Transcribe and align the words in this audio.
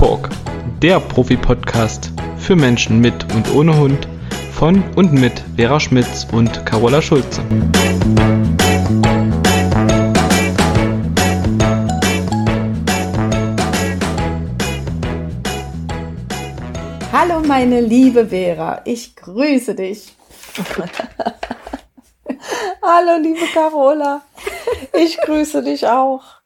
Talk, 0.00 0.30
der 0.80 0.98
Profi-Podcast 0.98 2.10
für 2.38 2.56
Menschen 2.56 3.00
mit 3.00 3.30
und 3.34 3.54
ohne 3.54 3.78
Hund 3.78 4.08
von 4.50 4.82
und 4.96 5.12
mit 5.12 5.44
Vera 5.56 5.78
Schmitz 5.78 6.26
und 6.32 6.64
Carola 6.64 7.02
Schulze. 7.02 7.42
Hallo 17.12 17.40
meine 17.46 17.82
liebe 17.82 18.28
Vera, 18.28 18.80
ich 18.86 19.14
grüße 19.14 19.74
dich. 19.74 20.14
Hallo 22.82 23.18
liebe 23.20 23.44
Carola, 23.52 24.22
ich 24.94 25.18
grüße 25.18 25.62
dich 25.62 25.86
auch. 25.86 26.39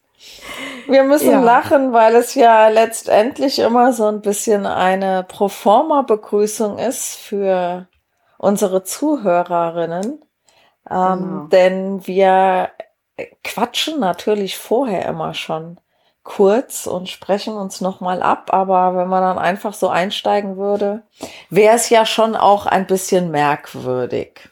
Wir 0.87 1.05
müssen 1.05 1.31
ja. 1.31 1.41
lachen, 1.41 1.93
weil 1.93 2.15
es 2.17 2.35
ja 2.35 2.69
letztendlich 2.69 3.59
immer 3.59 3.93
so 3.93 4.07
ein 4.07 4.21
bisschen 4.21 4.67
eine 4.67 5.25
Proforma-Begrüßung 5.25 6.79
ist 6.79 7.17
für 7.17 7.89
unsere 8.39 8.85
Zuhörerinnen. 8.85 10.23
Ähm, 10.91 11.19
genau. 11.19 11.47
Denn 11.47 12.07
wir 12.07 12.71
quatschen 13.43 14.01
natürlich 14.01 14.59
vorher 14.59 15.07
immer 15.07 15.35
schon 15.35 15.79
kurz 16.23 16.87
und 16.87 17.09
sprechen 17.09 17.55
uns 17.55 17.81
nochmal 17.81 18.23
ab. 18.23 18.53
Aber 18.53 18.97
wenn 18.97 19.09
man 19.09 19.23
dann 19.23 19.39
einfach 19.39 19.75
so 19.75 19.89
einsteigen 19.89 20.57
würde, 20.57 21.03
wäre 21.51 21.77
es 21.77 21.91
ja 21.91 22.05
schon 22.05 22.37
auch 22.37 22.67
ein 22.67 22.87
bisschen 22.87 23.31
merkwürdig. 23.31 24.51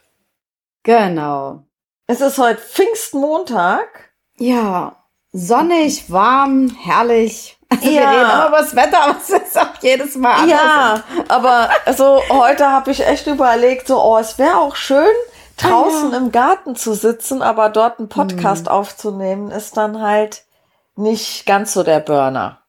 Genau. 0.83 1.63
Es 2.07 2.21
ist 2.21 2.37
heute 2.37 2.59
Pfingstmontag. 2.59 4.13
Ja, 4.37 5.02
sonnig, 5.33 6.09
warm, 6.11 6.69
herrlich. 6.83 7.57
Also 7.69 7.89
ja. 7.89 8.01
wir 8.01 8.09
reden 8.09 8.31
immer 8.31 8.47
über 8.47 8.57
das 8.59 8.75
Wetter, 8.75 9.03
aber 9.03 9.17
es 9.17 9.29
ist 9.29 9.59
auch 9.59 9.81
jedes 9.81 10.15
Mal 10.15 10.33
anders. 10.33 10.49
Ja, 10.49 11.03
aber 11.27 11.69
so 11.95 12.21
heute 12.29 12.69
habe 12.69 12.91
ich 12.91 13.05
echt 13.05 13.27
überlegt, 13.27 13.87
so, 13.87 14.01
oh, 14.01 14.17
es 14.19 14.37
wäre 14.37 14.57
auch 14.57 14.75
schön, 14.75 15.13
draußen 15.57 16.09
ah, 16.09 16.11
ja. 16.11 16.17
im 16.17 16.31
Garten 16.31 16.75
zu 16.75 16.93
sitzen, 16.93 17.41
aber 17.41 17.69
dort 17.69 17.99
einen 17.99 18.09
Podcast 18.09 18.67
hm. 18.67 18.73
aufzunehmen, 18.73 19.51
ist 19.51 19.75
dann 19.75 20.01
halt 20.01 20.43
nicht 20.95 21.45
ganz 21.45 21.73
so 21.73 21.83
der 21.83 21.99
Burner. 21.99 22.59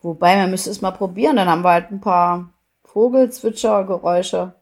Wobei, 0.00 0.36
man 0.36 0.50
müsste 0.50 0.70
es 0.70 0.80
mal 0.80 0.90
probieren, 0.90 1.36
dann 1.36 1.48
haben 1.48 1.62
wir 1.62 1.70
halt 1.70 1.90
ein 1.90 2.00
paar 2.00 2.48
Vogelzwitschergeräusche. 2.84 4.54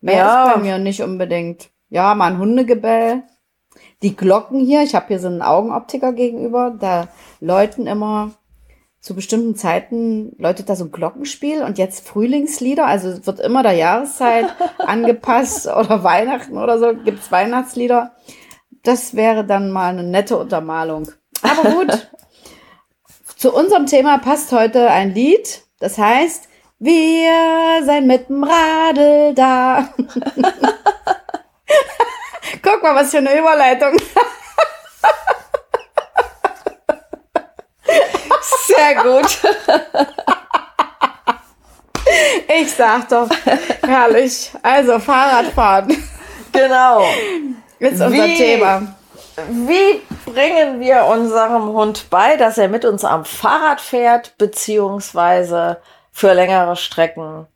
Mehr 0.00 0.16
ja. 0.16 0.46
ist 0.46 0.54
bei 0.54 0.60
mir 0.60 0.78
nicht 0.78 1.02
unbedingt. 1.02 1.70
Ja, 1.88 2.14
mal 2.14 2.32
ein 2.32 2.38
Hundegebell. 2.38 3.22
Die 4.02 4.14
Glocken 4.14 4.60
hier, 4.60 4.82
ich 4.82 4.94
habe 4.94 5.08
hier 5.08 5.18
so 5.18 5.26
einen 5.26 5.42
Augenoptiker 5.42 6.12
gegenüber, 6.12 6.74
da 6.78 7.08
läuten 7.40 7.86
immer 7.86 8.32
zu 9.00 9.14
bestimmten 9.14 9.56
Zeiten 9.56 10.34
läutet 10.38 10.68
da 10.68 10.76
so 10.76 10.84
ein 10.84 10.92
Glockenspiel 10.92 11.62
und 11.62 11.78
jetzt 11.78 12.06
Frühlingslieder, 12.06 12.86
also 12.86 13.26
wird 13.26 13.40
immer 13.40 13.62
der 13.62 13.72
Jahreszeit 13.72 14.46
angepasst 14.78 15.66
oder 15.66 16.04
Weihnachten 16.04 16.58
oder 16.58 16.78
so, 16.78 16.94
gibt's 16.94 17.32
Weihnachtslieder. 17.32 18.12
Das 18.82 19.14
wäre 19.14 19.44
dann 19.44 19.70
mal 19.70 19.88
eine 19.88 20.04
nette 20.04 20.36
Untermalung. 20.36 21.10
Aber 21.42 21.70
gut, 21.70 22.08
zu 23.36 23.52
unserem 23.54 23.86
Thema 23.86 24.18
passt 24.18 24.52
heute 24.52 24.90
ein 24.90 25.14
Lied, 25.14 25.62
das 25.80 25.98
heißt, 25.98 26.48
wir 26.80 27.82
sein 27.84 28.06
mit 28.06 28.28
dem 28.28 28.44
Radl 28.44 29.34
da. 29.34 29.88
Guck 32.62 32.82
mal, 32.82 32.94
was 32.94 33.10
für 33.10 33.18
eine 33.18 33.38
Überleitung. 33.38 33.96
Sehr 38.66 38.94
gut. 39.02 39.38
Ich 42.48 42.72
sag 42.74 43.08
doch, 43.08 43.28
herrlich. 43.82 44.50
Also 44.62 44.98
Fahrradfahren. 44.98 45.96
Genau. 46.52 47.04
Ist 47.78 48.00
unser 48.00 48.10
wie, 48.10 48.36
Thema. 48.36 48.94
Wie 49.48 50.02
bringen 50.24 50.80
wir 50.80 51.04
unserem 51.04 51.68
Hund 51.68 52.10
bei, 52.10 52.36
dass 52.36 52.58
er 52.58 52.68
mit 52.68 52.84
uns 52.84 53.04
am 53.04 53.24
Fahrrad 53.24 53.80
fährt, 53.80 54.36
beziehungsweise 54.38 55.80
für 56.10 56.32
längere 56.32 56.76
Strecken 56.76 57.46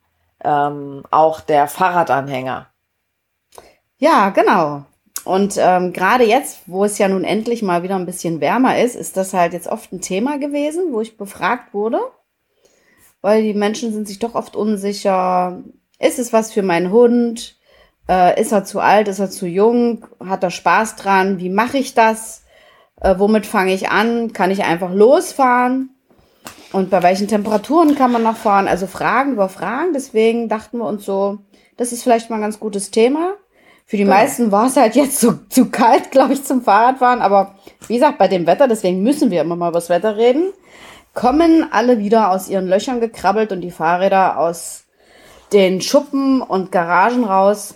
ähm, 0.43 1.03
auch 1.11 1.41
der 1.41 1.67
Fahrradanhänger? 1.67 2.67
Ja, 4.03 4.31
genau. 4.31 4.83
Und 5.23 5.55
ähm, 5.57 5.93
gerade 5.93 6.25
jetzt, 6.25 6.63
wo 6.65 6.83
es 6.83 6.97
ja 6.97 7.07
nun 7.07 7.23
endlich 7.23 7.61
mal 7.63 7.83
wieder 7.83 7.95
ein 7.95 8.05
bisschen 8.05 8.41
wärmer 8.41 8.77
ist, 8.77 8.97
ist 8.97 9.15
das 9.15 9.33
halt 9.33 9.53
jetzt 9.53 9.69
oft 9.69 9.93
ein 9.93 10.01
Thema 10.01 10.37
gewesen, 10.39 10.91
wo 10.91 10.99
ich 10.99 11.15
befragt 11.15 11.73
wurde. 11.73 12.01
Weil 13.21 13.43
die 13.43 13.53
Menschen 13.53 13.93
sind 13.93 14.09
sich 14.09 14.19
doch 14.19 14.35
oft 14.35 14.57
unsicher. 14.57 15.63
Ist 15.99 16.19
es 16.19 16.33
was 16.33 16.51
für 16.51 16.63
meinen 16.63 16.91
Hund? 16.91 17.55
Äh, 18.09 18.41
ist 18.41 18.51
er 18.51 18.65
zu 18.65 18.81
alt? 18.81 19.07
Ist 19.07 19.19
er 19.19 19.29
zu 19.29 19.47
jung? 19.47 20.05
Hat 20.19 20.43
er 20.43 20.51
Spaß 20.51 20.97
dran? 20.97 21.39
Wie 21.39 21.49
mache 21.49 21.77
ich 21.77 21.93
das? 21.93 22.43
Äh, 22.99 23.15
womit 23.19 23.45
fange 23.45 23.73
ich 23.73 23.87
an? 23.87 24.33
Kann 24.33 24.51
ich 24.51 24.65
einfach 24.65 24.93
losfahren? 24.93 25.91
Und 26.73 26.89
bei 26.89 27.01
welchen 27.03 27.29
Temperaturen 27.29 27.95
kann 27.95 28.11
man 28.11 28.23
noch 28.23 28.35
fahren? 28.35 28.67
Also 28.67 28.85
Fragen 28.85 29.31
über 29.31 29.47
Fragen. 29.47 29.93
Deswegen 29.93 30.49
dachten 30.49 30.79
wir 30.79 30.87
uns 30.87 31.05
so, 31.05 31.37
das 31.77 31.93
ist 31.93 32.03
vielleicht 32.03 32.29
mal 32.29 32.35
ein 32.35 32.41
ganz 32.41 32.59
gutes 32.59 32.91
Thema 32.91 33.37
für 33.93 33.97
die 33.97 34.05
genau. 34.05 34.15
meisten 34.15 34.51
war 34.51 34.65
es 34.65 34.75
halt 34.75 34.95
jetzt 34.95 35.19
so, 35.19 35.33
zu 35.49 35.69
kalt, 35.69 36.09
glaube 36.09 36.33
ich, 36.33 36.43
zum 36.43 36.63
Fahrradfahren. 36.63 37.21
Aber 37.21 37.53
wie 37.87 37.93
gesagt, 37.93 38.17
bei 38.17 38.27
dem 38.27 38.47
Wetter, 38.47 38.67
deswegen 38.67 39.03
müssen 39.03 39.29
wir 39.29 39.41
immer 39.41 39.55
mal 39.55 39.69
über 39.69 39.77
das 39.77 39.89
Wetter 39.89 40.17
reden, 40.17 40.51
kommen 41.13 41.67
alle 41.71 41.99
wieder 41.99 42.31
aus 42.31 42.49
ihren 42.49 42.65
Löchern 42.67 42.99
gekrabbelt 42.99 43.51
und 43.51 43.61
die 43.61 43.69
Fahrräder 43.69 44.39
aus 44.39 44.85
den 45.51 45.79
Schuppen 45.79 46.41
und 46.41 46.71
Garagen 46.71 47.23
raus. 47.23 47.75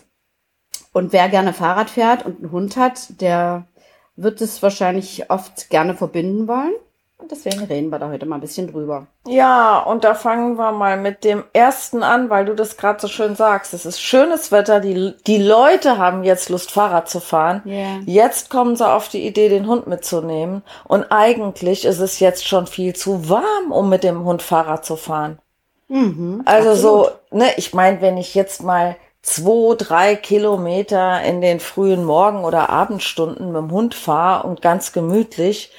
Und 0.91 1.13
wer 1.13 1.29
gerne 1.29 1.53
Fahrrad 1.53 1.91
fährt 1.91 2.25
und 2.25 2.39
einen 2.39 2.51
Hund 2.51 2.77
hat, 2.77 3.21
der 3.21 3.67
wird 4.15 4.41
es 4.41 4.63
wahrscheinlich 4.63 5.29
oft 5.29 5.69
gerne 5.69 5.93
verbinden 5.93 6.47
wollen. 6.47 6.73
Und 7.19 7.31
deswegen 7.31 7.63
reden 7.63 7.89
wir 7.89 7.97
da 7.97 8.09
heute 8.09 8.27
mal 8.27 8.35
ein 8.35 8.41
bisschen 8.41 8.71
drüber. 8.71 9.07
Ja, 9.27 9.79
und 9.79 10.03
da 10.03 10.13
fangen 10.13 10.55
wir 10.55 10.71
mal 10.71 10.97
mit 10.97 11.23
dem 11.23 11.43
ersten 11.51 12.03
an, 12.03 12.29
weil 12.29 12.45
du 12.45 12.53
das 12.53 12.77
gerade 12.77 13.01
so 13.01 13.07
schön 13.07 13.35
sagst. 13.35 13.73
Es 13.73 13.87
ist 13.87 13.99
schönes 13.99 14.51
Wetter, 14.51 14.79
die, 14.79 15.15
die 15.25 15.39
Leute 15.39 15.97
haben 15.97 16.23
jetzt 16.23 16.49
Lust, 16.49 16.69
Fahrrad 16.69 17.09
zu 17.09 17.19
fahren. 17.19 17.63
Yeah. 17.65 18.01
Jetzt 18.05 18.51
kommen 18.51 18.75
sie 18.75 18.87
auf 18.87 19.09
die 19.09 19.25
Idee, 19.25 19.49
den 19.49 19.65
Hund 19.67 19.87
mitzunehmen. 19.87 20.61
Und 20.83 21.11
eigentlich 21.11 21.85
ist 21.85 21.99
es 21.99 22.19
jetzt 22.19 22.47
schon 22.47 22.67
viel 22.67 22.95
zu 22.95 23.27
warm, 23.29 23.71
um 23.71 23.89
mit 23.89 24.03
dem 24.03 24.23
Hund 24.23 24.43
Fahrrad 24.43 24.85
zu 24.85 24.95
fahren. 24.95 25.39
Mhm, 25.87 26.43
also 26.45 26.71
absolut. 26.71 27.13
so, 27.31 27.37
ne, 27.37 27.45
ich 27.57 27.73
meine, 27.73 27.99
wenn 28.01 28.17
ich 28.17 28.35
jetzt 28.35 28.61
mal 28.61 28.95
zwei, 29.21 29.75
drei 29.75 30.15
Kilometer 30.15 31.21
in 31.23 31.41
den 31.41 31.59
frühen 31.59 32.05
Morgen- 32.05 32.45
oder 32.45 32.69
Abendstunden 32.69 33.47
mit 33.47 33.61
dem 33.61 33.71
Hund 33.71 33.95
fahre 33.95 34.47
und 34.47 34.61
ganz 34.61 34.93
gemütlich, 34.93 35.71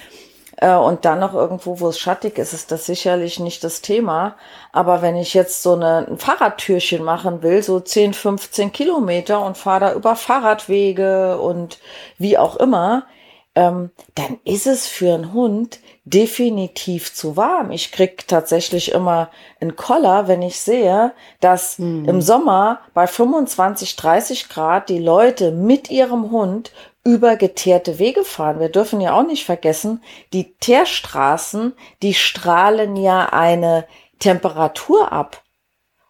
äh, 0.60 0.74
und 0.74 1.04
dann 1.04 1.20
noch 1.20 1.34
irgendwo, 1.34 1.78
wo 1.80 1.88
es 1.88 1.98
schattig 1.98 2.38
ist, 2.38 2.52
ist 2.52 2.72
das 2.72 2.86
sicherlich 2.86 3.38
nicht 3.38 3.62
das 3.62 3.80
Thema. 3.80 4.36
Aber 4.72 5.02
wenn 5.02 5.16
ich 5.16 5.34
jetzt 5.34 5.62
so 5.62 5.74
eine, 5.74 6.06
ein 6.08 6.18
Fahrradtürchen 6.18 7.04
machen 7.04 7.42
will, 7.42 7.62
so 7.62 7.78
10, 7.80 8.12
15 8.12 8.72
Kilometer 8.72 9.44
und 9.44 9.56
fahre 9.56 9.80
da 9.80 9.94
über 9.94 10.16
Fahrradwege 10.16 11.40
und 11.40 11.78
wie 12.18 12.38
auch 12.38 12.56
immer, 12.56 13.06
ähm, 13.54 13.90
dann 14.16 14.38
ist 14.44 14.66
es 14.66 14.88
für 14.88 15.14
einen 15.14 15.32
Hund 15.32 15.78
definitiv 16.04 17.14
zu 17.14 17.36
warm. 17.36 17.70
Ich 17.70 17.92
krieg 17.92 18.26
tatsächlich 18.26 18.92
immer 18.92 19.30
einen 19.60 19.76
Koller, 19.76 20.26
wenn 20.26 20.42
ich 20.42 20.58
sehe, 20.60 21.12
dass 21.40 21.78
mhm. 21.78 22.04
im 22.04 22.20
Sommer 22.20 22.80
bei 22.94 23.06
25, 23.06 23.94
30 23.94 24.48
Grad 24.48 24.88
die 24.88 24.98
Leute 24.98 25.52
mit 25.52 25.90
ihrem 25.90 26.30
Hund 26.30 26.72
über 27.08 27.36
geteerte 27.36 27.98
Wege 27.98 28.22
fahren. 28.22 28.60
Wir 28.60 28.68
dürfen 28.68 29.00
ja 29.00 29.14
auch 29.14 29.26
nicht 29.26 29.46
vergessen, 29.46 30.02
die 30.34 30.52
Teerstraßen, 30.60 31.72
die 32.02 32.12
strahlen 32.12 32.96
ja 32.96 33.30
eine 33.32 33.86
Temperatur 34.18 35.10
ab. 35.10 35.42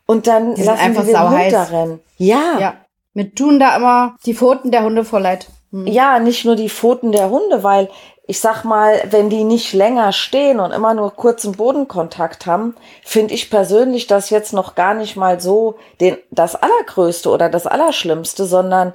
Und 0.06 0.26
dann 0.26 0.56
die 0.56 0.64
lassen 0.64 0.80
einfach 0.80 1.06
wir 1.06 1.14
den 1.14 1.30
Hund 1.30 1.52
darin. 1.52 2.00
Ja. 2.16 2.58
ja. 2.58 2.74
Mir 3.14 3.32
tun 3.32 3.60
da 3.60 3.76
immer 3.76 4.16
die 4.26 4.34
Pfoten 4.34 4.72
der 4.72 4.82
Hunde 4.82 5.04
voll 5.04 5.22
leid. 5.22 5.46
Hm. 5.70 5.86
Ja, 5.86 6.18
nicht 6.18 6.44
nur 6.44 6.56
die 6.56 6.68
Pfoten 6.68 7.12
der 7.12 7.30
Hunde, 7.30 7.62
weil 7.62 7.88
ich 8.26 8.40
sag 8.40 8.64
mal, 8.64 9.00
wenn 9.08 9.30
die 9.30 9.44
nicht 9.44 9.74
länger 9.74 10.10
stehen 10.10 10.58
und 10.58 10.72
immer 10.72 10.94
nur 10.94 11.14
kurzen 11.14 11.52
Bodenkontakt 11.52 12.44
haben, 12.46 12.74
finde 13.04 13.34
ich 13.34 13.50
persönlich 13.50 14.08
das 14.08 14.30
jetzt 14.30 14.52
noch 14.52 14.74
gar 14.74 14.94
nicht 14.94 15.14
mal 15.14 15.40
so 15.40 15.76
den, 16.00 16.16
das 16.32 16.56
Allergrößte 16.56 17.30
oder 17.30 17.48
das 17.48 17.68
Allerschlimmste, 17.68 18.46
sondern 18.46 18.94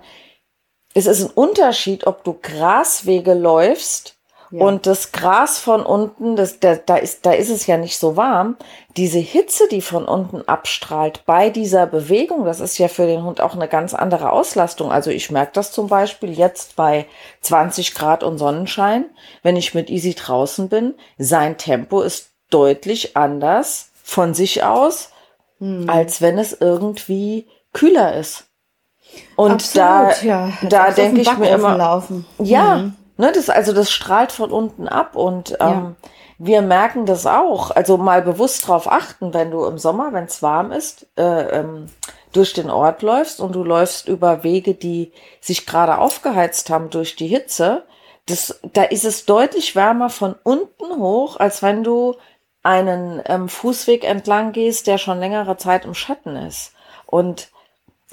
es 0.94 1.06
ist 1.06 1.24
ein 1.24 1.31
Unterschied, 1.31 2.06
ob 2.07 2.24
du 2.24 2.38
Graswege 2.42 3.34
läufst 3.34 4.16
ja. 4.51 4.63
und 4.63 4.86
das 4.86 5.12
Gras 5.12 5.57
von 5.57 5.84
unten, 5.84 6.36
das, 6.36 6.60
da, 6.60 6.75
da, 6.75 6.98
ist, 6.98 7.25
da 7.25 7.31
ist 7.31 7.50
es 7.50 7.66
ja 7.66 7.78
nicht 7.78 7.98
so 7.98 8.16
warm. 8.16 8.56
Diese 8.95 9.18
Hitze, 9.18 9.68
die 9.69 9.81
von 9.81 10.06
unten 10.06 10.48
abstrahlt 10.48 11.25
bei 11.25 11.50
dieser 11.50 11.88
Bewegung, 11.88 12.45
das 12.45 12.60
ist 12.60 12.78
ja 12.78 12.88
für 12.88 13.07
den 13.07 13.24
Hund 13.24 13.42
auch 13.42 13.56
eine 13.56 13.68
ganz 13.68 13.95
andere 13.95 14.31
Auslastung. 14.31 14.92
Also 14.92 15.10
ich 15.10 15.31
merke 15.31 15.54
das 15.54 15.72
zum 15.72 15.88
Beispiel 15.88 16.31
jetzt 16.31 16.75
bei 16.75 17.07
20 17.42 17.95
Grad 17.95 18.24
und 18.24 18.38
Sonnenschein, 18.38 19.06
wenn 19.42 19.56
ich 19.56 19.74
mit 19.74 19.90
Easy 19.90 20.13
draußen 20.13 20.69
bin. 20.69 20.94
Sein 21.18 21.57
Tempo 21.57 22.01
ist 22.01 22.30
deutlich 22.51 23.18
anders 23.18 23.90
von 24.04 24.36
sich 24.36 24.63
aus, 24.63 25.10
hm. 25.57 25.90
als 25.90 26.22
wenn 26.22 26.38
es 26.38 26.54
irgendwie 26.54 27.48
kühler 27.72 28.16
ist. 28.16 28.45
Und 29.36 29.51
Absolut, 29.51 29.88
da, 29.88 30.12
ja. 30.21 30.50
da 30.69 30.92
denke 30.92 31.21
ich 31.21 31.38
mir 31.38 31.50
immer, 31.50 31.77
laufen. 31.77 32.25
ja, 32.39 32.75
mhm. 32.75 32.95
ne, 33.18 33.31
das, 33.33 33.50
also 33.50 33.74
das 33.74 33.92
strahlt 33.92 34.31
von 34.31 34.51
unten 34.51 34.88
ab 34.88 35.15
und 35.15 35.51
ähm, 35.54 35.57
ja. 35.60 35.95
wir 36.38 36.62
merken 36.62 37.06
das 37.06 37.25
auch. 37.25 37.71
Also 37.71 37.98
mal 37.98 38.21
bewusst 38.21 38.68
drauf 38.68 38.92
achten, 38.92 39.33
wenn 39.33 39.51
du 39.51 39.65
im 39.65 39.77
Sommer, 39.77 40.13
wenn 40.13 40.25
es 40.25 40.42
warm 40.44 40.71
ist, 40.71 41.07
äh, 41.18 41.60
ähm, 41.60 41.88
durch 42.31 42.54
den 42.54 42.69
Ort 42.69 43.01
läufst 43.01 43.39
und 43.39 43.54
du 43.54 43.63
läufst 43.63 44.07
über 44.07 44.44
Wege, 44.44 44.74
die 44.74 45.12
sich 45.39 45.66
gerade 45.66 45.98
aufgeheizt 45.98 46.69
haben 46.69 46.89
durch 46.89 47.16
die 47.16 47.27
Hitze, 47.27 47.83
das, 48.25 48.59
da 48.74 48.83
ist 48.83 49.06
es 49.06 49.25
deutlich 49.25 49.75
wärmer 49.75 50.09
von 50.09 50.36
unten 50.44 50.98
hoch, 50.98 51.38
als 51.38 51.62
wenn 51.62 51.83
du 51.83 52.16
einen 52.63 53.21
ähm, 53.25 53.50
Fußweg 53.50 54.06
entlang 54.06 54.54
gehst, 54.54 54.88
der 54.88 54.98
schon 54.98 55.19
längere 55.19 55.57
Zeit 55.57 55.86
im 55.86 55.94
Schatten 55.94 56.36
ist. 56.38 56.71
Und 57.06 57.50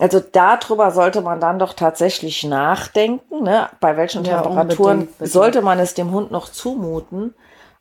also 0.01 0.19
darüber 0.21 0.91
sollte 0.93 1.21
man 1.21 1.41
dann 1.41 1.59
doch 1.59 1.75
tatsächlich 1.75 2.43
nachdenken, 2.45 3.43
ne? 3.43 3.69
bei 3.81 3.99
welchen 3.99 4.25
ja, 4.25 4.41
Temperaturen 4.41 5.09
sollte 5.21 5.61
man 5.61 5.79
es 5.79 5.93
dem 5.93 6.11
Hund 6.11 6.31
noch 6.31 6.49
zumuten. 6.49 7.35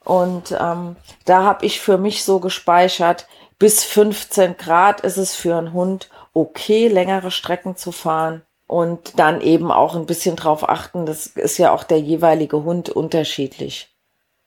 Und 0.04 0.56
ähm, 0.60 0.98
da 1.26 1.44
habe 1.44 1.66
ich 1.66 1.80
für 1.80 1.98
mich 1.98 2.26
so 2.26 2.40
gespeichert, 2.40 3.28
bis 3.58 3.86
15 3.86 4.58
Grad 4.58 5.02
ist 5.02 5.18
es 5.18 5.34
für 5.34 5.56
einen 5.56 5.72
Hund 5.72 6.10
okay, 6.34 6.90
längere 6.90 7.32
Strecken 7.32 7.78
zu 7.78 7.92
fahren. 7.94 8.42
Und 8.68 9.18
dann 9.18 9.40
eben 9.42 9.72
auch 9.72 9.96
ein 9.96 10.06
bisschen 10.06 10.36
drauf 10.36 10.68
achten, 10.68 11.06
das 11.06 11.26
ist 11.26 11.58
ja 11.58 11.72
auch 11.74 11.84
der 11.84 12.00
jeweilige 12.00 12.64
Hund 12.64 12.90
unterschiedlich. 12.90 13.96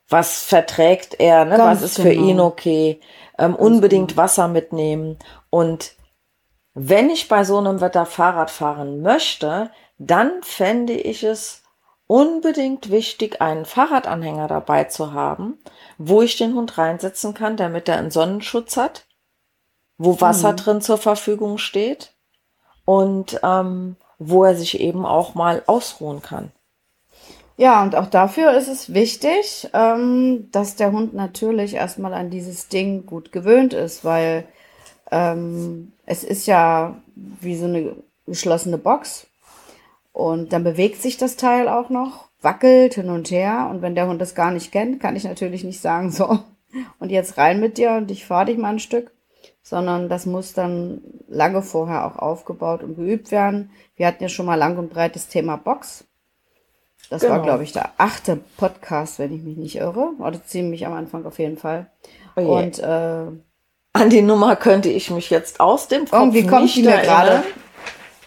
Was 0.08 0.44
verträgt 0.44 1.18
er, 1.18 1.46
ne? 1.46 1.58
was 1.58 1.80
ist 1.80 1.96
genau. 1.96 2.08
für 2.08 2.14
ihn 2.14 2.40
okay? 2.40 3.00
Ähm, 3.38 3.56
unbedingt 3.56 4.10
genau. 4.10 4.22
Wasser 4.22 4.46
mitnehmen 4.46 5.18
und 5.48 5.94
wenn 6.74 7.10
ich 7.10 7.28
bei 7.28 7.44
so 7.44 7.58
einem 7.58 7.80
Wetter 7.80 8.06
Fahrrad 8.06 8.50
fahren 8.50 9.02
möchte, 9.02 9.70
dann 9.98 10.42
fände 10.42 10.94
ich 10.94 11.22
es 11.22 11.62
unbedingt 12.06 12.90
wichtig, 12.90 13.40
einen 13.40 13.64
Fahrradanhänger 13.64 14.48
dabei 14.48 14.84
zu 14.84 15.12
haben, 15.12 15.58
wo 15.98 16.22
ich 16.22 16.36
den 16.36 16.54
Hund 16.54 16.76
reinsetzen 16.76 17.34
kann, 17.34 17.56
damit 17.56 17.88
er 17.88 17.98
einen 17.98 18.10
Sonnenschutz 18.10 18.76
hat, 18.76 19.06
wo 19.98 20.20
Wasser 20.20 20.52
mhm. 20.52 20.56
drin 20.56 20.80
zur 20.80 20.98
Verfügung 20.98 21.58
steht 21.58 22.12
und 22.84 23.40
ähm, 23.42 23.96
wo 24.18 24.44
er 24.44 24.56
sich 24.56 24.80
eben 24.80 25.06
auch 25.06 25.34
mal 25.34 25.62
ausruhen 25.66 26.22
kann. 26.22 26.52
Ja, 27.56 27.82
und 27.82 27.94
auch 27.94 28.06
dafür 28.06 28.52
ist 28.52 28.68
es 28.68 28.92
wichtig, 28.94 29.68
ähm, 29.72 30.48
dass 30.52 30.76
der 30.76 30.90
Hund 30.92 31.14
natürlich 31.14 31.74
erstmal 31.74 32.14
an 32.14 32.30
dieses 32.30 32.68
Ding 32.68 33.06
gut 33.06 33.30
gewöhnt 33.30 33.74
ist, 33.74 34.04
weil 34.04 34.44
ähm, 35.12 35.92
es 36.06 36.24
ist 36.24 36.46
ja 36.46 36.96
wie 37.14 37.56
so 37.56 37.66
eine 37.66 37.94
geschlossene 38.26 38.78
Box. 38.78 39.28
Und 40.12 40.52
dann 40.52 40.64
bewegt 40.64 41.00
sich 41.00 41.16
das 41.16 41.36
Teil 41.36 41.68
auch 41.68 41.88
noch, 41.88 42.28
wackelt 42.40 42.94
hin 42.94 43.08
und 43.08 43.30
her. 43.30 43.68
Und 43.70 43.82
wenn 43.82 43.94
der 43.94 44.08
Hund 44.08 44.20
das 44.20 44.34
gar 44.34 44.50
nicht 44.50 44.72
kennt, 44.72 45.00
kann 45.00 45.16
ich 45.16 45.24
natürlich 45.24 45.64
nicht 45.64 45.80
sagen, 45.80 46.10
so, 46.10 46.40
und 46.98 47.10
jetzt 47.10 47.38
rein 47.38 47.60
mit 47.60 47.78
dir 47.78 47.92
und 47.92 48.10
ich 48.10 48.26
fahre 48.26 48.46
dich 48.46 48.58
mal 48.58 48.70
ein 48.70 48.78
Stück. 48.78 49.12
Sondern 49.64 50.08
das 50.08 50.26
muss 50.26 50.54
dann 50.54 51.02
lange 51.28 51.62
vorher 51.62 52.04
auch 52.04 52.16
aufgebaut 52.16 52.82
und 52.82 52.96
geübt 52.96 53.30
werden. 53.30 53.70
Wir 53.94 54.08
hatten 54.08 54.22
ja 54.22 54.28
schon 54.28 54.46
mal 54.46 54.56
lang 54.56 54.76
und 54.76 54.90
breit 54.90 55.14
das 55.14 55.28
Thema 55.28 55.56
Box. 55.56 56.04
Das 57.10 57.22
genau. 57.22 57.34
war, 57.34 57.42
glaube 57.42 57.62
ich, 57.62 57.72
der 57.72 57.90
achte 57.96 58.40
Podcast, 58.56 59.20
wenn 59.20 59.32
ich 59.32 59.42
mich 59.42 59.56
nicht 59.56 59.76
irre. 59.76 60.14
Oder 60.18 60.44
ziemlich 60.44 60.84
am 60.86 60.94
Anfang 60.94 61.26
auf 61.26 61.38
jeden 61.38 61.58
Fall. 61.58 61.90
Oh 62.34 62.58
und 62.58 62.80
äh, 62.80 63.26
an 63.92 64.10
die 64.10 64.22
Nummer 64.22 64.56
könnte 64.56 64.88
ich 64.88 65.10
mich 65.10 65.30
jetzt 65.30 65.60
aus 65.60 65.88
dem 65.88 66.06
Kopf 66.06 66.12
Irgendwie 66.12 66.46
kommt 66.46 66.62
nicht 66.62 66.84
mir 66.84 66.98
gerade. 67.02 67.42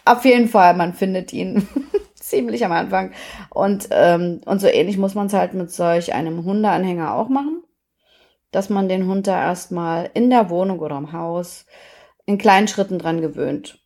Auf 0.05 0.23
jeden 0.25 0.47
Fall, 0.47 0.75
man 0.75 0.93
findet 0.93 1.33
ihn 1.33 1.67
ziemlich 2.15 2.63
am 2.63 2.71
Anfang. 2.71 3.11
Und, 3.49 3.87
ähm, 3.91 4.41
und 4.45 4.59
so 4.59 4.67
ähnlich 4.67 4.97
muss 4.97 5.15
man 5.15 5.27
es 5.27 5.33
halt 5.33 5.53
mit 5.53 5.71
solch 5.71 6.13
einem 6.13 6.45
Hundeanhänger 6.45 7.15
auch 7.15 7.29
machen. 7.29 7.63
Dass 8.51 8.69
man 8.69 8.87
den 8.87 9.07
Hund 9.07 9.27
da 9.27 9.41
erstmal 9.41 10.09
in 10.13 10.29
der 10.29 10.49
Wohnung 10.49 10.79
oder 10.79 10.97
im 10.97 11.11
Haus 11.11 11.65
in 12.25 12.37
kleinen 12.37 12.67
Schritten 12.67 12.99
dran 12.99 13.21
gewöhnt. 13.21 13.79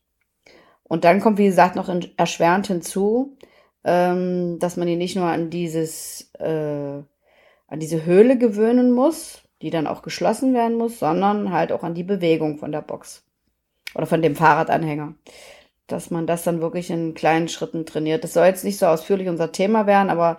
Und 0.84 1.06
dann 1.06 1.22
kommt, 1.22 1.38
wie 1.38 1.46
gesagt, 1.46 1.76
noch 1.76 1.90
erschwerend 2.18 2.68
hinzu, 2.68 3.38
ähm, 3.84 4.60
dass 4.60 4.76
man 4.76 4.88
ihn 4.88 4.98
nicht 4.98 5.16
nur 5.16 5.26
an 5.26 5.50
dieses, 5.50 6.32
äh, 6.40 7.02
an 7.68 7.80
diese 7.80 8.06
Höhle 8.06 8.38
gewöhnen 8.38 8.92
muss, 8.92 9.44
die 9.62 9.70
dann 9.70 9.88
auch 9.88 10.02
geschlossen 10.02 10.54
werden 10.54 10.78
muss, 10.78 11.00
sondern 11.00 11.52
halt 11.52 11.72
auch 11.72 11.84
an 11.84 11.94
die 11.94 12.04
Bewegung 12.04 12.58
von 12.58 12.72
der 12.72 12.82
Box 12.82 13.24
oder 13.96 14.06
von 14.06 14.22
dem 14.22 14.36
Fahrradanhänger. 14.36 15.14
Dass 15.88 16.12
man 16.12 16.28
das 16.28 16.44
dann 16.44 16.62
wirklich 16.62 16.92
in 16.92 17.16
kleinen 17.16 17.48
Schritten 17.48 17.86
trainiert. 17.86 18.24
Das 18.24 18.34
soll 18.34 18.46
jetzt 18.46 18.64
nicht 18.64 18.78
so 18.78 18.86
ausführlich 18.86 19.28
unser 19.28 19.52
Thema 19.52 19.88
werden, 19.88 20.10
aber 20.10 20.38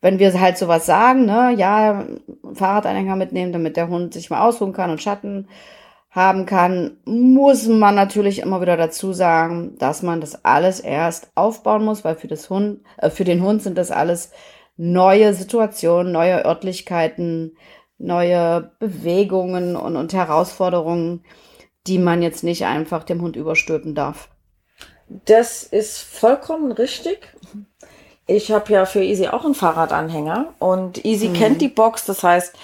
wenn 0.00 0.18
wir 0.18 0.40
halt 0.40 0.58
sowas 0.58 0.86
sagen, 0.86 1.26
ne, 1.26 1.54
ja, 1.56 2.06
Fahrradanhänger 2.54 3.16
mitnehmen, 3.16 3.52
damit 3.52 3.76
der 3.76 3.88
Hund 3.88 4.14
sich 4.14 4.30
mal 4.30 4.46
ausruhen 4.46 4.72
kann 4.72 4.90
und 4.90 5.02
Schatten 5.02 5.48
haben 6.10 6.44
kann, 6.44 6.98
muss 7.06 7.66
man 7.66 7.94
natürlich 7.94 8.40
immer 8.40 8.60
wieder 8.60 8.76
dazu 8.76 9.12
sagen, 9.12 9.76
dass 9.78 10.02
man 10.02 10.20
das 10.20 10.44
alles 10.44 10.78
erst 10.80 11.30
aufbauen 11.34 11.84
muss, 11.84 12.04
weil 12.04 12.16
für 12.16 12.28
das 12.28 12.50
Hund, 12.50 12.80
äh, 12.98 13.08
für 13.08 13.24
den 13.24 13.42
Hund 13.42 13.62
sind 13.62 13.78
das 13.78 13.90
alles 13.90 14.30
neue 14.76 15.32
Situationen, 15.32 16.12
neue 16.12 16.44
Örtlichkeiten, 16.44 17.56
neue 18.02 18.72
Bewegungen 18.78 19.76
und, 19.76 19.96
und 19.96 20.12
Herausforderungen, 20.12 21.24
die 21.86 21.98
man 21.98 22.22
jetzt 22.22 22.44
nicht 22.44 22.66
einfach 22.66 23.04
dem 23.04 23.22
Hund 23.22 23.36
überstülpen 23.36 23.94
darf. 23.94 24.28
Das 25.08 25.62
ist 25.62 25.98
vollkommen 25.98 26.72
richtig. 26.72 27.34
Ich 28.26 28.50
habe 28.50 28.72
ja 28.72 28.86
für 28.86 29.02
Easy 29.02 29.28
auch 29.28 29.44
einen 29.44 29.54
Fahrradanhänger 29.54 30.54
und 30.58 31.04
Easy 31.04 31.28
mhm. 31.28 31.34
kennt 31.34 31.60
die 31.60 31.68
Box. 31.68 32.04
Das 32.04 32.22
heißt, 32.22 32.56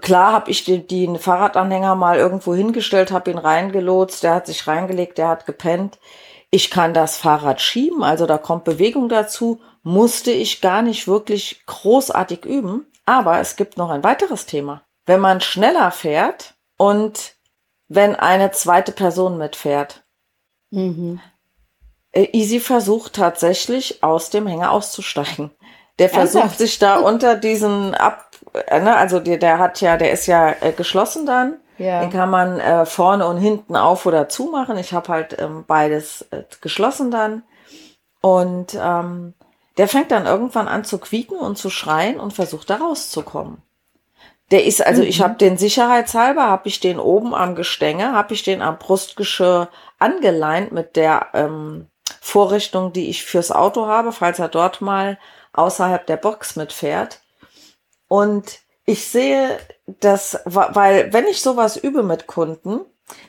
klar 0.00 0.32
habe 0.32 0.50
ich 0.50 0.64
den, 0.64 0.86
den 0.86 1.18
Fahrradanhänger 1.18 1.94
mal 1.94 2.18
irgendwo 2.18 2.54
hingestellt, 2.54 3.10
habe 3.10 3.30
ihn 3.30 3.38
reingelotst, 3.38 4.22
der 4.22 4.34
hat 4.34 4.46
sich 4.46 4.66
reingelegt, 4.66 5.18
der 5.18 5.28
hat 5.28 5.46
gepennt. 5.46 5.98
Ich 6.50 6.70
kann 6.70 6.92
das 6.92 7.16
Fahrrad 7.16 7.62
schieben, 7.62 8.02
also 8.02 8.26
da 8.26 8.36
kommt 8.36 8.64
Bewegung 8.64 9.08
dazu. 9.08 9.60
Musste 9.82 10.30
ich 10.30 10.60
gar 10.60 10.82
nicht 10.82 11.08
wirklich 11.08 11.64
großartig 11.66 12.44
üben. 12.44 12.86
Aber 13.04 13.40
es 13.40 13.56
gibt 13.56 13.76
noch 13.76 13.90
ein 13.90 14.04
weiteres 14.04 14.46
Thema. 14.46 14.82
Wenn 15.06 15.20
man 15.20 15.40
schneller 15.40 15.90
fährt 15.90 16.54
und 16.76 17.34
wenn 17.88 18.16
eine 18.16 18.52
zweite 18.52 18.92
Person 18.92 19.38
mitfährt. 19.38 20.04
Mhm. 20.70 21.20
Äh, 22.12 22.28
Easy 22.32 22.60
versucht 22.60 23.14
tatsächlich 23.14 24.02
aus 24.02 24.30
dem 24.30 24.46
Hänger 24.46 24.70
auszusteigen. 24.70 25.50
Der 25.98 26.08
versucht 26.08 26.42
Ernsthaft? 26.42 26.58
sich 26.58 26.78
da 26.78 26.98
unter 26.98 27.36
diesen 27.36 27.94
ab, 27.94 28.30
äh, 28.66 28.80
ne, 28.80 28.96
also 28.96 29.20
der, 29.20 29.36
der 29.36 29.58
hat 29.58 29.80
ja, 29.80 29.96
der 29.96 30.12
ist 30.12 30.26
ja 30.26 30.54
äh, 30.60 30.72
geschlossen 30.72 31.26
dann. 31.26 31.58
Ja. 31.78 32.00
Den 32.00 32.10
kann 32.10 32.30
man 32.30 32.60
äh, 32.60 32.86
vorne 32.86 33.26
und 33.26 33.38
hinten 33.38 33.76
auf 33.76 34.06
oder 34.06 34.28
zu 34.28 34.46
machen. 34.46 34.78
Ich 34.78 34.92
habe 34.92 35.08
halt 35.08 35.36
ähm, 35.40 35.64
beides 35.66 36.22
äh, 36.30 36.44
geschlossen 36.60 37.10
dann. 37.10 37.42
Und 38.20 38.78
ähm, 38.80 39.34
der 39.78 39.88
fängt 39.88 40.10
dann 40.10 40.26
irgendwann 40.26 40.68
an 40.68 40.84
zu 40.84 40.98
quieken 40.98 41.38
und 41.38 41.56
zu 41.56 41.70
schreien 41.70 42.20
und 42.20 42.32
versucht 42.32 42.70
da 42.70 42.76
rauszukommen. 42.76 43.62
Der 44.50 44.66
ist, 44.66 44.84
also 44.84 45.02
mhm. 45.02 45.08
ich 45.08 45.22
habe 45.22 45.34
den 45.34 45.56
sicherheitshalber, 45.56 46.42
habe 46.42 46.68
ich 46.68 46.80
den 46.80 46.98
oben 46.98 47.34
am 47.34 47.54
Gestänge, 47.54 48.12
habe 48.12 48.34
ich 48.34 48.42
den 48.42 48.60
am 48.60 48.78
Brustgeschirr 48.78 49.68
angeleint 49.98 50.72
mit 50.72 50.96
der 50.96 51.28
ähm, 51.32 51.86
Vorrichtung, 52.20 52.92
die 52.92 53.08
ich 53.08 53.24
fürs 53.24 53.50
Auto 53.50 53.86
habe, 53.86 54.12
falls 54.12 54.38
er 54.38 54.48
dort 54.48 54.82
mal 54.82 55.18
außerhalb 55.54 56.06
der 56.06 56.18
Box 56.18 56.56
mitfährt. 56.56 57.20
Und 58.08 58.60
ich 58.84 59.06
sehe 59.06 59.58
das, 59.86 60.40
weil 60.44 61.12
wenn 61.14 61.26
ich 61.26 61.40
sowas 61.40 61.78
übe 61.78 62.02
mit 62.02 62.26
Kunden, 62.26 62.80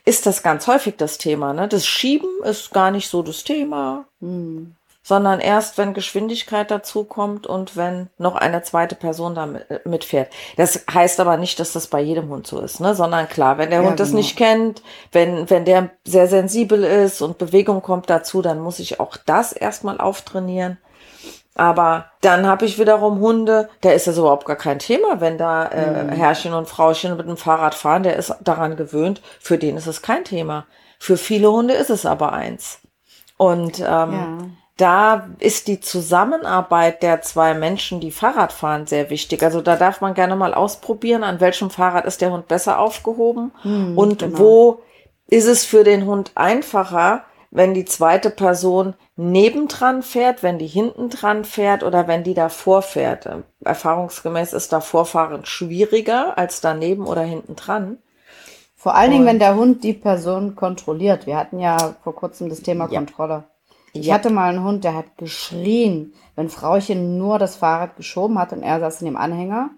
ist 0.04 0.26
das 0.26 0.44
ganz 0.44 0.68
häufig 0.68 0.98
das 0.98 1.18
Thema. 1.18 1.54
Ne? 1.54 1.70
Das 1.70 1.86
Schieben 1.86 2.44
ist 2.44 2.72
gar 2.72 2.92
nicht 2.92 3.08
so 3.08 3.22
das 3.22 3.44
Thema. 3.46 4.08
Mhm 4.20 4.76
sondern 5.04 5.42
erst, 5.42 5.78
wenn 5.78 5.94
Geschwindigkeit 5.94 6.72
dazukommt 6.72 7.46
und 7.46 7.76
wenn 7.76 8.10
noch 8.18 8.36
eine 8.36 8.64
zweite 8.64 8.96
Person 8.96 9.36
da 9.36 9.46
äh, 9.46 9.80
mitfährt. 9.84 10.32
Das 10.56 10.86
heißt 10.92 11.20
aber 11.20 11.36
nicht, 11.36 11.60
dass 11.60 11.74
das 11.74 11.88
bei 11.88 12.00
jedem 12.02 12.30
Hund 12.30 12.48
so 12.48 12.60
ist, 12.62 12.80
ne? 12.80 12.96
sondern 12.96 13.28
klar, 13.28 13.58
wenn 13.58 13.70
der 13.70 13.82
ja, 13.82 13.88
Hund 13.88 14.00
das 14.00 14.10
genau. 14.10 14.20
nicht 14.20 14.38
kennt, 14.38 14.82
wenn, 15.12 15.50
wenn 15.50 15.66
der 15.66 15.90
sehr 16.06 16.28
sensibel 16.28 16.84
ist 16.84 17.22
und 17.22 17.38
Bewegung 17.38 17.82
kommt 17.82 18.10
dazu, 18.10 18.42
dann 18.42 18.62
muss 18.62 18.80
ich 18.80 19.02
auch 19.02 19.18
das 19.18 19.52
erstmal 19.52 20.00
auftrainieren. 20.00 20.78
Aber 21.56 22.06
dann 22.22 22.48
habe 22.48 22.66
ich 22.66 22.80
wiederum 22.80 23.20
Hunde, 23.20 23.70
da 23.82 23.92
ist 23.92 24.08
das 24.08 24.18
überhaupt 24.18 24.46
gar 24.46 24.56
kein 24.56 24.80
Thema, 24.80 25.22
wenn 25.22 25.38
da 25.38 25.68
äh, 25.68 26.04
mhm. 26.04 26.10
Herrchen 26.10 26.54
und 26.54 26.68
Frauchen 26.68 27.16
mit 27.16 27.28
dem 27.28 27.38
Fahrrad 27.38 27.76
fahren, 27.76 28.02
der 28.02 28.16
ist 28.16 28.34
daran 28.42 28.76
gewöhnt, 28.76 29.22
für 29.40 29.60
den 29.60 29.78
ist 29.78 29.86
es 29.86 30.02
kein 30.02 30.24
Thema. 30.24 30.66
Für 30.98 31.18
viele 31.18 31.52
Hunde 31.52 31.76
ist 31.76 31.92
es 31.92 32.08
aber 32.08 32.34
eins. 32.34 32.80
Und 33.38 33.80
ähm, 33.80 33.86
ja 33.86 34.38
da 34.78 35.30
ist 35.40 35.68
die 35.68 35.80
Zusammenarbeit 35.80 37.04
der 37.04 37.22
zwei 37.22 37.54
Menschen, 37.54 38.00
die 38.00 38.12
Fahrrad 38.12 38.52
fahren, 38.52 38.88
sehr 38.88 39.10
wichtig. 39.10 39.44
Also 39.44 39.62
da 39.62 39.76
darf 39.76 40.02
man 40.02 40.16
gerne 40.16 40.36
mal 40.36 40.54
ausprobieren, 40.54 41.24
an 41.24 41.40
welchem 41.40 41.70
Fahrrad 41.70 42.06
ist 42.06 42.22
der 42.22 42.32
Hund 42.32 42.48
besser 42.48 42.80
aufgehoben 42.80 43.52
hm, 43.62 43.98
und 43.98 44.20
genau. 44.20 44.40
wo 44.40 44.82
ist 45.28 45.46
es 45.46 45.64
für 45.64 45.84
den 45.84 46.06
Hund 46.06 46.32
einfacher, 46.36 47.24
wenn 47.52 47.76
die 47.76 47.86
zweite 47.86 48.32
Person 48.32 48.96
nebendran 49.16 50.02
fährt, 50.02 50.42
wenn 50.42 50.58
die 50.58 50.68
hinten 50.68 51.10
dran 51.10 51.46
fährt 51.46 51.84
oder 51.84 52.08
wenn 52.08 52.24
die 52.24 52.34
davor 52.34 52.82
fährt. 52.82 53.30
Erfahrungsgemäß 53.64 54.54
ist 54.54 54.74
davorfahren 54.74 55.46
schwieriger 55.46 56.36
als 56.36 56.62
daneben 56.62 57.06
oder 57.06 57.22
hinten 57.22 57.56
dran. 57.56 58.00
Vor 58.76 58.96
allen 58.96 59.12
Dingen, 59.12 59.26
wenn 59.28 59.40
der 59.40 59.56
Hund 59.56 59.84
die 59.84 59.94
Person 59.94 60.56
kontrolliert. 60.56 61.28
Wir 61.28 61.38
hatten 61.38 61.60
ja 61.60 61.96
vor 62.04 62.16
kurzem 62.16 62.50
das 62.50 62.64
Thema 62.64 62.90
ja. 62.90 63.00
Kontrolle. 63.00 63.44
Ich 63.94 64.08
ja. 64.08 64.16
hatte 64.16 64.30
mal 64.30 64.50
einen 64.50 64.64
Hund, 64.64 64.84
der 64.84 64.96
hat 64.96 65.18
geschrien, 65.18 66.14
wenn 66.36 66.50
Frauchen 66.50 67.18
nur 67.18 67.40
das 67.40 67.56
Fahrrad 67.56 67.96
geschoben 67.96 68.40
hat 68.40 68.52
und 68.52 68.64
er 68.64 68.80
saß 68.80 69.02
in 69.02 69.06
dem 69.06 69.18
Anhänger. 69.18 69.70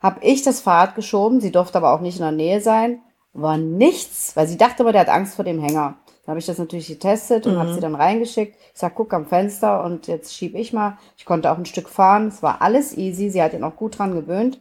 Hab 0.00 0.22
ich 0.22 0.42
das 0.42 0.60
Fahrrad 0.60 0.94
geschoben, 0.94 1.40
sie 1.40 1.52
durfte 1.52 1.78
aber 1.78 1.92
auch 1.92 2.00
nicht 2.00 2.16
in 2.16 2.22
der 2.22 2.32
Nähe 2.32 2.60
sein. 2.60 3.00
War 3.32 3.58
nichts, 3.58 4.36
weil 4.36 4.46
sie 4.46 4.56
dachte 4.56 4.82
aber, 4.82 4.92
der 4.92 5.02
hat 5.02 5.08
Angst 5.08 5.34
vor 5.34 5.44
dem 5.44 5.60
Hänger. 5.60 5.96
Da 6.24 6.30
habe 6.30 6.38
ich 6.38 6.46
das 6.46 6.58
natürlich 6.58 6.86
getestet 6.86 7.46
und 7.46 7.54
mhm. 7.54 7.58
habe 7.58 7.74
sie 7.74 7.80
dann 7.80 7.96
reingeschickt. 7.96 8.56
Ich 8.72 8.78
sag, 8.80 8.94
guck 8.94 9.12
am 9.12 9.26
Fenster 9.26 9.82
und 9.84 10.06
jetzt 10.06 10.34
schieb 10.34 10.54
ich 10.54 10.72
mal. 10.72 10.96
Ich 11.16 11.24
konnte 11.24 11.50
auch 11.50 11.58
ein 11.58 11.66
Stück 11.66 11.88
fahren. 11.88 12.28
Es 12.28 12.42
war 12.42 12.62
alles 12.62 12.96
easy. 12.96 13.28
Sie 13.28 13.42
hat 13.42 13.54
ihn 13.54 13.64
auch 13.64 13.76
gut 13.76 13.98
dran 13.98 14.14
gewöhnt. 14.14 14.60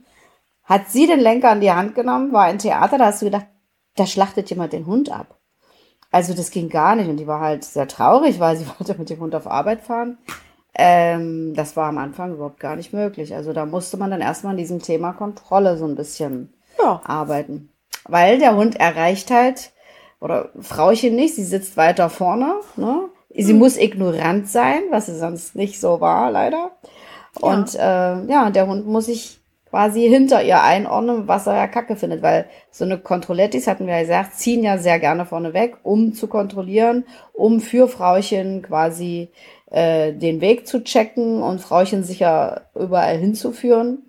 Hat 0.63 0.89
sie 0.89 1.08
den 1.08 1.20
Lenker 1.20 1.51
in 1.51 1.62
die 1.62 1.72
Hand 1.72 1.93
genommen, 1.93 2.32
war 2.32 2.43
ein 2.43 2.58
Theater, 2.58 2.98
da 2.98 3.08
hast 3.08 3.22
du 3.22 3.25
gedacht, 3.25 3.48
da 3.96 4.05
schlachtet 4.05 4.50
jemand 4.50 4.74
den 4.74 4.86
Hund 4.86 5.12
ab. 5.12 5.38
Also 6.13 6.36
das 6.36 6.51
ging 6.51 6.70
gar 6.70 6.96
nicht 6.96 7.10
und 7.10 7.17
die 7.17 7.25
war 7.25 7.41
halt 7.41 7.63
sehr 7.63 7.88
traurig, 7.88 8.39
weil 8.39 8.55
sie 8.55 8.67
wollte 8.79 8.96
mit 8.98 9.10
dem 9.10 9.20
Hund 9.20 9.34
auf 9.34 9.48
Arbeit 9.48 9.82
fahren. 9.82 10.20
Ähm, 10.75 11.55
das 11.55 11.75
war 11.75 11.89
am 11.89 11.98
Anfang 11.98 12.34
überhaupt 12.34 12.60
gar 12.60 12.75
nicht 12.75 12.93
möglich. 12.93 13.34
Also 13.34 13.51
da 13.51 13.65
musste 13.65 13.98
man 13.98 14.12
dann 14.12 14.22
erstmal 14.22 14.51
an 14.51 14.58
diesem 14.58 14.79
Thema 14.79 15.13
Kontrolle 15.13 15.75
so 15.75 15.86
ein 15.86 15.96
bisschen 15.96 16.53
ja. 16.79 17.01
arbeiten. 17.03 17.70
Weil 18.05 18.38
der 18.38 18.55
Hund 18.55 18.75
erreicht 18.75 19.32
halt, 19.32 19.72
oder 20.20 20.50
Frauchen 20.60 21.15
nicht, 21.15 21.34
sie 21.34 21.43
sitzt 21.43 21.77
weiter 21.77 22.10
vorne, 22.10 22.60
ne? 22.75 23.10
Sie 23.36 23.53
mhm. 23.53 23.60
muss 23.60 23.77
ignorant 23.77 24.48
sein, 24.48 24.84
was 24.91 25.08
sie 25.08 25.17
sonst 25.17 25.55
nicht 25.55 25.79
so 25.79 26.00
war, 26.00 26.29
leider. 26.29 26.72
Und 27.41 27.74
ja. 27.74 28.22
Äh, 28.22 28.25
ja, 28.27 28.50
der 28.51 28.67
Hund 28.67 28.86
muss 28.86 29.08
sich 29.08 29.41
quasi 29.74 30.08
hinter 30.08 30.44
ihr 30.44 30.62
einordnen, 30.62 31.27
was 31.27 31.48
er 31.48 31.56
ja 31.56 31.65
kacke 31.65 31.96
findet, 31.96 32.22
weil 32.22 32.46
so 32.70 32.86
eine 32.86 33.00
Kontrollettis, 33.00 33.65
hatten 33.65 33.88
wir 33.88 33.96
ja 33.96 34.01
gesagt, 34.01 34.36
ziehen 34.36 34.63
ja 34.63 34.77
sehr 34.77 35.00
gerne 35.00 35.25
vorne 35.25 35.56
weg, 35.56 35.77
um 35.82 36.13
zu 36.13 36.27
kontrollieren, 36.27 37.06
um 37.34 37.60
für 37.60 37.88
Frauchen 37.88 38.62
quasi 38.62 39.30
äh, 39.72 40.13
den 40.13 40.42
Weg 40.42 40.68
zu 40.68 40.84
checken 40.84 41.42
und 41.42 41.60
Frauchen 41.60 42.03
sicher 42.03 42.68
überall 42.75 43.18
hinzuführen. 43.18 44.03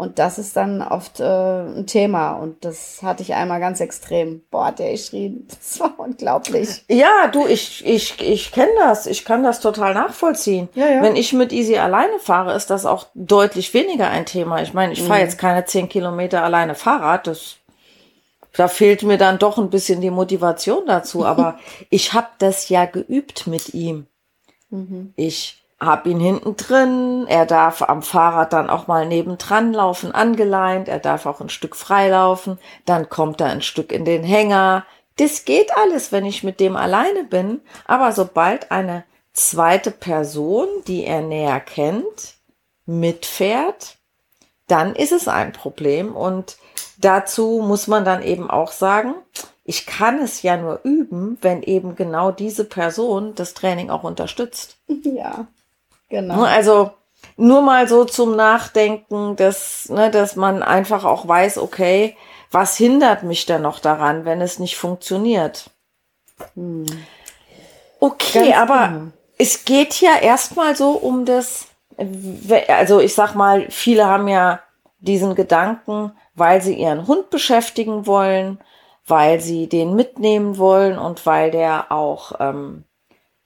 Und 0.00 0.18
das 0.18 0.38
ist 0.38 0.56
dann 0.56 0.80
oft 0.80 1.20
äh, 1.20 1.24
ein 1.24 1.86
Thema. 1.86 2.32
Und 2.32 2.64
das 2.64 3.02
hatte 3.02 3.22
ich 3.22 3.34
einmal 3.34 3.60
ganz 3.60 3.80
extrem. 3.80 4.40
Boah, 4.50 4.68
hat 4.68 4.78
der 4.78 4.92
geschrien. 4.92 5.46
Das 5.60 5.78
war 5.78 5.92
unglaublich. 5.98 6.82
Ja, 6.88 7.28
du, 7.30 7.46
ich, 7.46 7.84
ich, 7.84 8.18
ich 8.18 8.50
kenne 8.50 8.72
das. 8.78 9.06
Ich 9.06 9.26
kann 9.26 9.42
das 9.42 9.60
total 9.60 9.92
nachvollziehen. 9.92 10.70
Ja, 10.74 10.88
ja. 10.88 11.02
Wenn 11.02 11.16
ich 11.16 11.34
mit 11.34 11.52
Easy 11.52 11.76
alleine 11.76 12.18
fahre, 12.18 12.54
ist 12.54 12.70
das 12.70 12.86
auch 12.86 13.08
deutlich 13.12 13.74
weniger 13.74 14.08
ein 14.08 14.24
Thema. 14.24 14.62
Ich 14.62 14.72
meine, 14.72 14.94
ich 14.94 15.02
fahre 15.02 15.18
mhm. 15.18 15.26
jetzt 15.26 15.36
keine 15.36 15.66
zehn 15.66 15.90
Kilometer 15.90 16.42
alleine 16.42 16.74
Fahrrad. 16.74 17.26
Das, 17.26 17.56
da 18.54 18.68
fehlt 18.68 19.02
mir 19.02 19.18
dann 19.18 19.38
doch 19.38 19.58
ein 19.58 19.68
bisschen 19.68 20.00
die 20.00 20.10
Motivation 20.10 20.86
dazu. 20.86 21.26
Aber 21.26 21.58
ich 21.90 22.14
habe 22.14 22.28
das 22.38 22.70
ja 22.70 22.86
geübt 22.86 23.46
mit 23.46 23.74
ihm. 23.74 24.06
Mhm. 24.70 25.12
Ich 25.16 25.59
hab 25.80 26.06
ihn 26.06 26.20
hinten 26.20 26.56
drin. 26.56 27.26
Er 27.26 27.46
darf 27.46 27.82
am 27.82 28.02
Fahrrad 28.02 28.52
dann 28.52 28.68
auch 28.68 28.86
mal 28.86 29.06
nebendran 29.06 29.72
laufen, 29.72 30.12
angeleint. 30.12 30.88
Er 30.88 30.98
darf 30.98 31.24
auch 31.26 31.40
ein 31.40 31.48
Stück 31.48 31.74
freilaufen. 31.74 32.58
Dann 32.84 33.08
kommt 33.08 33.40
er 33.40 33.48
ein 33.48 33.62
Stück 33.62 33.90
in 33.90 34.04
den 34.04 34.22
Hänger. 34.22 34.84
Das 35.16 35.44
geht 35.44 35.76
alles, 35.76 36.12
wenn 36.12 36.26
ich 36.26 36.44
mit 36.44 36.60
dem 36.60 36.76
alleine 36.76 37.24
bin. 37.24 37.62
Aber 37.86 38.12
sobald 38.12 38.70
eine 38.70 39.04
zweite 39.32 39.90
Person, 39.90 40.68
die 40.86 41.04
er 41.04 41.22
näher 41.22 41.60
kennt, 41.60 42.34
mitfährt, 42.84 43.96
dann 44.66 44.94
ist 44.94 45.12
es 45.12 45.28
ein 45.28 45.52
Problem. 45.52 46.14
Und 46.14 46.58
dazu 46.98 47.62
muss 47.66 47.86
man 47.86 48.04
dann 48.04 48.22
eben 48.22 48.50
auch 48.50 48.72
sagen, 48.72 49.14
ich 49.64 49.86
kann 49.86 50.18
es 50.20 50.42
ja 50.42 50.56
nur 50.56 50.80
üben, 50.84 51.38
wenn 51.40 51.62
eben 51.62 51.94
genau 51.96 52.32
diese 52.32 52.64
Person 52.64 53.34
das 53.34 53.54
Training 53.54 53.88
auch 53.88 54.04
unterstützt. 54.04 54.76
Ja. 54.88 55.46
Genau. 56.10 56.36
Ne, 56.42 56.48
also 56.48 56.90
nur 57.36 57.62
mal 57.62 57.88
so 57.88 58.04
zum 58.04 58.36
Nachdenken, 58.36 59.36
dass, 59.36 59.88
ne, 59.88 60.10
dass 60.10 60.36
man 60.36 60.62
einfach 60.62 61.04
auch 61.04 61.26
weiß, 61.26 61.58
okay, 61.58 62.16
was 62.50 62.76
hindert 62.76 63.22
mich 63.22 63.46
denn 63.46 63.62
noch 63.62 63.78
daran, 63.78 64.24
wenn 64.24 64.40
es 64.40 64.58
nicht 64.58 64.76
funktioniert? 64.76 65.70
Hm. 66.54 66.84
Okay, 68.00 68.50
Ganz 68.50 68.56
aber 68.56 68.88
genau. 68.88 69.12
es 69.38 69.64
geht 69.64 70.00
ja 70.00 70.18
erstmal 70.20 70.74
so 70.74 70.90
um 70.90 71.24
das, 71.24 71.68
also 72.68 73.00
ich 73.00 73.14
sag 73.14 73.34
mal, 73.34 73.66
viele 73.70 74.06
haben 74.06 74.26
ja 74.26 74.60
diesen 74.98 75.34
Gedanken, 75.34 76.12
weil 76.34 76.60
sie 76.60 76.74
ihren 76.74 77.06
Hund 77.06 77.30
beschäftigen 77.30 78.06
wollen, 78.06 78.58
weil 79.06 79.40
sie 79.40 79.68
den 79.68 79.94
mitnehmen 79.94 80.58
wollen 80.58 80.98
und 80.98 81.24
weil 81.26 81.50
der 81.50 81.92
auch 81.92 82.32
ähm, 82.40 82.84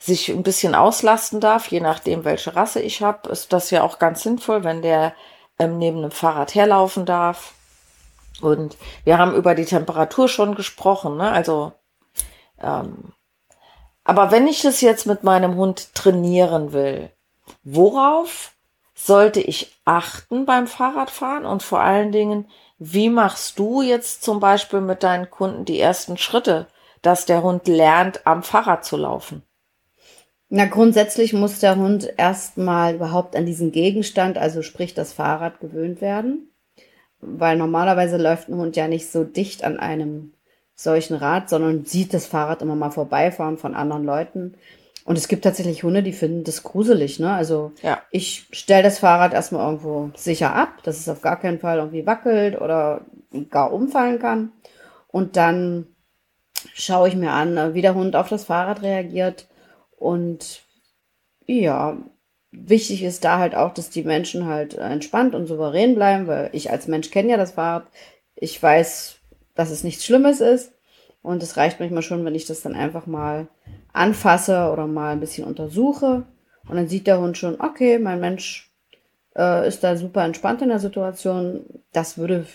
sich 0.05 0.29
ein 0.29 0.43
bisschen 0.43 0.75
auslasten 0.75 1.41
darf, 1.41 1.69
je 1.69 1.81
nachdem, 1.81 2.25
welche 2.25 2.55
Rasse 2.55 2.81
ich 2.81 3.03
habe, 3.03 3.29
ist 3.31 3.53
das 3.53 3.71
ja 3.71 3.83
auch 3.83 3.99
ganz 3.99 4.23
sinnvoll, 4.23 4.63
wenn 4.63 4.83
der 4.83 5.15
ähm, 5.59 5.79
neben 5.79 5.99
einem 5.99 6.11
Fahrrad 6.11 6.55
herlaufen 6.55 7.07
darf. 7.07 7.55
Und 8.43 8.77
wir 9.05 9.19
haben 9.19 9.35
über 9.35 9.55
die 9.55 9.65
Temperatur 9.65 10.29
schon 10.29 10.55
gesprochen, 10.55 11.17
ne? 11.17 11.31
Also, 11.31 11.73
ähm, 12.61 13.13
aber 14.03 14.31
wenn 14.31 14.47
ich 14.47 14.61
das 14.61 14.83
jetzt 14.83 15.07
mit 15.07 15.25
meinem 15.25 15.57
Hund 15.57 15.95
trainieren 15.95 16.73
will, 16.73 17.11
worauf 17.63 18.53
sollte 18.95 19.41
ich 19.41 19.75
achten 19.85 20.45
beim 20.45 20.67
Fahrradfahren 20.67 21.47
und 21.47 21.63
vor 21.63 21.81
allen 21.81 22.13
Dingen, 22.13 22.51
wie 22.79 23.09
machst 23.09 23.59
du 23.59 23.81
jetzt 23.81 24.23
zum 24.23 24.41
Beispiel 24.41 24.81
mit 24.81 25.03
deinen 25.03 25.31
Kunden 25.31 25.65
die 25.65 25.81
ersten 25.81 26.19
Schritte, 26.19 26.67
dass 27.01 27.25
der 27.25 27.43
Hund 27.43 27.67
lernt, 27.69 28.27
am 28.27 28.43
Fahrrad 28.43 28.85
zu 28.85 28.97
laufen? 28.97 29.43
Na, 30.57 30.67
grundsätzlich 30.67 31.33
muss 31.33 31.59
der 31.59 31.75
Hund 31.75 32.15
erstmal 32.17 32.95
überhaupt 32.95 33.35
an 33.35 33.45
diesen 33.45 33.73
Gegenstand, 33.73 34.39
also 34.39 34.63
sprich 34.63 34.95
das 34.95 35.13
Fahrrad, 35.13 35.59
gewöhnt 35.59 36.01
werden. 36.01 36.49
Weil 37.19 37.57
normalerweise 37.57 38.19
läuft 38.19 38.49
ein 38.49 38.55
Hund 38.55 38.77
ja 38.77 38.87
nicht 38.87 39.11
so 39.11 39.25
dicht 39.25 39.65
an 39.65 39.81
einem 39.81 40.33
solchen 40.77 41.17
Rad, 41.17 41.49
sondern 41.49 41.87
sieht 41.87 42.15
das 42.15 42.27
Fahrrad 42.27 42.63
immer 42.63 42.77
mal 42.77 42.93
vorbeifahren 42.93 43.59
von 43.59 43.75
anderen 43.75 44.05
Leuten. 44.05 44.55
Und 45.05 45.19
es 45.19 45.27
gibt 45.27 45.43
tatsächlich 45.43 45.83
Hunde, 45.83 46.05
die 46.05 46.13
finden 46.13 46.45
das 46.45 46.63
gruselig, 46.63 47.19
ne? 47.19 47.33
Also 47.33 47.73
ja. 47.83 48.01
ich 48.13 48.47
stelle 48.53 48.85
das 48.85 49.01
Fahrrad 49.01 49.35
erstmal 49.35 49.67
irgendwo 49.67 50.13
sicher 50.15 50.55
ab, 50.55 50.85
dass 50.85 51.01
es 51.01 51.09
auf 51.09 51.21
gar 51.21 51.41
keinen 51.41 51.59
Fall 51.59 51.79
irgendwie 51.79 52.07
wackelt 52.07 52.61
oder 52.61 53.01
gar 53.51 53.73
umfallen 53.73 54.21
kann. 54.21 54.53
Und 55.09 55.35
dann 55.35 55.89
schaue 56.75 57.09
ich 57.09 57.17
mir 57.17 57.33
an, 57.33 57.75
wie 57.75 57.83
der 57.83 57.97
Hund 57.97 58.15
auf 58.15 58.29
das 58.29 58.45
Fahrrad 58.45 58.83
reagiert 58.83 59.49
und 60.05 60.61
ja, 61.47 61.97
wichtig 62.53 63.03
ist 63.03 63.25
da 63.25 63.39
halt 63.39 63.55
auch, 63.55 63.73
dass 63.73 63.89
die 63.89 64.03
Menschen 64.03 64.45
halt 64.45 64.75
entspannt 64.75 65.35
und 65.35 65.47
souverän 65.47 65.95
bleiben, 65.95 66.27
weil 66.27 66.51
ich 66.53 66.71
als 66.71 66.89
Mensch 66.89 67.11
kenne 67.11 67.31
ja 67.31 67.37
das 67.39 67.53
Fahrrad. 67.53 67.87
Ich 68.35 68.63
weiß, 68.63 69.17
dass 69.55 69.71
es 69.71 69.83
nichts 69.83 70.05
Schlimmes 70.05 70.43
ist. 70.43 70.73
Und 71.23 71.43
es 71.43 71.57
reicht 71.57 71.81
manchmal 71.81 72.03
schon, 72.03 72.23
wenn 72.27 72.35
ich 72.35 72.45
das 72.45 72.61
dann 72.61 72.75
einfach 72.75 73.07
mal 73.07 73.49
anfasse 73.95 74.71
oder 74.71 74.87
mal 74.87 75.13
ein 75.13 75.21
bisschen 75.21 75.47
untersuche. 75.47 76.25
Und 76.69 76.77
dann 76.77 76.89
sieht 76.89 77.07
der 77.07 77.19
Hund 77.19 77.39
schon, 77.39 77.59
okay, 77.59 77.99
mein 77.99 78.21
Mensch 78.21 78.71
äh, 79.35 79.67
ist 79.67 79.83
da 79.85 79.97
super 79.97 80.23
entspannt 80.23 80.61
in 80.61 80.69
der 80.69 80.81
Situation. 80.81 81.65
Das 81.93 82.19
würde 82.19 82.47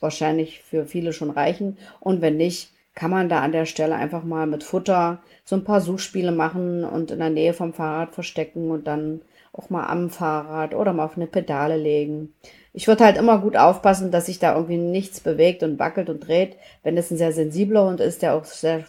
wahrscheinlich 0.00 0.62
für 0.62 0.86
viele 0.86 1.12
schon 1.12 1.28
reichen. 1.28 1.76
Und 2.00 2.22
wenn 2.22 2.38
nicht, 2.38 2.70
kann 2.94 3.10
man 3.10 3.28
da 3.28 3.40
an 3.40 3.52
der 3.52 3.66
Stelle 3.66 3.96
einfach 3.96 4.24
mal 4.24 4.46
mit 4.46 4.62
Futter 4.62 5.22
so 5.44 5.56
ein 5.56 5.64
paar 5.64 5.80
Suchspiele 5.80 6.32
machen 6.32 6.84
und 6.84 7.10
in 7.10 7.18
der 7.18 7.30
Nähe 7.30 7.52
vom 7.52 7.72
Fahrrad 7.72 8.14
verstecken 8.14 8.70
und 8.70 8.86
dann 8.86 9.22
auch 9.52 9.70
mal 9.70 9.86
am 9.86 10.10
Fahrrad 10.10 10.74
oder 10.74 10.92
mal 10.92 11.04
auf 11.04 11.16
eine 11.16 11.26
Pedale 11.26 11.76
legen. 11.76 12.34
Ich 12.72 12.88
würde 12.88 13.04
halt 13.04 13.16
immer 13.16 13.38
gut 13.38 13.56
aufpassen, 13.56 14.10
dass 14.10 14.26
sich 14.26 14.38
da 14.38 14.54
irgendwie 14.54 14.78
nichts 14.78 15.20
bewegt 15.20 15.62
und 15.62 15.78
wackelt 15.78 16.10
und 16.10 16.26
dreht. 16.26 16.56
Wenn 16.82 16.96
es 16.96 17.10
ein 17.10 17.16
sehr 17.18 17.32
sensibler 17.32 17.86
Hund 17.86 18.00
ist, 18.00 18.22
der 18.22 18.34
auch 18.34 18.44
sehr 18.44 18.84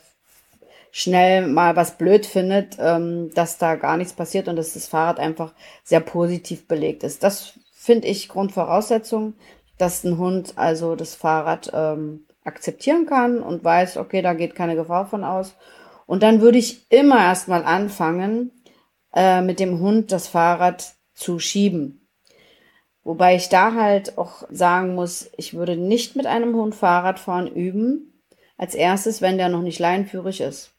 schnell 0.92 1.48
mal 1.48 1.76
was 1.76 1.98
blöd 1.98 2.26
findet, 2.26 2.78
ähm, 2.80 3.30
dass 3.36 3.58
da 3.58 3.76
gar 3.76 3.98
nichts 3.98 4.14
passiert 4.14 4.48
und 4.48 4.56
dass 4.56 4.74
das 4.74 4.88
Fahrrad 4.88 5.20
einfach 5.20 5.54
sehr 5.84 6.00
positiv 6.00 6.68
belegt 6.68 7.04
ist. 7.04 7.22
Das 7.22 7.60
finde 7.74 8.08
ich 8.08 8.30
Grundvoraussetzung, 8.30 9.34
dass 9.78 10.04
ein 10.04 10.18
Hund 10.18 10.54
also 10.56 10.96
das 10.96 11.14
Fahrrad 11.14 11.70
ähm, 11.74 12.25
akzeptieren 12.46 13.06
kann 13.06 13.42
und 13.42 13.64
weiß, 13.64 13.98
okay, 13.98 14.22
da 14.22 14.34
geht 14.34 14.56
keine 14.56 14.76
Gefahr 14.76 15.06
von 15.08 15.24
aus. 15.24 15.56
Und 16.06 16.24
dann 16.24 16.40
würde 16.40 16.58
ich 16.58 16.90
immer 16.92 17.18
erstmal 17.18 17.66
anfangen, 17.66 18.52
äh, 19.14 19.42
mit 19.42 19.60
dem 19.60 19.80
Hund 19.80 20.12
das 20.12 20.28
Fahrrad 20.28 20.94
zu 21.14 21.40
schieben. 21.40 22.08
Wobei 23.04 23.36
ich 23.36 23.50
da 23.50 23.74
halt 23.74 24.18
auch 24.18 24.44
sagen 24.50 24.96
muss, 24.96 25.30
ich 25.38 25.54
würde 25.54 25.76
nicht 25.76 26.16
mit 26.16 26.26
einem 26.26 26.56
Hund 26.56 26.76
Fahrradfahren 26.76 27.48
üben. 27.48 28.12
Als 28.58 28.74
erstes, 28.74 29.22
wenn 29.22 29.38
der 29.38 29.50
noch 29.50 29.62
nicht 29.62 29.80
leinführig 29.80 30.42
ist. 30.42 30.72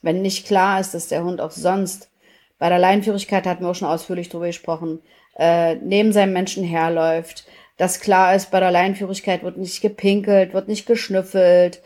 Wenn 0.00 0.22
nicht 0.22 0.46
klar 0.46 0.80
ist, 0.80 0.94
dass 0.94 1.08
der 1.08 1.24
Hund 1.24 1.40
auch 1.40 1.50
sonst, 1.50 2.10
bei 2.58 2.68
der 2.68 2.78
Leinführigkeit 2.78 3.46
hatten 3.46 3.64
wir 3.64 3.70
auch 3.70 3.74
schon 3.74 3.88
ausführlich 3.88 4.28
drüber 4.28 4.46
gesprochen, 4.46 5.00
äh, 5.36 5.74
neben 5.76 6.12
seinem 6.12 6.32
Menschen 6.32 6.62
herläuft, 6.62 7.46
dass 7.76 8.00
klar 8.00 8.34
ist, 8.34 8.50
bei 8.50 8.60
der 8.60 8.70
Leinführigkeit 8.70 9.42
wird 9.42 9.56
nicht 9.56 9.80
gepinkelt, 9.80 10.54
wird 10.54 10.68
nicht 10.68 10.86
geschnüffelt, 10.86 11.82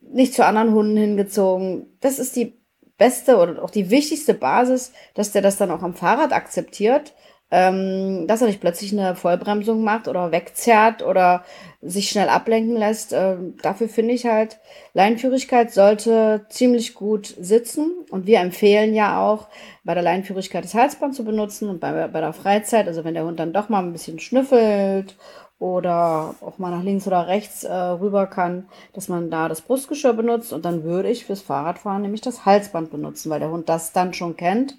nicht 0.00 0.34
zu 0.34 0.44
anderen 0.44 0.72
Hunden 0.72 0.96
hingezogen. 0.96 1.98
Das 2.00 2.18
ist 2.18 2.36
die 2.36 2.58
beste 2.96 3.36
oder 3.36 3.62
auch 3.62 3.70
die 3.70 3.90
wichtigste 3.90 4.34
Basis, 4.34 4.92
dass 5.14 5.32
der 5.32 5.42
das 5.42 5.56
dann 5.56 5.70
auch 5.70 5.82
am 5.82 5.94
Fahrrad 5.94 6.32
akzeptiert 6.32 7.12
ähm, 7.50 8.26
dass 8.26 8.40
er 8.40 8.48
nicht 8.48 8.60
plötzlich 8.60 8.92
eine 8.92 9.14
Vollbremsung 9.14 9.82
macht 9.82 10.08
oder 10.08 10.32
wegzerrt 10.32 11.02
oder 11.02 11.44
sich 11.88 12.08
schnell 12.08 12.28
ablenken 12.28 12.76
lässt. 12.76 13.12
Ähm, 13.12 13.56
dafür 13.62 13.88
finde 13.88 14.14
ich 14.14 14.26
halt, 14.26 14.58
Leinführigkeit 14.94 15.72
sollte 15.72 16.46
ziemlich 16.48 16.94
gut 16.94 17.34
sitzen. 17.38 17.92
Und 18.10 18.26
wir 18.26 18.40
empfehlen 18.40 18.94
ja 18.94 19.20
auch, 19.20 19.48
bei 19.84 19.94
der 19.94 20.02
Leinführigkeit 20.02 20.64
das 20.64 20.74
Halsband 20.74 21.14
zu 21.14 21.24
benutzen 21.24 21.68
und 21.68 21.80
bei, 21.80 22.08
bei 22.08 22.20
der 22.20 22.32
Freizeit, 22.32 22.88
also 22.88 23.04
wenn 23.04 23.14
der 23.14 23.24
Hund 23.24 23.38
dann 23.38 23.52
doch 23.52 23.68
mal 23.68 23.82
ein 23.82 23.92
bisschen 23.92 24.18
schnüffelt 24.18 25.16
oder 25.58 26.34
auch 26.40 26.58
mal 26.58 26.70
nach 26.70 26.82
links 26.82 27.06
oder 27.06 27.28
rechts 27.28 27.64
äh, 27.64 27.72
rüber 27.72 28.26
kann, 28.26 28.68
dass 28.92 29.08
man 29.08 29.30
da 29.30 29.48
das 29.48 29.62
Brustgeschirr 29.62 30.12
benutzt. 30.12 30.52
Und 30.52 30.64
dann 30.64 30.82
würde 30.84 31.08
ich 31.08 31.24
fürs 31.24 31.40
Fahrradfahren 31.40 32.02
nämlich 32.02 32.20
das 32.20 32.44
Halsband 32.44 32.90
benutzen, 32.90 33.30
weil 33.30 33.40
der 33.40 33.50
Hund 33.50 33.68
das 33.68 33.92
dann 33.92 34.12
schon 34.12 34.36
kennt. 34.36 34.76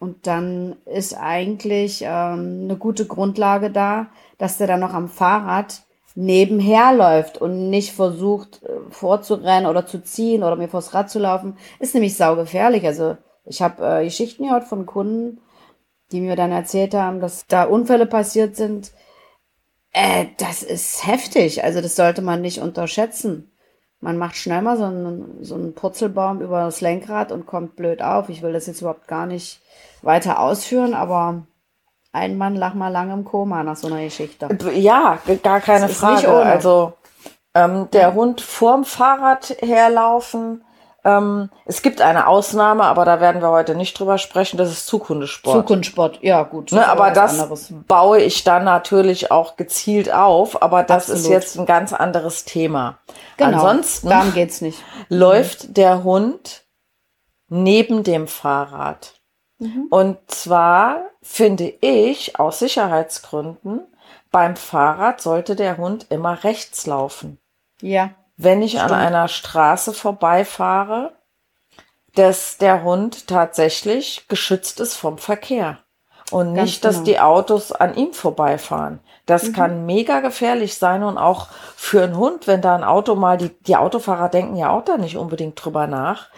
Und 0.00 0.26
dann 0.26 0.76
ist 0.86 1.14
eigentlich 1.14 2.02
ähm, 2.02 2.62
eine 2.64 2.76
gute 2.78 3.06
Grundlage 3.06 3.70
da, 3.70 4.06
dass 4.38 4.58
der 4.58 4.68
dann 4.68 4.80
noch 4.80 4.94
am 4.94 5.08
Fahrrad 5.08 5.82
nebenher 6.18 6.92
läuft 6.92 7.38
und 7.38 7.70
nicht 7.70 7.92
versucht 7.92 8.64
äh, 8.64 8.90
vorzurennen 8.90 9.70
oder 9.70 9.86
zu 9.86 10.02
ziehen 10.02 10.42
oder 10.42 10.56
mir 10.56 10.68
vors 10.68 10.92
Rad 10.92 11.08
zu 11.08 11.20
laufen. 11.20 11.56
Ist 11.78 11.94
nämlich 11.94 12.16
saugefährlich. 12.16 12.84
Also 12.84 13.16
ich 13.44 13.62
habe 13.62 13.86
äh, 13.86 14.04
Geschichten 14.04 14.44
gehört 14.44 14.64
von 14.64 14.84
Kunden, 14.84 15.40
die 16.10 16.20
mir 16.20 16.34
dann 16.34 16.50
erzählt 16.50 16.92
haben, 16.92 17.20
dass 17.20 17.46
da 17.46 17.64
Unfälle 17.64 18.04
passiert 18.04 18.56
sind. 18.56 18.90
Äh, 19.92 20.26
das 20.38 20.64
ist 20.64 21.06
heftig. 21.06 21.62
Also 21.62 21.80
das 21.80 21.94
sollte 21.94 22.20
man 22.20 22.42
nicht 22.42 22.60
unterschätzen. 22.60 23.52
Man 24.00 24.18
macht 24.18 24.34
schnell 24.34 24.62
mal 24.62 24.76
so 24.76 24.84
einen, 24.84 25.44
so 25.44 25.54
einen 25.54 25.74
Purzelbaum 25.74 26.40
über 26.40 26.64
das 26.64 26.80
Lenkrad 26.80 27.30
und 27.30 27.46
kommt 27.46 27.76
blöd 27.76 28.02
auf. 28.02 28.28
Ich 28.28 28.42
will 28.42 28.52
das 28.52 28.66
jetzt 28.66 28.80
überhaupt 28.80 29.06
gar 29.06 29.26
nicht 29.26 29.60
weiter 30.02 30.40
ausführen, 30.40 30.94
aber 30.94 31.46
ein 32.12 32.38
Mann 32.38 32.56
lag 32.56 32.74
mal 32.74 32.88
lange 32.88 33.12
im 33.12 33.24
Koma 33.24 33.62
nach 33.62 33.76
so 33.76 33.86
einer 33.86 34.02
Geschichte. 34.02 34.48
Ja, 34.74 35.18
gar 35.42 35.60
keine 35.60 35.88
Frage. 35.88 36.30
Also 36.30 36.94
ähm, 37.54 37.88
der 37.92 38.02
ja. 38.02 38.14
Hund 38.14 38.40
vorm 38.40 38.84
Fahrrad 38.84 39.56
herlaufen. 39.60 40.64
Ähm, 41.04 41.50
es 41.64 41.82
gibt 41.82 42.00
eine 42.00 42.26
Ausnahme, 42.26 42.84
aber 42.84 43.04
da 43.04 43.20
werden 43.20 43.40
wir 43.40 43.50
heute 43.50 43.74
nicht 43.74 43.98
drüber 43.98 44.18
sprechen. 44.18 44.56
Das 44.56 44.68
ist 44.68 44.86
Zukunftssport. 44.86 45.56
Zukunftssport, 45.56 46.22
ja 46.22 46.42
gut. 46.42 46.72
Ne, 46.72 46.86
aber 46.86 47.10
das 47.10 47.40
anderes. 47.40 47.72
baue 47.86 48.20
ich 48.20 48.42
dann 48.44 48.64
natürlich 48.64 49.30
auch 49.30 49.56
gezielt 49.56 50.12
auf. 50.12 50.60
Aber 50.60 50.82
das 50.82 51.10
Absolut. 51.10 51.20
ist 51.20 51.28
jetzt 51.28 51.58
ein 51.58 51.66
ganz 51.66 51.92
anderes 51.92 52.44
Thema. 52.44 52.98
Genau, 53.36 53.58
Ansonsten 53.58 54.08
darum 54.08 54.34
geht's 54.34 54.60
nicht. 54.60 54.82
läuft 55.08 55.76
der 55.76 56.02
Hund 56.04 56.64
neben 57.48 58.02
dem 58.02 58.26
Fahrrad. 58.26 59.17
Mhm. 59.58 59.86
Und 59.90 60.18
zwar 60.28 61.02
finde 61.22 61.72
ich 61.80 62.38
aus 62.38 62.58
Sicherheitsgründen, 62.60 63.80
beim 64.30 64.56
Fahrrad 64.56 65.20
sollte 65.20 65.56
der 65.56 65.78
Hund 65.78 66.06
immer 66.10 66.44
rechts 66.44 66.86
laufen. 66.86 67.38
Ja. 67.80 68.10
Wenn 68.36 68.62
ich 68.62 68.72
stimmt. 68.72 68.90
an 68.90 68.92
einer 68.92 69.28
Straße 69.28 69.92
vorbeifahre, 69.92 71.12
dass 72.14 72.58
der 72.58 72.82
Hund 72.82 73.26
tatsächlich 73.26 74.26
geschützt 74.28 74.80
ist 74.80 74.96
vom 74.96 75.18
Verkehr. 75.18 75.78
Und 76.30 76.52
nicht, 76.52 76.82
genau. 76.82 76.92
dass 76.92 77.02
die 77.04 77.20
Autos 77.20 77.72
an 77.72 77.94
ihm 77.94 78.12
vorbeifahren. 78.12 79.00
Das 79.24 79.44
mhm. 79.44 79.52
kann 79.54 79.86
mega 79.86 80.20
gefährlich 80.20 80.76
sein 80.76 81.02
und 81.02 81.16
auch 81.16 81.48
für 81.74 82.02
einen 82.02 82.18
Hund, 82.18 82.46
wenn 82.46 82.60
da 82.60 82.74
ein 82.74 82.84
Auto 82.84 83.14
mal, 83.14 83.38
die, 83.38 83.48
die 83.60 83.76
Autofahrer 83.76 84.28
denken 84.28 84.56
ja 84.56 84.70
auch 84.70 84.84
da 84.84 84.98
nicht 84.98 85.16
unbedingt 85.16 85.62
drüber 85.62 85.86
nach 85.86 86.28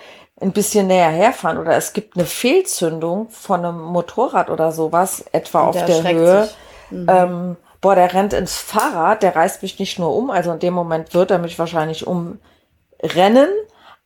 ein 0.40 0.52
bisschen 0.52 0.86
näher 0.86 1.10
herfahren 1.10 1.58
oder 1.58 1.76
es 1.76 1.92
gibt 1.92 2.16
eine 2.16 2.26
Fehlzündung 2.26 3.28
von 3.28 3.64
einem 3.64 3.82
Motorrad 3.82 4.48
oder 4.50 4.72
sowas, 4.72 5.24
etwa 5.32 5.66
auf 5.66 5.84
der 5.84 6.02
Höhe. 6.02 6.48
Mhm. 6.90 7.06
Ähm, 7.08 7.56
boah, 7.80 7.94
der 7.94 8.12
rennt 8.14 8.32
ins 8.32 8.56
Fahrrad, 8.56 9.22
der 9.22 9.36
reißt 9.36 9.62
mich 9.62 9.78
nicht 9.78 9.98
nur 9.98 10.14
um, 10.14 10.30
also 10.30 10.52
in 10.52 10.58
dem 10.58 10.74
Moment 10.74 11.14
wird 11.14 11.30
er 11.30 11.38
mich 11.38 11.58
wahrscheinlich 11.58 12.06
umrennen, 12.06 13.50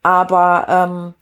aber 0.02 0.66
ähm, 0.68 1.14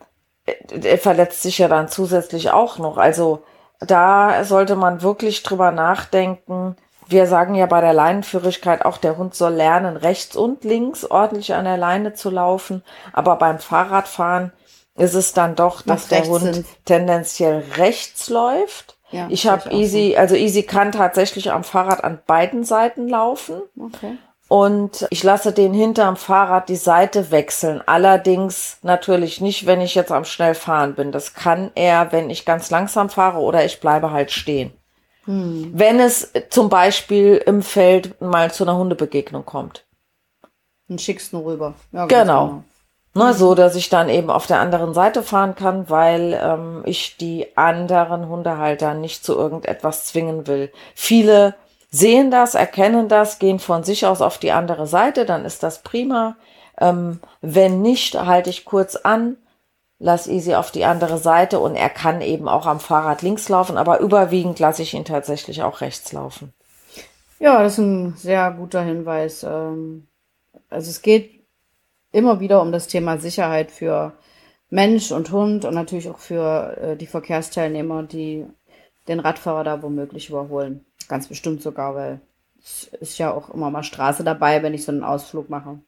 er 0.83 0.99
verletzt 0.99 1.43
sich 1.43 1.59
ja 1.59 1.69
dann 1.69 1.89
zusätzlich 1.89 2.51
auch 2.51 2.79
noch. 2.79 2.97
Also 2.97 3.45
da 3.81 4.45
sollte 4.45 4.77
man 4.77 5.03
wirklich 5.03 5.43
drüber 5.43 5.71
nachdenken. 5.71 6.77
Wir 7.07 7.27
sagen 7.27 7.55
ja 7.55 7.67
bei 7.67 7.81
der 7.81 7.93
Leinenführigkeit 7.93 8.85
auch, 8.85 8.97
der 8.97 9.19
Hund 9.19 9.35
soll 9.35 9.55
lernen, 9.55 9.97
rechts 9.97 10.37
und 10.37 10.65
links 10.65 11.05
ordentlich 11.05 11.55
an 11.55 11.65
der 11.65 11.77
Leine 11.77 12.15
zu 12.15 12.31
laufen. 12.31 12.83
Aber 13.13 13.37
beim 13.37 13.59
Fahrradfahren 13.59 14.53
ist 14.97 15.15
es 15.15 15.33
dann 15.33 15.55
doch, 15.55 15.83
dass 15.83 16.09
der 16.09 16.25
Hund 16.27 16.55
sind. 16.55 16.67
tendenziell 16.85 17.65
rechts 17.77 18.29
läuft. 18.29 18.99
Ja, 19.11 19.27
ich 19.31 19.47
habe 19.47 19.71
Easy, 19.71 20.13
so. 20.15 20.19
also 20.19 20.35
Easy 20.35 20.63
kann 20.63 20.93
tatsächlich 20.93 21.53
am 21.53 21.65
Fahrrad 21.65 22.03
an 22.03 22.19
beiden 22.27 22.65
Seiten 22.65 23.09
laufen. 23.09 23.63
Okay. 23.79 24.17
Und 24.49 25.07
ich 25.11 25.23
lasse 25.23 25.53
den 25.53 25.73
hinterm 25.73 26.17
Fahrrad 26.17 26.69
die 26.69 26.77
Seite 26.77 27.31
wechseln. 27.31 27.83
Allerdings 27.87 28.79
natürlich 28.83 29.41
nicht, 29.41 29.65
wenn 29.65 29.81
ich 29.81 29.95
jetzt 29.95 30.13
am 30.13 30.25
schnell 30.25 30.55
fahren 30.55 30.95
bin. 30.95 31.11
Das 31.11 31.33
kann 31.33 31.71
er, 31.75 32.13
wenn 32.13 32.29
ich 32.29 32.45
ganz 32.45 32.71
langsam 32.71 33.09
fahre 33.09 33.39
oder 33.39 33.65
ich 33.65 33.81
bleibe 33.81 34.11
halt 34.11 34.31
stehen. 34.31 34.73
Hm. 35.25 35.71
Wenn 35.73 36.01
es 36.01 36.33
zum 36.51 36.69
Beispiel 36.69 37.37
im 37.47 37.63
Feld 37.63 38.21
mal 38.21 38.53
zu 38.53 38.65
einer 38.65 38.77
Hundebegegnung 38.77 39.47
kommt. 39.47 39.87
Dann 40.89 40.99
schickst 40.99 41.33
du 41.33 41.39
rüber. 41.39 41.75
Ja, 41.93 42.07
genau. 42.07 42.47
genau. 42.47 42.65
Ne, 43.15 43.35
so 43.35 43.55
dass 43.55 43.77
ich 43.77 43.91
dann 43.91 44.09
eben 44.09 44.31
auf 44.31 44.47
der 44.47 44.59
anderen 44.59 44.95
Seite 44.95 45.23
fahren 45.23 45.55
kann, 45.55 45.91
weil 45.91 46.39
ähm, 46.43 46.83
ich 46.87 47.19
die 47.19 47.47
anderen 47.59 48.27
Hundehalter 48.29 48.95
nicht 48.95 49.23
zu 49.23 49.37
irgendetwas 49.37 50.07
zwingen 50.07 50.47
will. 50.47 50.73
Viele 50.95 51.55
sehen 51.91 52.31
das, 52.31 52.55
erkennen 52.55 53.09
das, 53.09 53.39
gehen 53.39 53.59
von 53.59 53.85
sich 53.85 54.07
aus 54.07 54.23
auf 54.23 54.39
die 54.39 54.53
andere 54.53 54.87
Seite, 54.87 55.27
dann 55.27 55.45
ist 55.45 55.63
das 55.63 55.83
prima. 55.83 56.37
Ähm, 56.81 57.21
wenn 57.43 57.83
nicht, 57.83 58.15
halte 58.15 58.49
ich 58.49 58.65
kurz 58.65 58.97
an, 58.97 59.37
lass 59.99 60.27
Easy 60.27 60.55
auf 60.55 60.71
die 60.71 60.87
andere 60.87 61.19
Seite 61.19 61.61
und 61.61 61.77
er 61.77 61.91
kann 61.91 62.23
eben 62.23 62.49
auch 62.49 62.65
am 62.65 62.81
Fahrrad 62.81 63.21
links 63.21 63.51
laufen, 63.51 63.77
aber 63.77 64.01
überwiegend 64.01 64.59
lasse 64.59 64.81
ich 64.81 64.95
ihn 64.95 65.05
tatsächlich 65.05 65.63
auch 65.63 65.83
rechts 65.83 66.15
laufen. 66.15 66.55
Ja, 67.39 67.63
das 67.63 67.75
ist 67.75 67.79
ein 67.79 68.15
sehr 68.17 68.51
guter 68.53 68.83
Hinweis. 68.83 69.43
Ähm, 69.43 70.07
also 70.71 70.89
es 70.89 71.03
geht 71.03 71.42
immer 72.13 72.41
wieder 72.41 72.63
um 72.63 72.73
das 72.73 72.87
Thema 72.87 73.19
Sicherheit 73.19 73.71
für 73.71 74.13
Mensch 74.71 75.13
und 75.13 75.31
Hund 75.33 75.65
und 75.65 75.75
natürlich 75.75 76.09
auch 76.09 76.19
für 76.19 76.77
äh, 76.81 76.97
die 76.97 77.07
Verkehrsteilnehmer, 77.07 78.05
die 78.05 78.47
den 79.09 79.21
Radfahrer 79.21 79.65
da 79.65 79.83
womöglich 79.83 80.29
überholen. 80.29 80.85
Ganz 81.09 81.27
bestimmt 81.27 81.63
sogar, 81.63 81.95
weil 81.95 82.21
es 82.63 82.85
ist 83.01 83.19
ja 83.19 83.33
auch 83.33 83.51
immer 83.51 83.71
mal 83.71 83.83
Straße 83.83 84.25
dabei, 84.25 84.63
wenn 84.63 84.75
ich 84.75 84.85
so 84.85 84.93
einen 84.93 85.05
Ausflug 85.05 85.51
mache. 85.51 85.81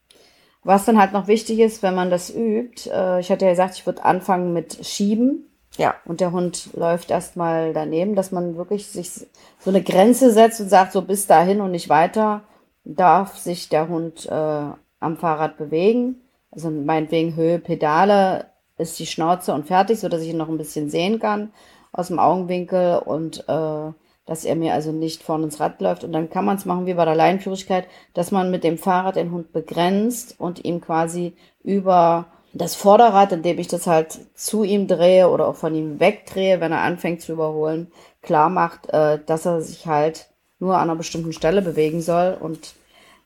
Was 0.64 0.86
dann 0.86 0.98
halt 0.98 1.12
noch 1.12 1.28
wichtig 1.28 1.60
ist, 1.60 1.82
wenn 1.82 1.94
man 1.94 2.10
das 2.10 2.34
übt, 2.34 2.90
äh, 2.90 3.20
ich 3.20 3.30
hatte 3.30 3.44
ja 3.44 3.52
gesagt, 3.52 3.76
ich 3.76 3.86
würde 3.86 4.04
anfangen 4.04 4.52
mit 4.52 4.84
Schieben. 4.84 5.46
Ja. 5.76 5.94
Und 6.04 6.20
der 6.20 6.32
Hund 6.32 6.70
läuft 6.74 7.10
erstmal 7.10 7.72
daneben, 7.72 8.14
dass 8.14 8.32
man 8.32 8.56
wirklich 8.56 8.86
sich 8.86 9.10
so 9.58 9.70
eine 9.70 9.82
Grenze 9.82 10.32
setzt 10.32 10.60
und 10.60 10.68
sagt, 10.68 10.92
so 10.92 11.02
bis 11.02 11.26
dahin 11.26 11.60
und 11.60 11.70
nicht 11.70 11.88
weiter 11.88 12.42
darf 12.84 13.36
sich 13.36 13.68
der 13.68 13.88
Hund 13.88 14.26
äh, 14.26 14.66
am 15.04 15.16
Fahrrad 15.16 15.56
bewegen. 15.56 16.16
Also 16.50 16.70
meinetwegen 16.70 17.36
Höhe 17.36 17.58
Pedale 17.58 18.46
ist 18.78 18.98
die 18.98 19.06
Schnauze 19.06 19.52
und 19.54 19.66
fertig, 19.66 20.00
so 20.00 20.08
dass 20.08 20.22
ich 20.22 20.30
ihn 20.30 20.36
noch 20.36 20.48
ein 20.48 20.58
bisschen 20.58 20.90
sehen 20.90 21.18
kann 21.18 21.52
aus 21.92 22.08
dem 22.08 22.18
Augenwinkel 22.18 22.98
und 22.98 23.48
äh, 23.48 23.92
dass 24.26 24.44
er 24.44 24.56
mir 24.56 24.72
also 24.72 24.90
nicht 24.90 25.22
vorne 25.22 25.44
ins 25.44 25.60
Rad 25.60 25.80
läuft. 25.80 26.02
Und 26.02 26.12
dann 26.12 26.30
kann 26.30 26.44
man 26.44 26.56
es 26.56 26.64
machen 26.64 26.86
wie 26.86 26.94
bei 26.94 27.04
der 27.04 27.14
Leinführigkeit, 27.14 27.86
dass 28.14 28.30
man 28.30 28.50
mit 28.50 28.64
dem 28.64 28.78
Fahrrad 28.78 29.16
den 29.16 29.30
Hund 29.30 29.52
begrenzt 29.52 30.34
und 30.38 30.64
ihm 30.64 30.80
quasi 30.80 31.34
über 31.62 32.26
das 32.52 32.74
Vorderrad, 32.74 33.32
indem 33.32 33.58
ich 33.58 33.68
das 33.68 33.86
halt 33.86 34.18
zu 34.34 34.64
ihm 34.64 34.86
drehe 34.86 35.28
oder 35.28 35.48
auch 35.48 35.56
von 35.56 35.74
ihm 35.74 36.00
wegdrehe, 36.00 36.60
wenn 36.60 36.72
er 36.72 36.82
anfängt 36.82 37.20
zu 37.20 37.32
überholen, 37.32 37.90
klar 38.22 38.48
macht, 38.48 38.88
äh, 38.90 39.18
dass 39.24 39.46
er 39.46 39.60
sich 39.60 39.86
halt 39.86 40.28
nur 40.58 40.76
an 40.76 40.82
einer 40.82 40.96
bestimmten 40.96 41.32
Stelle 41.32 41.62
bewegen 41.62 42.00
soll 42.00 42.36
und 42.38 42.74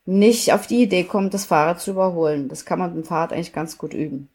nicht 0.09 0.55
auf 0.55 0.67
die 0.67 0.83
Idee 0.83 1.05
kommt, 1.05 1.35
das 1.35 1.45
Fahrrad 1.45 1.83
zu 1.83 1.91
überholen. 1.91 2.49
Das 2.49 2.65
kann 2.65 2.79
man 2.79 2.95
mit 2.95 3.05
dem 3.05 3.07
Fahrrad 3.07 3.31
eigentlich 3.31 3.53
ganz 3.53 3.77
gut 3.77 3.93
üben. 3.93 4.31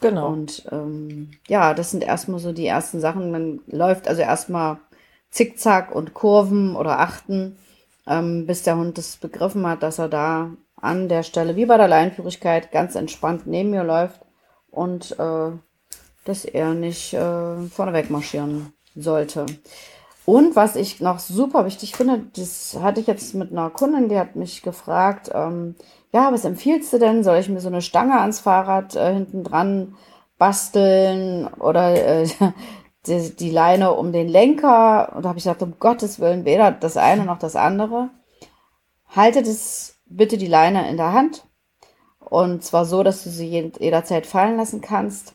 Genau. 0.00 0.28
Und 0.28 0.64
ähm, 0.72 1.32
ja, 1.46 1.74
das 1.74 1.90
sind 1.90 2.02
erstmal 2.02 2.40
so 2.40 2.52
die 2.52 2.66
ersten 2.66 3.00
Sachen. 3.00 3.30
Man 3.30 3.60
läuft 3.66 4.08
also 4.08 4.22
erstmal 4.22 4.78
Zickzack 5.30 5.94
und 5.94 6.14
Kurven 6.14 6.74
oder 6.74 7.00
Achten, 7.00 7.58
ähm, 8.06 8.46
bis 8.46 8.62
der 8.62 8.78
Hund 8.78 8.96
das 8.96 9.18
begriffen 9.18 9.66
hat, 9.66 9.82
dass 9.82 9.98
er 9.98 10.08
da 10.08 10.52
an 10.76 11.10
der 11.10 11.22
Stelle, 11.22 11.54
wie 11.54 11.66
bei 11.66 11.76
der 11.76 11.88
Leinführigkeit, 11.88 12.72
ganz 12.72 12.94
entspannt 12.94 13.46
neben 13.46 13.68
mir 13.68 13.84
läuft 13.84 14.22
und 14.70 15.12
äh, 15.18 15.50
dass 16.24 16.46
er 16.46 16.72
nicht 16.72 17.12
äh, 17.12 17.66
vorneweg 17.66 18.08
marschieren 18.08 18.72
sollte. 18.96 19.44
Und 20.26 20.54
was 20.54 20.76
ich 20.76 21.00
noch 21.00 21.18
super 21.18 21.64
wichtig 21.64 21.96
finde, 21.96 22.24
das 22.36 22.78
hatte 22.80 23.00
ich 23.00 23.06
jetzt 23.06 23.34
mit 23.34 23.50
einer 23.50 23.70
Kundin, 23.70 24.08
die 24.08 24.18
hat 24.18 24.36
mich 24.36 24.62
gefragt, 24.62 25.30
ähm, 25.34 25.74
ja, 26.12 26.32
was 26.32 26.44
empfiehlst 26.44 26.92
du 26.92 26.98
denn? 26.98 27.24
Soll 27.24 27.38
ich 27.38 27.48
mir 27.48 27.60
so 27.60 27.68
eine 27.68 27.82
Stange 27.82 28.20
ans 28.20 28.40
Fahrrad 28.40 28.96
äh, 28.96 29.14
hinten 29.14 29.44
dran 29.44 29.96
basteln 30.38 31.46
oder 31.46 32.22
äh, 32.22 32.28
die, 33.06 33.34
die 33.34 33.50
Leine 33.50 33.92
um 33.94 34.12
den 34.12 34.28
Lenker? 34.28 35.14
Und 35.14 35.24
da 35.24 35.30
habe 35.30 35.38
ich 35.38 35.44
gesagt, 35.44 35.62
um 35.62 35.74
Gottes 35.78 36.20
Willen, 36.20 36.44
weder 36.44 36.70
das 36.70 36.96
eine 36.96 37.24
noch 37.24 37.38
das 37.38 37.56
andere. 37.56 38.10
Haltet 39.08 39.46
es 39.46 40.00
bitte 40.06 40.36
die 40.36 40.46
Leine 40.46 40.88
in 40.88 40.96
der 40.96 41.12
Hand. 41.12 41.44
Und 42.18 42.62
zwar 42.62 42.84
so, 42.84 43.02
dass 43.02 43.24
du 43.24 43.30
sie 43.30 43.48
jederzeit 43.48 44.26
fallen 44.26 44.56
lassen 44.56 44.80
kannst. 44.80 45.34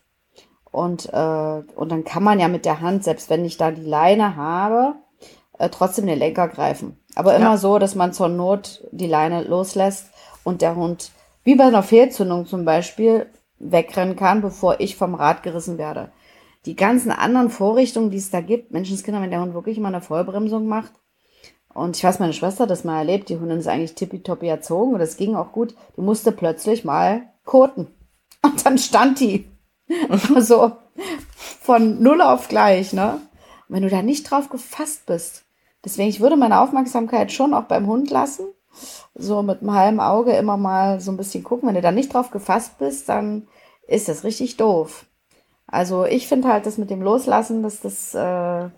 Und, 0.75 1.05
äh, 1.13 1.61
und 1.77 1.89
dann 1.89 2.03
kann 2.03 2.21
man 2.21 2.37
ja 2.37 2.49
mit 2.49 2.65
der 2.65 2.81
Hand, 2.81 3.05
selbst 3.05 3.29
wenn 3.29 3.45
ich 3.45 3.55
da 3.55 3.71
die 3.71 3.85
Leine 3.85 4.35
habe, 4.35 4.95
äh, 5.57 5.69
trotzdem 5.69 6.05
den 6.05 6.19
Lenker 6.19 6.49
greifen. 6.49 6.99
Aber 7.15 7.33
immer 7.33 7.51
ja. 7.51 7.57
so, 7.57 7.79
dass 7.79 7.95
man 7.95 8.11
zur 8.11 8.27
Not 8.27 8.83
die 8.91 9.07
Leine 9.07 9.43
loslässt 9.43 10.09
und 10.43 10.61
der 10.61 10.75
Hund, 10.75 11.11
wie 11.45 11.55
bei 11.55 11.63
einer 11.63 11.81
Fehlzündung 11.81 12.45
zum 12.45 12.65
Beispiel, 12.65 13.27
wegrennen 13.57 14.17
kann, 14.17 14.41
bevor 14.41 14.81
ich 14.81 14.97
vom 14.97 15.15
Rad 15.15 15.43
gerissen 15.43 15.77
werde. 15.77 16.11
Die 16.65 16.75
ganzen 16.75 17.13
anderen 17.13 17.49
Vorrichtungen, 17.49 18.11
die 18.11 18.17
es 18.17 18.29
da 18.29 18.41
gibt, 18.41 18.71
Menschenskinder, 18.71 19.21
wenn 19.21 19.31
der 19.31 19.39
Hund 19.39 19.53
wirklich 19.53 19.79
mal 19.79 19.87
eine 19.87 20.01
Vollbremsung 20.01 20.67
macht, 20.67 20.91
und 21.73 21.95
ich 21.95 22.03
weiß, 22.03 22.19
meine 22.19 22.33
Schwester 22.33 22.63
hat 22.63 22.69
das 22.69 22.83
mal 22.83 22.99
erlebt, 22.99 23.29
die 23.29 23.37
Hundin 23.37 23.59
ist 23.59 23.67
eigentlich 23.67 23.95
tippitoppi 23.95 24.47
erzogen 24.47 24.93
und 24.93 24.99
das 24.99 25.17
ging 25.17 25.35
auch 25.35 25.51
gut. 25.51 25.75
Die 25.97 26.01
musste 26.01 26.31
plötzlich 26.31 26.85
mal 26.85 27.23
koten. 27.43 27.87
Und 28.41 28.65
dann 28.65 28.77
stand 28.77 29.19
die 29.19 29.45
so 30.39 30.73
von 31.61 32.01
null 32.01 32.21
auf 32.21 32.47
gleich, 32.47 32.93
ne? 32.93 33.21
Und 33.67 33.75
wenn 33.75 33.83
du 33.83 33.89
da 33.89 34.01
nicht 34.01 34.29
drauf 34.29 34.49
gefasst 34.49 35.05
bist, 35.05 35.43
deswegen, 35.83 36.09
ich 36.09 36.19
würde 36.19 36.37
meine 36.37 36.61
Aufmerksamkeit 36.61 37.31
schon 37.31 37.53
auch 37.53 37.63
beim 37.63 37.87
Hund 37.87 38.09
lassen, 38.09 38.45
so 39.13 39.41
mit 39.41 39.61
einem 39.61 39.73
halben 39.73 39.99
Auge 39.99 40.33
immer 40.33 40.57
mal 40.57 40.99
so 40.99 41.11
ein 41.11 41.17
bisschen 41.17 41.43
gucken. 41.43 41.67
Wenn 41.67 41.75
du 41.75 41.81
da 41.81 41.91
nicht 41.91 42.13
drauf 42.13 42.31
gefasst 42.31 42.77
bist, 42.77 43.09
dann 43.09 43.47
ist 43.87 44.07
das 44.09 44.23
richtig 44.23 44.57
doof. 44.57 45.05
Also 45.67 46.05
ich 46.05 46.27
finde 46.27 46.47
halt 46.49 46.65
das 46.65 46.77
mit 46.77 46.89
dem 46.89 47.01
Loslassen, 47.01 47.63
dass 47.63 47.79
das 47.81 48.13
äh, 48.13 48.69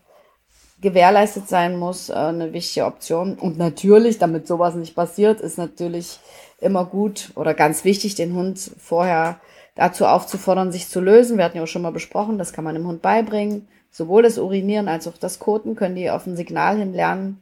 gewährleistet 0.81 1.49
sein 1.49 1.77
muss, 1.77 2.09
äh, 2.09 2.13
eine 2.13 2.53
wichtige 2.53 2.85
Option. 2.85 3.35
Und 3.35 3.57
natürlich, 3.57 4.19
damit 4.19 4.47
sowas 4.47 4.75
nicht 4.75 4.95
passiert, 4.95 5.41
ist 5.41 5.57
natürlich 5.57 6.19
immer 6.59 6.85
gut 6.85 7.31
oder 7.35 7.53
ganz 7.53 7.83
wichtig, 7.83 8.15
den 8.15 8.33
Hund 8.33 8.71
vorher 8.79 9.39
dazu 9.77 10.05
aufzufordern, 10.05 10.71
sich 10.71 10.89
zu 10.89 10.99
lösen. 10.99 11.37
Wir 11.37 11.45
hatten 11.45 11.57
ja 11.57 11.63
auch 11.63 11.67
schon 11.67 11.83
mal 11.83 11.91
besprochen, 11.91 12.37
das 12.37 12.51
kann 12.51 12.65
man 12.65 12.75
dem 12.75 12.87
Hund 12.87 13.01
beibringen. 13.01 13.67
Sowohl 13.89 14.23
das 14.23 14.37
Urinieren 14.37 14.89
als 14.89 15.07
auch 15.07 15.17
das 15.17 15.39
Koten 15.39 15.75
können 15.75 15.95
die 15.95 16.09
auf 16.09 16.27
ein 16.27 16.35
Signal 16.35 16.77
hin 16.77 16.93
lernen. 16.93 17.41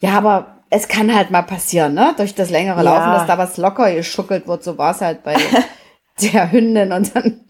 Ja, 0.00 0.18
aber 0.18 0.56
es 0.70 0.88
kann 0.88 1.14
halt 1.14 1.30
mal 1.30 1.42
passieren, 1.42 1.94
ne? 1.94 2.14
Durch 2.16 2.34
das 2.34 2.50
längere 2.50 2.82
Laufen, 2.82 3.10
ja. 3.10 3.18
dass 3.18 3.26
da 3.26 3.38
was 3.38 3.56
locker 3.58 3.94
geschuckelt 3.94 4.48
wird. 4.48 4.64
So 4.64 4.76
war 4.78 4.92
es 4.92 5.00
halt 5.00 5.22
bei 5.22 5.36
der 6.20 6.50
Hündin. 6.50 6.92
Und 6.92 7.14
dann, 7.14 7.40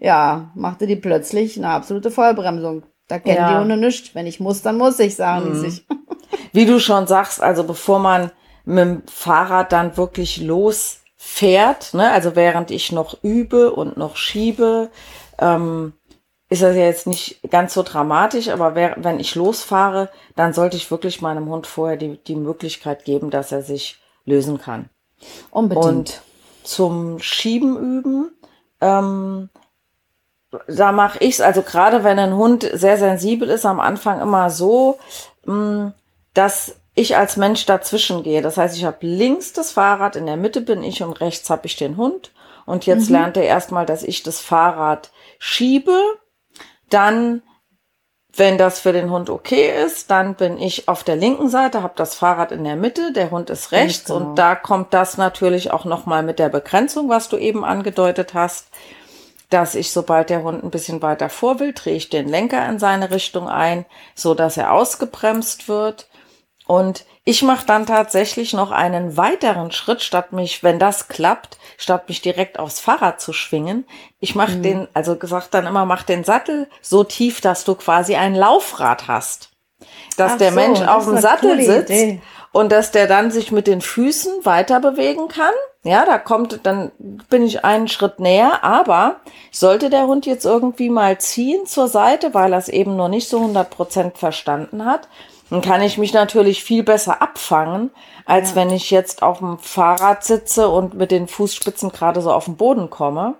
ja, 0.00 0.50
machte 0.54 0.86
die 0.86 0.96
plötzlich 0.96 1.56
eine 1.56 1.68
absolute 1.68 2.10
Vollbremsung. 2.10 2.82
Da 3.06 3.18
kennen 3.18 3.36
ja. 3.36 3.52
die 3.52 3.60
Hunde 3.60 3.76
nichts. 3.76 4.14
Wenn 4.14 4.26
ich 4.26 4.40
muss, 4.40 4.62
dann 4.62 4.78
muss 4.78 4.98
ich, 4.98 5.14
sagen 5.14 5.48
mhm. 5.48 5.52
die 5.52 5.58
sich. 5.58 5.86
Wie 6.52 6.66
du 6.66 6.80
schon 6.80 7.06
sagst, 7.06 7.42
also 7.42 7.64
bevor 7.64 7.98
man 7.98 8.30
mit 8.64 8.78
dem 8.78 9.02
Fahrrad 9.06 9.72
dann 9.72 9.96
wirklich 9.96 10.40
los 10.40 10.99
fährt, 11.30 11.94
ne, 11.94 12.10
also 12.10 12.34
während 12.34 12.70
ich 12.70 12.90
noch 12.90 13.22
übe 13.22 13.72
und 13.72 13.96
noch 13.96 14.16
schiebe, 14.16 14.90
ähm, 15.38 15.92
ist 16.48 16.62
das 16.62 16.74
ja 16.74 16.82
jetzt 16.82 17.06
nicht 17.06 17.40
ganz 17.48 17.72
so 17.72 17.84
dramatisch, 17.84 18.48
aber 18.48 18.74
wer, 18.74 18.96
wenn 18.98 19.20
ich 19.20 19.36
losfahre, 19.36 20.10
dann 20.34 20.52
sollte 20.52 20.76
ich 20.76 20.90
wirklich 20.90 21.22
meinem 21.22 21.48
Hund 21.48 21.68
vorher 21.68 21.96
die, 21.96 22.18
die 22.24 22.34
Möglichkeit 22.34 23.04
geben, 23.04 23.30
dass 23.30 23.52
er 23.52 23.62
sich 23.62 24.00
lösen 24.24 24.58
kann. 24.58 24.90
Unbedingt. 25.52 25.86
Und 25.86 26.22
zum 26.64 27.20
Schieben 27.20 27.76
üben, 27.78 28.32
ähm, 28.80 29.48
da 30.66 30.90
mache 30.90 31.22
ich's 31.22 31.40
also 31.40 31.62
gerade 31.62 32.02
wenn 32.02 32.18
ein 32.18 32.34
Hund 32.34 32.68
sehr 32.72 32.98
sensibel 32.98 33.48
ist, 33.48 33.64
am 33.64 33.78
Anfang 33.78 34.20
immer 34.20 34.50
so, 34.50 34.98
mh, 35.44 35.54
mm, 35.54 35.94
dass 36.34 36.79
ich 36.94 37.16
als 37.16 37.36
Mensch 37.36 37.66
dazwischen 37.66 38.22
gehe. 38.22 38.42
Das 38.42 38.56
heißt, 38.56 38.76
ich 38.76 38.84
habe 38.84 38.98
links 39.06 39.52
das 39.52 39.72
Fahrrad, 39.72 40.16
in 40.16 40.26
der 40.26 40.36
Mitte 40.36 40.60
bin 40.60 40.82
ich 40.82 41.02
und 41.02 41.20
rechts 41.20 41.50
habe 41.50 41.66
ich 41.66 41.76
den 41.76 41.96
Hund. 41.96 42.32
Und 42.66 42.86
jetzt 42.86 43.08
mhm. 43.08 43.16
lernt 43.16 43.36
er 43.36 43.44
erstmal, 43.44 43.86
dass 43.86 44.02
ich 44.02 44.22
das 44.22 44.40
Fahrrad 44.40 45.10
schiebe. 45.38 45.98
Dann, 46.88 47.42
wenn 48.34 48.58
das 48.58 48.80
für 48.80 48.92
den 48.92 49.10
Hund 49.10 49.30
okay 49.30 49.72
ist, 49.84 50.10
dann 50.10 50.34
bin 50.34 50.58
ich 50.58 50.88
auf 50.88 51.04
der 51.04 51.16
linken 51.16 51.48
Seite, 51.48 51.82
habe 51.82 51.94
das 51.96 52.14
Fahrrad 52.14 52.52
in 52.52 52.64
der 52.64 52.76
Mitte, 52.76 53.12
der 53.12 53.30
Hund 53.30 53.50
ist 53.50 53.72
rechts. 53.72 54.04
Genau. 54.04 54.18
Und 54.18 54.36
da 54.36 54.54
kommt 54.54 54.92
das 54.92 55.16
natürlich 55.16 55.72
auch 55.72 55.84
nochmal 55.84 56.22
mit 56.22 56.38
der 56.38 56.48
Begrenzung, 56.48 57.08
was 57.08 57.28
du 57.28 57.36
eben 57.36 57.64
angedeutet 57.64 58.34
hast 58.34 58.66
dass 59.50 59.74
ich, 59.74 59.90
sobald 59.90 60.30
der 60.30 60.44
Hund 60.44 60.62
ein 60.62 60.70
bisschen 60.70 61.02
weiter 61.02 61.28
vor 61.28 61.58
will, 61.58 61.72
drehe 61.72 61.96
ich 61.96 62.08
den 62.08 62.28
Lenker 62.28 62.66
in 62.68 62.78
seine 62.78 63.10
Richtung 63.10 63.48
ein, 63.48 63.84
so 64.14 64.34
dass 64.34 64.56
er 64.56 64.72
ausgebremst 64.72 65.68
wird. 65.68 66.08
Und 66.70 67.04
ich 67.24 67.42
mache 67.42 67.66
dann 67.66 67.84
tatsächlich 67.84 68.52
noch 68.52 68.70
einen 68.70 69.16
weiteren 69.16 69.72
Schritt, 69.72 70.02
statt 70.02 70.30
mich, 70.30 70.62
wenn 70.62 70.78
das 70.78 71.08
klappt, 71.08 71.58
statt 71.76 72.08
mich 72.08 72.22
direkt 72.22 72.60
aufs 72.60 72.78
Fahrrad 72.78 73.20
zu 73.20 73.32
schwingen. 73.32 73.84
Ich 74.20 74.36
mache 74.36 74.52
mhm. 74.52 74.62
den, 74.62 74.88
also 74.94 75.16
gesagt 75.16 75.52
dann 75.52 75.66
immer, 75.66 75.84
mach 75.84 76.04
den 76.04 76.22
Sattel 76.22 76.68
so 76.80 77.02
tief, 77.02 77.40
dass 77.40 77.64
du 77.64 77.74
quasi 77.74 78.14
ein 78.14 78.36
Laufrad 78.36 79.08
hast. 79.08 79.50
Dass 80.16 80.34
Ach 80.34 80.38
der 80.38 80.50
so, 80.50 80.54
Mensch 80.60 80.80
auf 80.82 81.06
dem 81.06 81.18
Sattel 81.18 81.60
sitzt 81.60 81.90
Idee. 81.90 82.22
und 82.52 82.70
dass 82.70 82.92
der 82.92 83.08
dann 83.08 83.32
sich 83.32 83.50
mit 83.50 83.66
den 83.66 83.80
Füßen 83.80 84.44
weiter 84.44 84.78
bewegen 84.78 85.26
kann. 85.26 85.54
Ja, 85.82 86.06
da 86.06 86.18
kommt, 86.18 86.60
dann 86.62 86.92
bin 87.28 87.44
ich 87.44 87.64
einen 87.64 87.88
Schritt 87.88 88.20
näher, 88.20 88.62
aber 88.62 89.16
sollte 89.50 89.90
der 89.90 90.06
Hund 90.06 90.24
jetzt 90.24 90.44
irgendwie 90.44 90.88
mal 90.88 91.18
ziehen 91.18 91.66
zur 91.66 91.88
Seite, 91.88 92.32
weil 92.32 92.52
er 92.52 92.60
es 92.60 92.68
eben 92.68 92.94
noch 92.94 93.08
nicht 93.08 93.28
so 93.28 93.38
100 93.38 93.70
Prozent 93.70 94.18
verstanden 94.18 94.84
hat, 94.84 95.08
dann 95.50 95.60
kann 95.60 95.82
ich 95.82 95.98
mich 95.98 96.12
natürlich 96.12 96.64
viel 96.64 96.82
besser 96.82 97.20
abfangen, 97.20 97.90
als 98.24 98.50
ja. 98.50 98.56
wenn 98.56 98.70
ich 98.70 98.90
jetzt 98.90 99.22
auf 99.22 99.38
dem 99.38 99.58
Fahrrad 99.58 100.24
sitze 100.24 100.68
und 100.68 100.94
mit 100.94 101.10
den 101.10 101.26
Fußspitzen 101.26 101.90
gerade 101.90 102.20
so 102.22 102.32
auf 102.32 102.44
den 102.44 102.56
Boden 102.56 102.88
komme. 102.88 103.34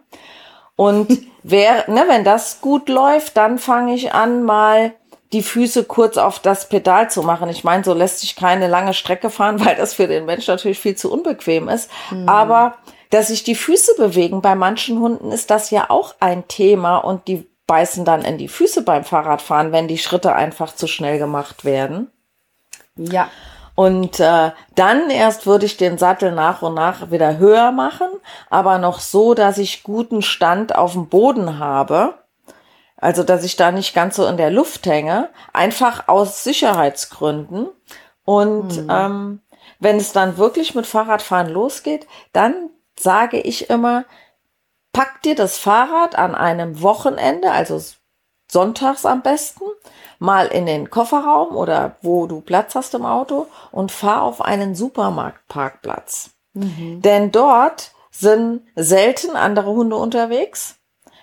Und 0.77 1.09
wer, 1.43 1.89
ne, 1.89 2.05
wenn 2.09 2.25
das 2.25 2.61
gut 2.61 2.89
läuft, 2.89 3.37
dann 3.37 3.59
fange 3.59 3.95
ich 3.95 4.13
an, 4.13 4.43
mal 4.43 4.93
die 5.33 5.43
Füße 5.43 5.85
kurz 5.85 6.17
auf 6.17 6.41
das 6.41 6.69
Pedal 6.69 7.09
zu 7.09 7.23
machen. 7.23 7.49
Ich 7.49 7.63
meine, 7.63 7.85
so 7.85 7.95
lässt 7.95 8.21
sich 8.21 8.35
keine 8.35 8.67
lange 8.67 8.95
Strecke 8.95 9.31
fahren, 9.31 9.65
weil 9.65 9.77
das 9.77 9.95
für 9.95 10.09
den 10.09 10.27
Mensch 10.27 10.49
natürlich 10.49 10.79
viel 10.79 10.97
zu 10.97 11.13
unbequem 11.13 11.69
ist. 11.69 11.91
Mhm. 12.11 12.29
Aber 12.29 12.75
dass 13.11 13.29
sich 13.29 13.43
die 13.43 13.57
Füße 13.57 13.95
bewegen, 13.97 14.41
bei 14.41 14.55
manchen 14.55 15.01
Hunden 15.01 15.33
ist 15.33 15.51
das 15.51 15.71
ja 15.71 15.91
auch 15.91 16.15
ein 16.21 16.47
Thema 16.47 16.99
und 16.99 17.27
die 17.29 17.50
beißen 17.71 18.05
dann 18.05 18.23
in 18.23 18.37
die 18.37 18.49
Füße 18.49 18.83
beim 18.83 19.05
Fahrradfahren, 19.05 19.71
wenn 19.71 19.87
die 19.87 19.97
Schritte 19.97 20.35
einfach 20.35 20.75
zu 20.75 20.89
schnell 20.89 21.21
gemacht 21.21 21.65
werden. 21.65 22.11
Ja. 22.97 23.29
Und 23.77 24.19
äh, 24.19 24.51
dann 24.75 25.09
erst 25.09 25.47
würde 25.47 25.67
ich 25.67 25.77
den 25.77 25.97
Sattel 25.97 26.33
nach 26.33 26.63
und 26.63 26.75
nach 26.75 27.13
wieder 27.13 27.39
höher 27.39 27.71
machen, 27.71 28.09
aber 28.51 28.79
noch 28.79 28.99
so, 28.99 29.35
dass 29.35 29.57
ich 29.57 29.85
guten 29.85 30.21
Stand 30.21 30.75
auf 30.75 30.95
dem 30.95 31.07
Boden 31.07 31.61
habe. 31.61 32.15
Also, 32.97 33.23
dass 33.23 33.45
ich 33.45 33.55
da 33.55 33.71
nicht 33.71 33.95
ganz 33.95 34.17
so 34.17 34.27
in 34.27 34.37
der 34.37 34.51
Luft 34.51 34.85
hänge, 34.87 35.29
einfach 35.53 36.09
aus 36.09 36.43
Sicherheitsgründen. 36.43 37.69
Und 38.25 38.83
mhm. 38.83 38.91
ähm, 38.91 39.41
wenn 39.79 39.99
es 39.99 40.11
dann 40.11 40.39
wirklich 40.39 40.75
mit 40.75 40.89
Fahrradfahren 40.89 41.49
losgeht, 41.49 42.09
dann 42.33 42.71
sage 42.99 43.39
ich 43.39 43.71
immer, 43.71 44.07
pack 44.93 45.23
dir 45.23 45.35
das 45.35 45.59
Fahrrad 45.59 46.17
an 46.17 46.35
einem 46.35 46.83
Wochenende, 46.83 47.51
also 47.51 47.81
sonntags 48.51 49.07
am 49.07 49.23
besten, 49.23 49.65
mal 50.19 50.47
in 50.47 50.67
den 50.67 50.91
Kofferraum 50.91 51.57
oder 51.57 51.97
wo 52.03 52.27
du 52.27 52.41
Platz 52.41 52.75
hast 52.75 52.95
im 52.95 53.07
Auto 53.07 53.47
und 53.71 53.93
fahr 53.93 54.23
auf 54.23 54.41
einen 54.43 54.75
Supermarktparkplatz. 54.75 56.31
Mhm. 56.55 57.01
Denn 57.03 57.33
dort 57.33 57.93
sind 58.11 58.63
selten 58.75 59.37
andere 59.37 59.71
Hunde 59.71 59.97
unterwegs. 59.97 60.77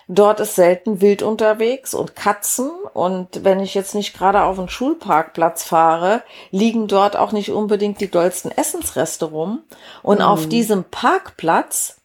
Dort 0.09 0.39
ist 0.39 0.55
selten 0.55 1.01
Wild 1.01 1.21
unterwegs 1.21 1.93
und 1.93 2.15
Katzen. 2.15 2.71
Und 2.93 3.43
wenn 3.43 3.59
ich 3.59 3.75
jetzt 3.75 3.93
nicht 3.93 4.17
gerade 4.17 4.43
auf 4.43 4.57
einen 4.57 4.69
Schulparkplatz 4.69 5.65
fahre, 5.65 6.23
liegen 6.49 6.87
dort 6.87 7.17
auch 7.17 7.33
nicht 7.33 7.51
unbedingt 7.51 7.99
die 7.99 8.09
dollsten 8.09 8.49
Essensreste 8.49 9.25
rum. 9.25 9.63
Und 10.03 10.19
mhm. 10.19 10.25
auf 10.25 10.47
diesem 10.47 10.85
Parkplatz 10.85 11.96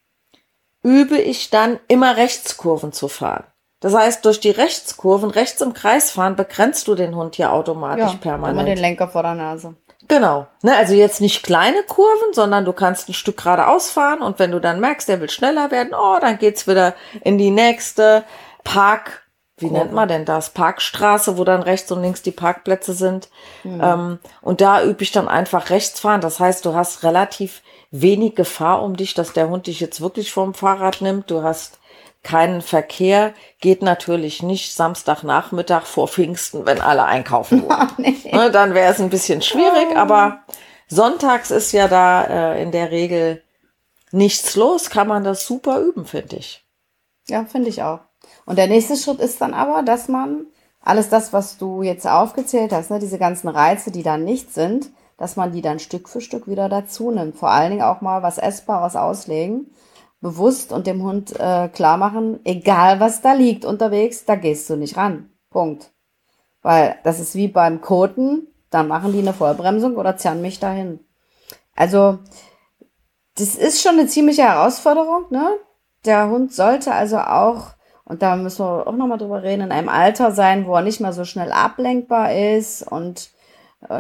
übe 0.82 1.18
ich 1.18 1.50
dann 1.50 1.78
immer 1.88 2.16
Rechtskurven 2.16 2.92
zu 2.92 3.08
fahren. 3.08 3.44
Das 3.80 3.94
heißt, 3.94 4.24
durch 4.24 4.38
die 4.38 4.50
Rechtskurven, 4.50 5.30
rechts 5.30 5.60
im 5.60 5.74
Kreis 5.74 6.12
fahren, 6.12 6.36
begrenzt 6.36 6.86
du 6.86 6.94
den 6.94 7.16
Hund 7.16 7.36
ja 7.36 7.50
automatisch 7.50 8.12
ja, 8.12 8.18
permanent. 8.20 8.58
Immer 8.58 8.64
den 8.64 8.78
Lenker 8.78 9.08
vor 9.08 9.24
der 9.24 9.34
Nase. 9.34 9.74
Genau. 10.06 10.46
Ne, 10.62 10.76
also 10.76 10.94
jetzt 10.94 11.20
nicht 11.20 11.42
kleine 11.42 11.82
Kurven, 11.82 12.32
sondern 12.32 12.64
du 12.64 12.72
kannst 12.72 13.08
ein 13.08 13.14
Stück 13.14 13.38
geradeaus 13.38 13.90
fahren 13.90 14.22
und 14.22 14.38
wenn 14.38 14.52
du 14.52 14.60
dann 14.60 14.78
merkst, 14.78 15.08
der 15.08 15.20
will 15.20 15.30
schneller 15.30 15.70
werden, 15.70 15.94
oh, 15.94 16.18
dann 16.20 16.38
geht's 16.38 16.68
wieder 16.68 16.94
in 17.22 17.38
die 17.38 17.50
nächste 17.50 18.24
Park, 18.62 19.22
wie 19.56 19.68
Kurve. 19.68 19.80
nennt 19.80 19.92
man 19.92 20.08
denn 20.08 20.24
das? 20.24 20.50
Parkstraße, 20.50 21.36
wo 21.36 21.44
dann 21.44 21.62
rechts 21.62 21.90
und 21.90 22.02
links 22.02 22.22
die 22.22 22.30
Parkplätze 22.30 22.92
sind. 22.92 23.30
Mhm. 23.64 23.80
Ähm, 23.82 24.18
und 24.42 24.60
da 24.60 24.84
übe 24.84 25.02
ich 25.02 25.10
dann 25.10 25.28
einfach 25.28 25.70
rechts 25.70 25.98
fahren. 25.98 26.20
Das 26.20 26.38
heißt, 26.38 26.64
du 26.66 26.74
hast 26.74 27.02
relativ 27.02 27.62
wenig 27.92 28.34
Gefahr 28.34 28.82
um 28.82 28.96
dich, 28.96 29.14
dass 29.14 29.32
der 29.32 29.48
Hund 29.48 29.68
dich 29.68 29.78
jetzt 29.78 30.00
wirklich 30.00 30.32
vom 30.32 30.54
Fahrrad 30.54 31.00
nimmt. 31.00 31.30
Du 31.30 31.44
hast 31.44 31.78
keinen 32.24 32.62
Verkehr. 32.62 33.34
Geht 33.60 33.82
natürlich 33.82 34.42
nicht 34.42 34.74
Samstagnachmittag 34.74 35.84
vor 35.84 36.08
Pfingsten, 36.08 36.66
wenn 36.66 36.80
alle 36.80 37.04
einkaufen 37.04 37.62
wollen. 37.62 37.72
Oh, 37.72 38.00
nee. 38.00 38.16
ne, 38.32 38.50
dann 38.50 38.74
wäre 38.74 38.92
es 38.92 39.00
ein 39.00 39.10
bisschen 39.10 39.42
schwierig, 39.42 39.88
oh. 39.92 39.96
aber 39.96 40.42
sonntags 40.88 41.50
ist 41.50 41.72
ja 41.72 41.88
da 41.88 42.54
äh, 42.54 42.62
in 42.62 42.72
der 42.72 42.90
Regel 42.90 43.42
nichts 44.10 44.56
los, 44.56 44.90
kann 44.90 45.08
man 45.08 45.24
das 45.24 45.46
super 45.46 45.80
üben, 45.80 46.06
finde 46.06 46.36
ich. 46.36 46.64
Ja, 47.28 47.44
finde 47.44 47.68
ich 47.68 47.82
auch. 47.82 48.00
Und 48.44 48.56
der 48.56 48.66
nächste 48.66 48.96
Schritt 48.96 49.20
ist 49.20 49.40
dann 49.40 49.54
aber, 49.54 49.82
dass 49.82 50.08
man 50.08 50.46
alles 50.80 51.08
das, 51.08 51.32
was 51.32 51.58
du 51.58 51.82
jetzt 51.82 52.06
aufgezählt 52.06 52.72
hast, 52.72 52.90
ne, 52.90 52.98
diese 52.98 53.18
ganzen 53.18 53.48
Reize, 53.48 53.90
die 53.90 54.02
dann 54.02 54.24
nicht 54.24 54.52
sind, 54.52 54.90
dass 55.22 55.36
man 55.36 55.52
die 55.52 55.62
dann 55.62 55.78
Stück 55.78 56.08
für 56.08 56.20
Stück 56.20 56.48
wieder 56.48 56.68
dazu 56.68 57.12
nimmt. 57.12 57.36
Vor 57.36 57.48
allen 57.48 57.70
Dingen 57.70 57.84
auch 57.84 58.00
mal 58.00 58.24
was 58.24 58.38
Essbares 58.38 58.96
auslegen 58.96 59.70
bewusst 60.20 60.72
und 60.72 60.88
dem 60.88 61.04
Hund 61.04 61.38
äh, 61.38 61.68
klar 61.68 61.96
machen, 61.96 62.40
egal 62.42 62.98
was 62.98 63.22
da 63.22 63.32
liegt 63.32 63.64
unterwegs, 63.64 64.24
da 64.24 64.34
gehst 64.34 64.68
du 64.68 64.74
nicht 64.74 64.96
ran. 64.96 65.30
Punkt. 65.48 65.92
Weil 66.60 66.96
das 67.04 67.20
ist 67.20 67.36
wie 67.36 67.46
beim 67.46 67.80
Koten, 67.80 68.48
dann 68.70 68.88
machen 68.88 69.12
die 69.12 69.20
eine 69.20 69.32
Vollbremsung 69.32 69.94
oder 69.94 70.16
zerren 70.16 70.42
mich 70.42 70.58
dahin. 70.58 70.98
Also, 71.76 72.18
das 73.36 73.54
ist 73.54 73.80
schon 73.80 74.00
eine 74.00 74.08
ziemliche 74.08 74.42
Herausforderung, 74.42 75.26
ne? 75.30 75.56
Der 76.04 76.30
Hund 76.30 76.52
sollte 76.52 76.92
also 76.92 77.18
auch, 77.18 77.74
und 78.04 78.22
da 78.22 78.34
müssen 78.34 78.64
wir 78.64 78.88
auch 78.88 78.96
nochmal 78.96 79.18
drüber 79.18 79.44
reden, 79.44 79.62
in 79.62 79.72
einem 79.72 79.88
Alter 79.88 80.32
sein, 80.32 80.66
wo 80.66 80.74
er 80.74 80.82
nicht 80.82 81.00
mehr 81.00 81.12
so 81.12 81.24
schnell 81.24 81.52
ablenkbar 81.52 82.34
ist 82.34 82.82
und 82.82 83.30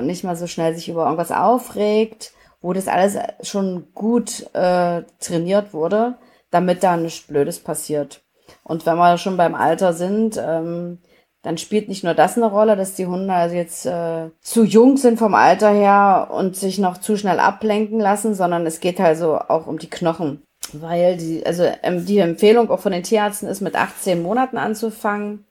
nicht 0.02 0.24
mehr 0.24 0.36
so 0.36 0.46
schnell 0.46 0.74
sich 0.74 0.88
über 0.88 1.04
irgendwas 1.04 1.32
aufregt 1.32 2.32
wo 2.62 2.72
das 2.72 2.88
alles 2.88 3.18
schon 3.42 3.88
gut 3.94 4.46
äh, 4.54 5.02
trainiert 5.20 5.74
wurde, 5.74 6.14
damit 6.50 6.82
da 6.82 6.96
nichts 6.96 7.26
Blödes 7.26 7.58
passiert. 7.58 8.22
Und 8.64 8.86
wenn 8.86 8.96
wir 8.96 9.18
schon 9.18 9.36
beim 9.36 9.54
Alter 9.54 9.92
sind, 9.92 10.40
ähm, 10.42 10.98
dann 11.42 11.58
spielt 11.58 11.88
nicht 11.88 12.04
nur 12.04 12.14
das 12.14 12.36
eine 12.36 12.46
Rolle, 12.46 12.76
dass 12.76 12.94
die 12.94 13.06
Hunde 13.06 13.34
also 13.34 13.56
jetzt 13.56 13.84
äh, 13.84 14.30
zu 14.40 14.62
jung 14.62 14.96
sind 14.96 15.18
vom 15.18 15.34
Alter 15.34 15.70
her 15.70 16.28
und 16.32 16.54
sich 16.54 16.78
noch 16.78 16.98
zu 16.98 17.16
schnell 17.16 17.40
ablenken 17.40 17.98
lassen, 17.98 18.34
sondern 18.34 18.64
es 18.64 18.78
geht 18.78 19.00
also 19.00 19.38
auch 19.38 19.66
um 19.66 19.78
die 19.78 19.90
Knochen. 19.90 20.42
Weil 20.72 21.16
die, 21.16 21.44
also 21.44 21.64
ähm, 21.82 22.06
die 22.06 22.18
Empfehlung 22.18 22.70
auch 22.70 22.78
von 22.78 22.92
den 22.92 23.02
Tierärzten 23.02 23.48
ist, 23.48 23.60
mit 23.60 23.74
18 23.74 24.22
Monaten 24.22 24.56
anzufangen 24.56 25.44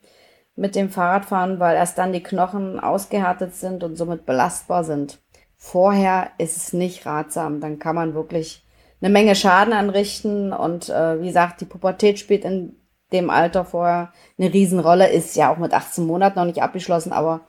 mit 0.55 0.75
dem 0.75 0.89
Fahrradfahren, 0.89 1.59
weil 1.59 1.75
erst 1.75 1.97
dann 1.97 2.13
die 2.13 2.23
Knochen 2.23 2.79
ausgehärtet 2.79 3.55
sind 3.55 3.83
und 3.83 3.95
somit 3.95 4.25
belastbar 4.25 4.83
sind. 4.83 5.19
Vorher 5.57 6.31
ist 6.37 6.57
es 6.57 6.73
nicht 6.73 7.05
ratsam. 7.05 7.61
Dann 7.61 7.79
kann 7.79 7.95
man 7.95 8.13
wirklich 8.13 8.65
eine 9.01 9.11
Menge 9.11 9.35
Schaden 9.35 9.73
anrichten. 9.73 10.53
Und 10.53 10.89
äh, 10.89 11.21
wie 11.21 11.27
gesagt, 11.27 11.61
die 11.61 11.65
Pubertät 11.65 12.19
spielt 12.19 12.45
in 12.45 12.75
dem 13.11 13.29
Alter 13.29 13.65
vorher 13.65 14.11
eine 14.37 14.51
Riesenrolle. 14.51 15.09
Ist 15.09 15.35
ja 15.35 15.53
auch 15.53 15.57
mit 15.57 15.73
18 15.73 16.05
Monaten 16.05 16.39
noch 16.39 16.45
nicht 16.45 16.63
abgeschlossen, 16.63 17.13
aber 17.13 17.41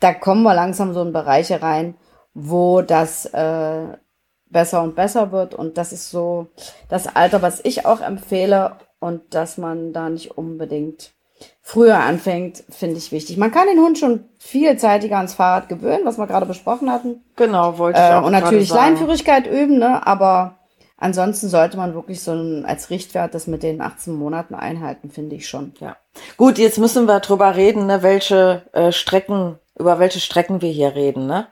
da 0.00 0.12
kommen 0.12 0.42
wir 0.42 0.54
langsam 0.54 0.92
so 0.92 1.02
in 1.02 1.12
Bereiche 1.12 1.62
rein, 1.62 1.94
wo 2.34 2.82
das 2.82 3.24
äh, 3.26 3.86
besser 4.50 4.82
und 4.82 4.94
besser 4.94 5.32
wird. 5.32 5.54
Und 5.54 5.78
das 5.78 5.92
ist 5.92 6.10
so 6.10 6.48
das 6.88 7.14
Alter, 7.16 7.40
was 7.40 7.64
ich 7.64 7.86
auch 7.86 8.02
empfehle 8.02 8.76
und 8.98 9.34
dass 9.34 9.56
man 9.56 9.92
da 9.92 10.10
nicht 10.10 10.36
unbedingt 10.36 11.13
früher 11.66 11.98
anfängt, 11.98 12.62
finde 12.68 12.98
ich 12.98 13.10
wichtig. 13.10 13.38
Man 13.38 13.50
kann 13.50 13.66
den 13.66 13.78
Hund 13.78 13.98
schon 13.98 14.24
vielzeitiger 14.38 15.16
ans 15.16 15.32
Fahrrad 15.32 15.70
gewöhnen, 15.70 16.04
was 16.04 16.18
wir 16.18 16.26
gerade 16.26 16.46
besprochen 16.46 16.92
hatten. 16.92 17.24
Genau, 17.36 17.78
wollte 17.78 17.98
ich 17.98 18.04
äh, 18.04 18.12
auch 18.12 18.26
Und 18.26 18.32
natürlich 18.32 18.68
Leinführigkeit 18.68 19.46
üben, 19.46 19.78
ne? 19.78 20.06
aber 20.06 20.58
ansonsten 20.98 21.48
sollte 21.48 21.78
man 21.78 21.94
wirklich 21.94 22.22
so 22.22 22.32
ein, 22.32 22.66
als 22.66 22.90
Richtwert 22.90 23.34
das 23.34 23.46
mit 23.46 23.62
den 23.62 23.80
18 23.80 24.14
Monaten 24.14 24.54
einhalten, 24.54 25.10
finde 25.10 25.36
ich 25.36 25.48
schon. 25.48 25.72
Ja. 25.80 25.96
Gut, 26.36 26.58
jetzt 26.58 26.78
müssen 26.78 27.06
wir 27.06 27.20
drüber 27.20 27.56
reden, 27.56 27.86
ne, 27.86 28.02
welche 28.02 28.62
äh, 28.72 28.92
Strecken, 28.92 29.58
über 29.76 29.98
welche 29.98 30.20
Strecken 30.20 30.60
wir 30.60 30.70
hier 30.70 30.94
reden, 30.94 31.26
ne? 31.26 31.48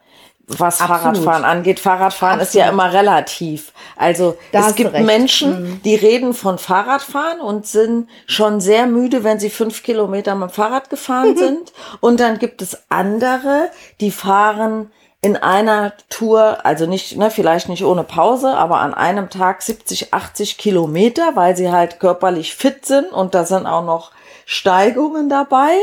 Was 0.46 0.80
Absolut. 0.80 1.00
Fahrradfahren 1.00 1.44
angeht. 1.44 1.80
Fahrradfahren 1.80 2.40
Absolut. 2.40 2.48
ist 2.48 2.54
ja 2.54 2.68
immer 2.68 2.92
relativ. 2.92 3.72
Also 3.96 4.36
da 4.50 4.68
es 4.68 4.74
gibt 4.74 4.92
Menschen, 5.00 5.62
mhm. 5.62 5.82
die 5.82 5.94
reden 5.94 6.34
von 6.34 6.58
Fahrradfahren 6.58 7.40
und 7.40 7.66
sind 7.66 8.08
schon 8.26 8.60
sehr 8.60 8.86
müde, 8.86 9.24
wenn 9.24 9.38
sie 9.38 9.50
fünf 9.50 9.82
Kilometer 9.82 10.34
mit 10.34 10.50
dem 10.50 10.52
Fahrrad 10.52 10.90
gefahren 10.90 11.36
sind. 11.36 11.72
Und 12.00 12.20
dann 12.20 12.38
gibt 12.38 12.62
es 12.62 12.82
andere, 12.88 13.70
die 14.00 14.10
fahren 14.10 14.90
in 15.24 15.36
einer 15.36 15.92
Tour, 16.10 16.66
also 16.66 16.86
nicht, 16.86 17.16
ne, 17.16 17.30
vielleicht 17.30 17.68
nicht 17.68 17.84
ohne 17.84 18.02
Pause, 18.02 18.56
aber 18.56 18.80
an 18.80 18.92
einem 18.92 19.30
Tag 19.30 19.62
70, 19.62 20.12
80 20.12 20.58
Kilometer, 20.58 21.36
weil 21.36 21.56
sie 21.56 21.70
halt 21.70 22.00
körperlich 22.00 22.56
fit 22.56 22.84
sind 22.84 23.12
und 23.12 23.34
da 23.36 23.44
sind 23.44 23.66
auch 23.66 23.84
noch 23.84 24.10
Steigungen 24.46 25.28
dabei. 25.28 25.74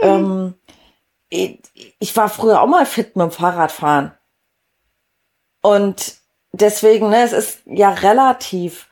Mhm. 0.00 0.06
Ähm, 0.06 0.54
ich 1.30 2.16
war 2.16 2.28
früher 2.28 2.60
auch 2.60 2.66
mal 2.66 2.86
fit 2.86 3.16
mit 3.16 3.24
dem 3.24 3.30
Fahrradfahren. 3.30 4.12
Und 5.62 6.16
deswegen, 6.52 7.10
ne, 7.10 7.22
es 7.22 7.32
ist 7.32 7.62
ja 7.66 7.90
relativ. 7.90 8.88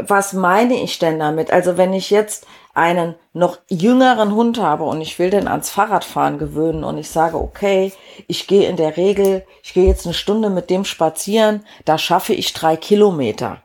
Was 0.00 0.32
meine 0.32 0.80
ich 0.80 1.00
denn 1.00 1.18
damit? 1.18 1.50
Also 1.50 1.76
wenn 1.76 1.92
ich 1.92 2.10
jetzt 2.10 2.46
einen 2.72 3.16
noch 3.32 3.58
jüngeren 3.68 4.32
Hund 4.32 4.58
habe 4.58 4.84
und 4.84 5.00
ich 5.00 5.18
will 5.18 5.30
den 5.30 5.48
ans 5.48 5.70
Fahrradfahren 5.70 6.38
gewöhnen 6.38 6.84
und 6.84 6.96
ich 6.96 7.10
sage, 7.10 7.36
okay, 7.36 7.92
ich 8.28 8.46
gehe 8.46 8.68
in 8.68 8.76
der 8.76 8.96
Regel, 8.96 9.44
ich 9.64 9.74
gehe 9.74 9.88
jetzt 9.88 10.06
eine 10.06 10.14
Stunde 10.14 10.48
mit 10.48 10.70
dem 10.70 10.84
spazieren, 10.84 11.66
da 11.84 11.98
schaffe 11.98 12.34
ich 12.34 12.52
drei 12.52 12.76
Kilometer. 12.76 13.62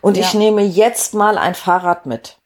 Und 0.00 0.16
ja. 0.16 0.22
ich 0.22 0.32
nehme 0.32 0.62
jetzt 0.62 1.12
mal 1.12 1.36
ein 1.36 1.54
Fahrrad 1.54 2.06
mit 2.06 2.38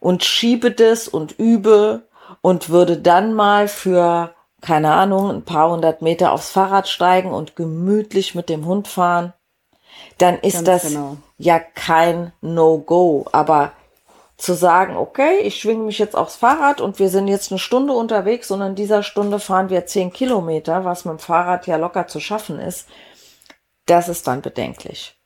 und 0.00 0.22
schiebe 0.22 0.70
das 0.70 1.08
und 1.08 1.38
übe 1.38 2.07
und 2.40 2.70
würde 2.70 2.96
dann 2.96 3.34
mal 3.34 3.68
für, 3.68 4.34
keine 4.60 4.92
Ahnung, 4.92 5.30
ein 5.30 5.44
paar 5.44 5.70
hundert 5.70 6.02
Meter 6.02 6.32
aufs 6.32 6.50
Fahrrad 6.50 6.88
steigen 6.88 7.30
und 7.30 7.56
gemütlich 7.56 8.34
mit 8.34 8.48
dem 8.48 8.66
Hund 8.66 8.88
fahren, 8.88 9.32
dann 10.18 10.38
ist 10.40 10.64
Ganz 10.64 10.66
das 10.66 10.82
genau. 10.88 11.16
ja 11.38 11.58
kein 11.58 12.32
No-Go. 12.40 13.26
Aber 13.32 13.72
zu 14.38 14.54
sagen, 14.54 14.96
okay, 14.96 15.40
ich 15.40 15.60
schwinge 15.60 15.82
mich 15.84 15.98
jetzt 15.98 16.16
aufs 16.16 16.36
Fahrrad 16.36 16.80
und 16.80 17.00
wir 17.00 17.08
sind 17.08 17.26
jetzt 17.26 17.50
eine 17.50 17.58
Stunde 17.58 17.92
unterwegs 17.92 18.50
und 18.52 18.62
in 18.62 18.76
dieser 18.76 19.02
Stunde 19.02 19.40
fahren 19.40 19.68
wir 19.68 19.86
zehn 19.86 20.12
Kilometer, 20.12 20.84
was 20.84 21.04
mit 21.04 21.12
dem 21.12 21.18
Fahrrad 21.18 21.66
ja 21.66 21.76
locker 21.76 22.06
zu 22.06 22.20
schaffen 22.20 22.60
ist, 22.60 22.88
das 23.86 24.08
ist 24.08 24.28
dann 24.28 24.40
bedenklich. 24.40 25.16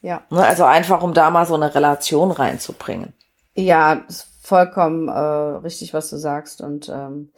Ja. 0.00 0.22
Ne, 0.30 0.44
also 0.44 0.64
einfach, 0.64 1.02
um 1.02 1.12
da 1.12 1.30
mal 1.30 1.46
so 1.46 1.54
eine 1.54 1.74
Relation 1.74 2.30
reinzubringen. 2.30 3.12
Ja, 3.54 4.02
vollkommen 4.44 5.08
äh, 5.08 5.12
richtig, 5.12 5.94
was 5.94 6.10
du 6.10 6.16
sagst. 6.16 6.60
Und, 6.60 6.90
ähm, 6.90 7.30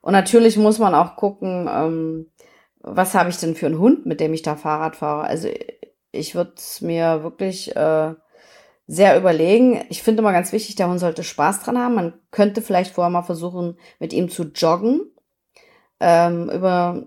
und 0.00 0.12
natürlich 0.12 0.56
muss 0.56 0.80
man 0.80 0.94
auch 0.94 1.14
gucken, 1.14 1.68
ähm, 1.72 2.26
was 2.80 3.14
habe 3.14 3.30
ich 3.30 3.38
denn 3.38 3.54
für 3.54 3.66
einen 3.66 3.78
Hund, 3.78 4.06
mit 4.06 4.18
dem 4.18 4.34
ich 4.34 4.42
da 4.42 4.56
Fahrrad 4.56 4.96
fahre. 4.96 5.22
Also 5.22 5.48
ich 6.10 6.34
würde 6.34 6.52
es 6.56 6.80
mir 6.80 7.22
wirklich 7.22 7.76
äh, 7.76 8.14
sehr 8.88 9.16
überlegen. 9.16 9.84
Ich 9.88 10.02
finde 10.02 10.22
immer 10.22 10.32
ganz 10.32 10.50
wichtig, 10.50 10.74
der 10.74 10.88
Hund 10.88 10.98
sollte 10.98 11.22
Spaß 11.22 11.62
dran 11.62 11.78
haben. 11.78 11.94
Man 11.94 12.14
könnte 12.32 12.60
vielleicht 12.60 12.94
vorher 12.94 13.10
mal 13.10 13.22
versuchen, 13.22 13.78
mit 14.00 14.12
ihm 14.12 14.28
zu 14.28 14.44
joggen 14.44 15.12
ähm, 16.00 16.50
über 16.50 17.04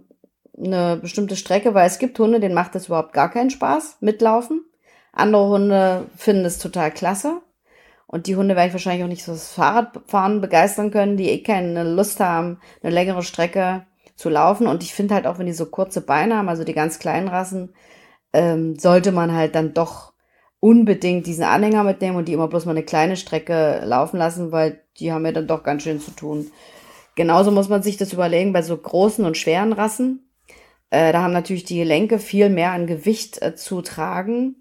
eine 0.57 0.97
bestimmte 0.97 1.35
Strecke, 1.35 1.73
weil 1.73 1.87
es 1.87 1.99
gibt 1.99 2.19
Hunde, 2.19 2.39
denen 2.39 2.55
macht 2.55 2.75
das 2.75 2.87
überhaupt 2.87 3.13
gar 3.13 3.29
keinen 3.29 3.49
Spaß, 3.49 3.97
mitlaufen. 3.99 4.63
Andere 5.11 5.49
Hunde 5.49 6.05
finden 6.15 6.45
es 6.45 6.57
total 6.57 6.91
klasse. 6.91 7.41
Und 8.11 8.27
die 8.27 8.35
Hunde 8.35 8.57
werde 8.57 8.67
ich 8.67 8.73
wahrscheinlich 8.73 9.05
auch 9.05 9.09
nicht 9.09 9.23
so 9.23 9.31
das 9.31 9.53
Fahrradfahren 9.53 10.41
begeistern 10.41 10.91
können, 10.91 11.15
die 11.15 11.29
eh 11.29 11.41
keine 11.41 11.83
Lust 11.95 12.19
haben, 12.19 12.59
eine 12.83 12.93
längere 12.93 13.23
Strecke 13.23 13.85
zu 14.17 14.29
laufen. 14.29 14.67
Und 14.67 14.83
ich 14.83 14.93
finde 14.93 15.15
halt 15.15 15.25
auch, 15.25 15.39
wenn 15.39 15.45
die 15.45 15.53
so 15.53 15.65
kurze 15.65 16.01
Beine 16.01 16.35
haben, 16.35 16.49
also 16.49 16.65
die 16.65 16.73
ganz 16.73 16.99
kleinen 16.99 17.29
Rassen, 17.29 17.73
ähm, 18.33 18.77
sollte 18.77 19.13
man 19.13 19.33
halt 19.33 19.55
dann 19.55 19.73
doch 19.73 20.11
unbedingt 20.59 21.25
diesen 21.25 21.45
Anhänger 21.45 21.85
mitnehmen 21.85 22.17
und 22.17 22.27
die 22.27 22.33
immer 22.33 22.49
bloß 22.49 22.65
mal 22.65 22.71
eine 22.71 22.83
kleine 22.83 23.15
Strecke 23.15 23.81
laufen 23.85 24.17
lassen, 24.17 24.51
weil 24.51 24.81
die 24.99 25.13
haben 25.13 25.25
ja 25.25 25.31
dann 25.31 25.47
doch 25.47 25.63
ganz 25.63 25.83
schön 25.83 26.01
zu 26.01 26.11
tun. 26.11 26.51
Genauso 27.15 27.49
muss 27.49 27.69
man 27.69 27.81
sich 27.81 27.95
das 27.95 28.11
überlegen 28.11 28.51
bei 28.51 28.61
so 28.61 28.75
großen 28.75 29.23
und 29.23 29.37
schweren 29.37 29.71
Rassen. 29.71 30.29
Äh, 30.89 31.13
da 31.13 31.21
haben 31.21 31.33
natürlich 31.33 31.63
die 31.63 31.77
Gelenke 31.77 32.19
viel 32.19 32.49
mehr 32.49 32.73
an 32.73 32.87
Gewicht 32.87 33.41
äh, 33.41 33.55
zu 33.55 33.81
tragen 33.81 34.60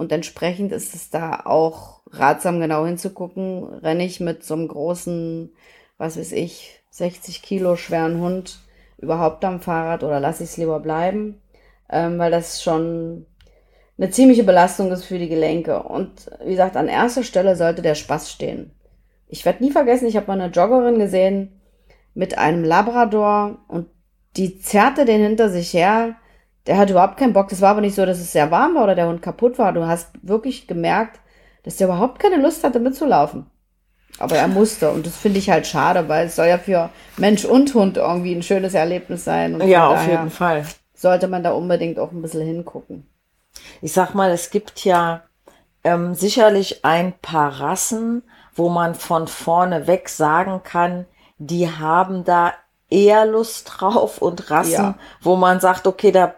Und 0.00 0.12
entsprechend 0.12 0.72
ist 0.72 0.94
es 0.94 1.10
da 1.10 1.42
auch 1.44 2.00
ratsam, 2.10 2.58
genau 2.58 2.86
hinzugucken. 2.86 3.64
Renne 3.64 4.06
ich 4.06 4.18
mit 4.18 4.42
so 4.42 4.54
einem 4.54 4.66
großen, 4.66 5.52
was 5.98 6.16
weiß 6.16 6.32
ich, 6.32 6.80
60 6.88 7.42
Kilo 7.42 7.76
schweren 7.76 8.18
Hund 8.18 8.60
überhaupt 8.96 9.44
am 9.44 9.60
Fahrrad 9.60 10.02
oder 10.02 10.18
lasse 10.18 10.42
ich 10.42 10.48
es 10.48 10.56
lieber 10.56 10.80
bleiben? 10.80 11.42
Ähm, 11.90 12.18
weil 12.18 12.30
das 12.30 12.62
schon 12.62 13.26
eine 13.98 14.10
ziemliche 14.10 14.42
Belastung 14.42 14.90
ist 14.90 15.04
für 15.04 15.18
die 15.18 15.28
Gelenke. 15.28 15.82
Und 15.82 16.30
wie 16.46 16.52
gesagt, 16.52 16.78
an 16.78 16.88
erster 16.88 17.22
Stelle 17.22 17.54
sollte 17.54 17.82
der 17.82 17.94
Spaß 17.94 18.32
stehen. 18.32 18.70
Ich 19.28 19.44
werde 19.44 19.62
nie 19.62 19.70
vergessen, 19.70 20.08
ich 20.08 20.16
habe 20.16 20.28
mal 20.28 20.40
eine 20.40 20.50
Joggerin 20.50 20.98
gesehen 20.98 21.60
mit 22.14 22.38
einem 22.38 22.64
Labrador 22.64 23.58
und 23.68 23.86
die 24.38 24.60
zerrte 24.60 25.04
den 25.04 25.20
hinter 25.20 25.50
sich 25.50 25.74
her. 25.74 26.16
Der 26.70 26.78
hat 26.78 26.88
überhaupt 26.88 27.16
keinen 27.16 27.32
Bock. 27.32 27.48
Das 27.48 27.60
war 27.60 27.70
aber 27.70 27.80
nicht 27.80 27.96
so, 27.96 28.06
dass 28.06 28.20
es 28.20 28.30
sehr 28.30 28.52
warm 28.52 28.76
war 28.76 28.84
oder 28.84 28.94
der 28.94 29.08
Hund 29.08 29.22
kaputt 29.22 29.58
war. 29.58 29.72
Du 29.72 29.88
hast 29.88 30.10
wirklich 30.22 30.68
gemerkt, 30.68 31.18
dass 31.64 31.74
der 31.74 31.88
überhaupt 31.88 32.20
keine 32.20 32.36
Lust 32.36 32.62
hatte 32.62 32.78
mitzulaufen. 32.78 33.46
Aber 34.20 34.36
er 34.36 34.46
musste 34.46 34.92
und 34.92 35.04
das 35.04 35.16
finde 35.16 35.40
ich 35.40 35.50
halt 35.50 35.66
schade, 35.66 36.08
weil 36.08 36.28
es 36.28 36.36
soll 36.36 36.46
ja 36.46 36.58
für 36.58 36.90
Mensch 37.16 37.44
und 37.44 37.74
Hund 37.74 37.96
irgendwie 37.96 38.32
ein 38.36 38.44
schönes 38.44 38.74
Erlebnis 38.74 39.24
sein. 39.24 39.60
Und 39.60 39.66
ja, 39.66 39.88
auf 39.88 40.06
jeden 40.06 40.30
Fall. 40.30 40.64
Sollte 40.94 41.26
man 41.26 41.42
da 41.42 41.50
unbedingt 41.50 41.98
auch 41.98 42.12
ein 42.12 42.22
bisschen 42.22 42.46
hingucken. 42.46 43.04
Ich 43.82 43.92
sag 43.92 44.14
mal, 44.14 44.30
es 44.30 44.50
gibt 44.50 44.84
ja 44.84 45.22
ähm, 45.82 46.14
sicherlich 46.14 46.84
ein 46.84 47.14
paar 47.20 47.58
Rassen, 47.58 48.22
wo 48.54 48.68
man 48.68 48.94
von 48.94 49.26
vorne 49.26 49.88
weg 49.88 50.08
sagen 50.08 50.60
kann, 50.62 51.06
die 51.38 51.68
haben 51.68 52.22
da 52.22 52.52
eher 52.90 53.26
Lust 53.26 53.72
drauf 53.76 54.22
und 54.22 54.52
Rassen, 54.52 54.72
ja. 54.72 54.94
wo 55.20 55.34
man 55.34 55.58
sagt, 55.58 55.88
okay, 55.88 56.12
da 56.12 56.34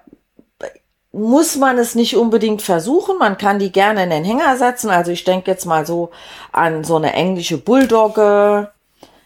muss 1.13 1.57
man 1.57 1.79
es 1.79 1.95
nicht 1.95 2.17
unbedingt 2.17 2.63
versuchen. 2.63 3.19
Man 3.19 3.37
kann 3.37 3.59
die 3.59 3.71
gerne 3.71 4.05
in 4.05 4.11
den 4.11 4.25
Hänger 4.25 4.57
setzen. 4.57 4.91
Also 4.91 5.13
ich 5.13 5.25
denke 5.25 5.51
jetzt 5.51 5.67
mal 5.67 5.87
so 5.87 6.11
an 6.53 6.85
so 6.85 6.97
eine 6.97 7.13
englische 7.13 7.59
Bulldogge, 7.59 8.71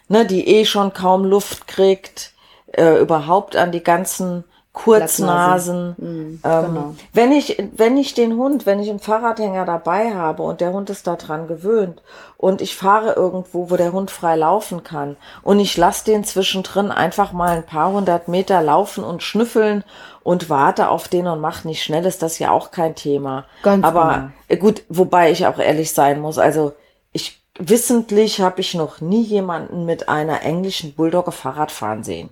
ne, 0.09 0.25
die 0.25 0.47
eh 0.47 0.65
schon 0.65 0.93
kaum 0.93 1.23
Luft 1.23 1.67
kriegt. 1.67 2.33
Äh, 2.73 2.99
überhaupt 2.99 3.55
an 3.55 3.71
die 3.71 3.83
ganzen 3.83 4.43
Kurznasen. 4.77 5.95
Mhm, 5.97 6.39
ähm, 6.43 6.65
genau. 6.65 6.95
Wenn 7.11 7.31
ich, 7.31 7.57
wenn 7.75 7.97
ich 7.97 8.13
den 8.13 8.37
Hund, 8.37 8.65
wenn 8.65 8.79
ich 8.79 8.89
einen 8.89 8.99
Fahrradhänger 8.99 9.65
dabei 9.65 10.13
habe 10.13 10.43
und 10.43 10.61
der 10.61 10.71
Hund 10.71 10.89
ist 10.89 11.07
daran 11.07 11.47
gewöhnt 11.47 12.03
und 12.37 12.61
ich 12.61 12.75
fahre 12.75 13.13
irgendwo, 13.13 13.71
wo 13.71 13.75
der 13.75 13.91
Hund 13.91 14.11
frei 14.11 14.35
laufen 14.35 14.83
kann 14.83 15.17
und 15.41 15.59
ich 15.59 15.75
lasse 15.77 16.05
den 16.05 16.23
zwischendrin 16.23 16.91
einfach 16.91 17.31
mal 17.31 17.57
ein 17.57 17.65
paar 17.65 17.91
hundert 17.91 18.27
Meter 18.27 18.61
laufen 18.61 19.03
und 19.03 19.23
schnüffeln 19.23 19.83
und 20.21 20.49
warte 20.49 20.89
auf 20.89 21.07
den 21.07 21.25
und 21.27 21.41
mach 21.41 21.63
nicht 21.63 21.81
schnell, 21.81 22.05
ist 22.05 22.21
das 22.21 22.37
ja 22.37 22.51
auch 22.51 22.69
kein 22.69 22.93
Thema. 22.93 23.45
Ganz 23.63 23.83
Aber 23.83 24.31
genau. 24.47 24.61
gut, 24.61 24.83
wobei 24.89 25.31
ich 25.31 25.47
auch 25.47 25.57
ehrlich 25.57 25.91
sein 25.91 26.21
muss, 26.21 26.37
also 26.37 26.73
ich 27.13 27.41
wissentlich 27.57 28.41
habe 28.41 28.61
ich 28.61 28.75
noch 28.75 29.01
nie 29.01 29.23
jemanden 29.23 29.85
mit 29.85 30.07
einer 30.07 30.43
englischen 30.43 30.93
Bulldogge 30.93 31.31
Fahrrad 31.31 31.71
fahren 31.71 32.03
sehen. 32.03 32.29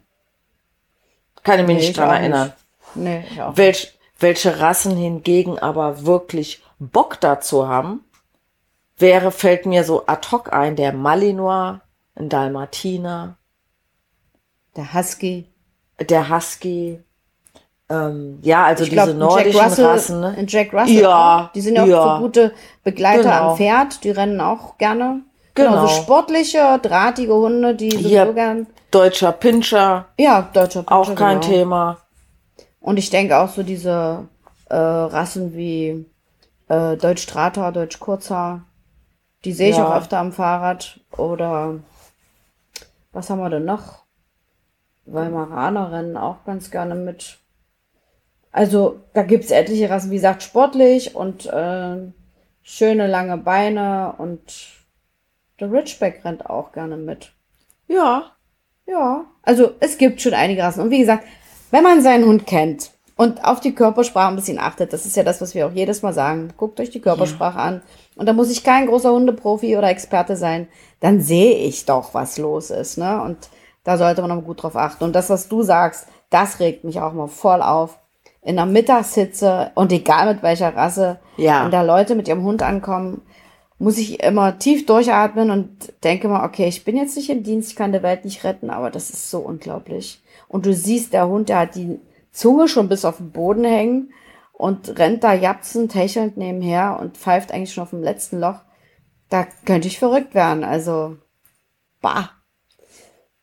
Kann 1.45 1.59
ich 1.59 1.67
mich 1.67 1.77
nee, 1.77 1.87
nicht 1.87 1.97
dran 1.97 2.09
erinnern. 2.09 2.53
Nicht. 2.95 3.37
Nee, 3.37 3.43
Welch, 3.53 3.97
welche 4.19 4.59
Rassen 4.59 4.97
hingegen 4.97 5.59
aber 5.59 6.05
wirklich 6.05 6.61
Bock 6.79 7.21
dazu 7.21 7.67
haben, 7.67 8.03
wäre, 8.97 9.31
fällt 9.31 9.65
mir 9.65 9.83
so 9.83 10.05
ad 10.07 10.27
hoc 10.31 10.51
ein, 10.51 10.75
der 10.75 10.91
Malinois, 10.91 11.79
ein 12.15 12.29
Dalmatiner. 12.29 13.37
Der 14.75 14.93
Husky. 14.93 15.47
Der 15.99 16.29
Husky. 16.29 16.99
Ähm, 17.89 18.39
ja, 18.41 18.65
also 18.65 18.83
ich 18.83 18.89
diese 18.89 19.03
glaub, 19.03 19.17
nordischen 19.17 19.61
Russell, 19.61 19.85
Rassen. 19.85 20.19
Ne? 20.21 20.45
Jack 20.47 20.73
Russell. 20.73 21.01
Ja. 21.01 21.45
Auch. 21.45 21.51
Die 21.51 21.61
sind 21.61 21.75
ja, 21.75 21.85
ja. 21.85 21.99
auch 21.99 22.17
so 22.17 22.23
gute 22.23 22.53
Begleiter 22.83 23.23
genau. 23.23 23.51
am 23.51 23.57
Pferd. 23.57 24.03
Die 24.03 24.09
rennen 24.09 24.41
auch 24.41 24.77
gerne. 24.79 25.21
Genau. 25.55 25.71
genau. 25.71 25.87
so 25.87 26.01
sportliche, 26.01 26.79
drahtige 26.81 27.33
Hunde, 27.33 27.75
die 27.75 27.91
so 27.91 28.09
ja, 28.09 28.25
gern. 28.31 28.67
Deutscher 28.91 29.31
Pinscher. 29.31 30.05
Ja, 30.19 30.49
deutscher 30.53 30.83
Pinscher. 30.83 30.95
Auch 30.95 31.15
kein 31.15 31.39
genau. 31.39 31.53
Thema. 31.53 31.97
Und 32.81 32.97
ich 32.97 33.09
denke 33.09 33.37
auch 33.37 33.49
so 33.49 33.63
diese 33.63 34.27
äh, 34.69 34.75
Rassen 34.75 35.55
wie 35.55 36.05
äh, 36.67 36.97
Deutsch 36.97 37.23
Strata, 37.23 37.71
Deutsch 37.71 37.99
Kurzhaar, 37.99 38.65
die 39.43 39.53
sehe 39.53 39.69
ich 39.69 39.77
ja. 39.77 39.87
auch 39.87 39.95
öfter 39.95 40.19
am 40.19 40.33
Fahrrad. 40.33 40.99
Oder 41.17 41.79
was 43.11 43.29
haben 43.29 43.39
wir 43.39 43.49
denn 43.49 43.65
noch? 43.65 44.03
Weimaraner 45.05 45.91
rennen 45.91 46.17
auch 46.17 46.43
ganz 46.45 46.71
gerne 46.71 46.95
mit. 46.95 47.37
Also 48.51 49.01
da 49.13 49.23
gibt's 49.23 49.51
etliche 49.51 49.89
Rassen, 49.89 50.11
wie 50.11 50.15
gesagt, 50.15 50.43
sportlich 50.43 51.15
und 51.15 51.45
äh, 51.45 51.97
schöne 52.63 53.07
lange 53.07 53.37
Beine 53.37 54.15
und 54.17 54.41
der 55.59 55.71
Ridgeback 55.71 56.23
rennt 56.25 56.49
auch 56.49 56.71
gerne 56.71 56.97
mit. 56.97 57.31
Ja. 57.87 58.31
Ja. 58.85 59.25
Also 59.41 59.71
es 59.79 59.97
gibt 59.97 60.21
schon 60.21 60.33
einige 60.33 60.63
Rassen. 60.63 60.81
Und 60.81 60.91
wie 60.91 60.99
gesagt, 60.99 61.25
wenn 61.71 61.83
man 61.83 62.01
seinen 62.01 62.25
Hund 62.25 62.45
kennt 62.45 62.91
und 63.15 63.43
auf 63.43 63.59
die 63.59 63.73
Körpersprache 63.73 64.29
ein 64.29 64.35
bisschen 64.35 64.59
achtet, 64.59 64.93
das 64.93 65.05
ist 65.05 65.15
ja 65.15 65.23
das, 65.23 65.41
was 65.41 65.55
wir 65.55 65.67
auch 65.67 65.71
jedes 65.71 66.01
Mal 66.01 66.13
sagen, 66.13 66.53
guckt 66.57 66.79
euch 66.79 66.89
die 66.89 67.01
Körpersprache 67.01 67.57
ja. 67.57 67.63
an. 67.63 67.81
Und 68.15 68.27
da 68.27 68.33
muss 68.33 68.51
ich 68.51 68.63
kein 68.63 68.87
großer 68.87 69.11
Hundeprofi 69.11 69.77
oder 69.77 69.89
Experte 69.89 70.35
sein, 70.35 70.67
dann 70.99 71.21
sehe 71.21 71.57
ich 71.57 71.85
doch, 71.85 72.13
was 72.13 72.37
los 72.37 72.69
ist. 72.69 72.97
Ne? 72.97 73.21
Und 73.21 73.49
da 73.83 73.97
sollte 73.97 74.21
man 74.21 74.31
auch 74.31 74.43
gut 74.43 74.63
drauf 74.63 74.75
achten. 74.75 75.03
Und 75.03 75.13
das, 75.13 75.29
was 75.29 75.47
du 75.47 75.63
sagst, 75.63 76.07
das 76.29 76.59
regt 76.59 76.83
mich 76.83 76.99
auch 76.99 77.13
mal 77.13 77.27
voll 77.27 77.61
auf. 77.61 77.99
In 78.41 78.57
der 78.57 78.67
Mittagshitze 78.67 79.71
und 79.73 79.91
egal 79.91 80.31
mit 80.31 80.43
welcher 80.43 80.75
Rasse, 80.75 81.19
ja. 81.37 81.63
wenn 81.63 81.71
da 81.71 81.81
Leute 81.81 82.13
mit 82.13 82.27
ihrem 82.27 82.43
Hund 82.43 82.61
ankommen, 82.61 83.21
muss 83.77 83.97
ich 83.97 84.23
immer 84.23 84.57
tief 84.57 84.85
durchatmen 84.85 85.51
und 85.51 85.93
denke 86.03 86.27
mal, 86.27 86.45
okay, 86.45 86.67
ich 86.67 86.83
bin 86.83 86.95
jetzt 86.95 87.17
nicht 87.17 87.29
im 87.29 87.43
Dienst, 87.43 87.71
ich 87.71 87.75
kann 87.75 87.91
der 87.91 88.03
Welt 88.03 88.23
nicht 88.23 88.43
retten, 88.43 88.69
aber 88.69 88.89
das 88.89 89.09
ist 89.09 89.29
so 89.29 89.39
unglaublich. 89.39 90.21
Und 90.47 90.65
du 90.65 90.73
siehst, 90.73 91.13
der 91.13 91.27
Hund, 91.27 91.49
der 91.49 91.59
hat 91.59 91.75
die 91.75 91.99
Zunge 92.31 92.67
schon 92.67 92.87
bis 92.87 93.05
auf 93.05 93.17
den 93.17 93.31
Boden 93.31 93.65
hängen 93.65 94.13
und 94.53 94.97
rennt 94.97 95.23
da 95.23 95.33
japsend, 95.33 95.95
hechelnd 95.95 96.37
nebenher 96.37 96.97
und 96.99 97.17
pfeift 97.17 97.51
eigentlich 97.51 97.73
schon 97.73 97.83
auf 97.83 97.89
dem 97.89 98.03
letzten 98.03 98.39
Loch. 98.39 98.61
Da 99.29 99.45
könnte 99.65 99.87
ich 99.87 99.99
verrückt 99.99 100.33
werden. 100.35 100.63
Also, 100.63 101.17
bah, 102.01 102.31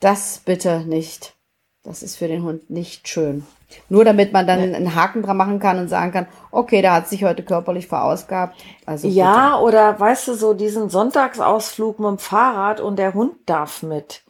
das 0.00 0.40
bitte 0.44 0.80
nicht. 0.86 1.34
Das 1.82 2.02
ist 2.02 2.16
für 2.16 2.28
den 2.28 2.42
Hund 2.42 2.70
nicht 2.70 3.08
schön. 3.08 3.46
Nur 3.88 4.04
damit 4.04 4.32
man 4.32 4.46
dann 4.46 4.60
einen 4.60 4.94
Haken 4.94 5.22
dran 5.22 5.36
machen 5.36 5.58
kann 5.58 5.78
und 5.78 5.88
sagen 5.88 6.12
kann, 6.12 6.26
okay, 6.50 6.82
der 6.82 6.92
hat 6.94 7.08
sich 7.08 7.24
heute 7.24 7.42
körperlich 7.42 7.86
verausgabt. 7.86 8.56
Also 8.86 9.08
ja, 9.08 9.50
bitte. 9.50 9.62
oder 9.64 10.00
weißt 10.00 10.28
du, 10.28 10.34
so 10.34 10.54
diesen 10.54 10.88
Sonntagsausflug 10.88 11.98
mit 11.98 12.08
dem 12.08 12.18
Fahrrad 12.18 12.80
und 12.80 12.98
der 12.98 13.14
Hund 13.14 13.34
darf 13.46 13.82
mit. 13.82 14.22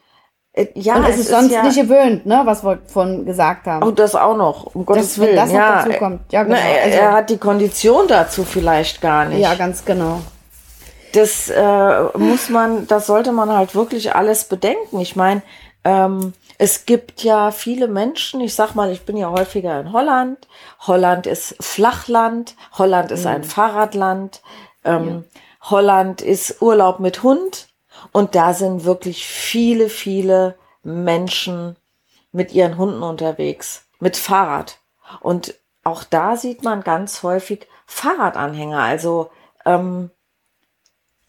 Äh, 0.55 0.67
ja, 0.75 0.97
und 0.97 1.05
es, 1.05 1.15
es 1.15 1.21
ist 1.21 1.31
sonst 1.31 1.51
ja, 1.51 1.63
nicht 1.63 1.77
gewöhnt, 1.77 2.27
ne, 2.27 2.43
was 2.45 2.63
wir 2.63 2.79
von 2.87 3.25
gesagt 3.25 3.67
haben. 3.67 3.87
Und 3.87 3.99
das 3.99 4.15
auch 4.15 4.37
noch, 4.37 4.75
um 4.75 4.85
Gottes 4.85 5.15
das, 5.15 5.19
Willen. 5.19 5.37
das 5.37 5.51
ja, 5.51 5.83
dazu 5.83 5.99
kommt. 5.99 6.31
Ja, 6.31 6.43
genau. 6.43 6.57
Na, 6.57 6.63
er, 6.63 6.85
also, 6.85 6.99
er, 6.99 7.13
hat 7.13 7.31
die 7.31 7.39
Kondition 7.39 8.07
dazu 8.07 8.45
vielleicht 8.45 9.01
gar 9.01 9.25
nicht. 9.25 9.41
Ja, 9.41 9.55
ganz 9.55 9.85
genau. 9.85 10.21
Das 11.15 11.49
äh, 11.51 12.19
muss 12.19 12.49
man, 12.49 12.87
das 12.87 13.07
sollte 13.07 13.33
man 13.33 13.51
halt 13.51 13.75
wirklich 13.75 14.15
alles 14.15 14.45
bedenken. 14.45 15.01
Ich 15.01 15.17
meine, 15.17 15.43
ähm, 15.85 16.33
es 16.63 16.87
gibt 16.87 17.25
ja 17.25 17.51
viele 17.51 17.89
Menschen, 17.89 18.41
ich 18.41 18.55
sag 18.55 18.77
mal, 18.77 18.93
ich 18.93 19.03
bin 19.03 19.17
ja 19.17 19.31
häufiger 19.31 19.81
in 19.81 19.93
Holland. 19.93 20.47
Holland 20.79 21.27
ist 21.27 21.57
Flachland, 21.59 22.55
Holland 22.79 23.11
ist 23.11 23.25
mhm. 23.25 23.31
ein 23.33 23.43
Fahrradland, 23.43 24.43
ähm, 24.85 25.09
ja. 25.35 25.41
Holland 25.71 26.23
ist 26.23 26.63
Urlaub 26.63 27.01
mit 27.01 27.25
Hund 27.25 27.67
und 28.13 28.37
da 28.37 28.55
sind 28.55 28.85
wirklich 28.85 29.27
viele, 29.27 29.89
viele 29.89 30.55
Menschen 30.85 31.75
mit 32.31 32.53
ihren 32.53 32.79
Hunden 32.79 33.03
unterwegs, 33.03 33.89
mit 33.99 34.17
Fahrrad. 34.17 34.79
Und 35.19 35.57
auch 35.83 36.05
da 36.05 36.37
sieht 36.37 36.63
man 36.63 36.85
ganz 36.85 37.25
häufig 37.25 37.67
Fahrradanhänger. 37.87 38.79
Also 38.79 39.33
ähm, 39.67 40.13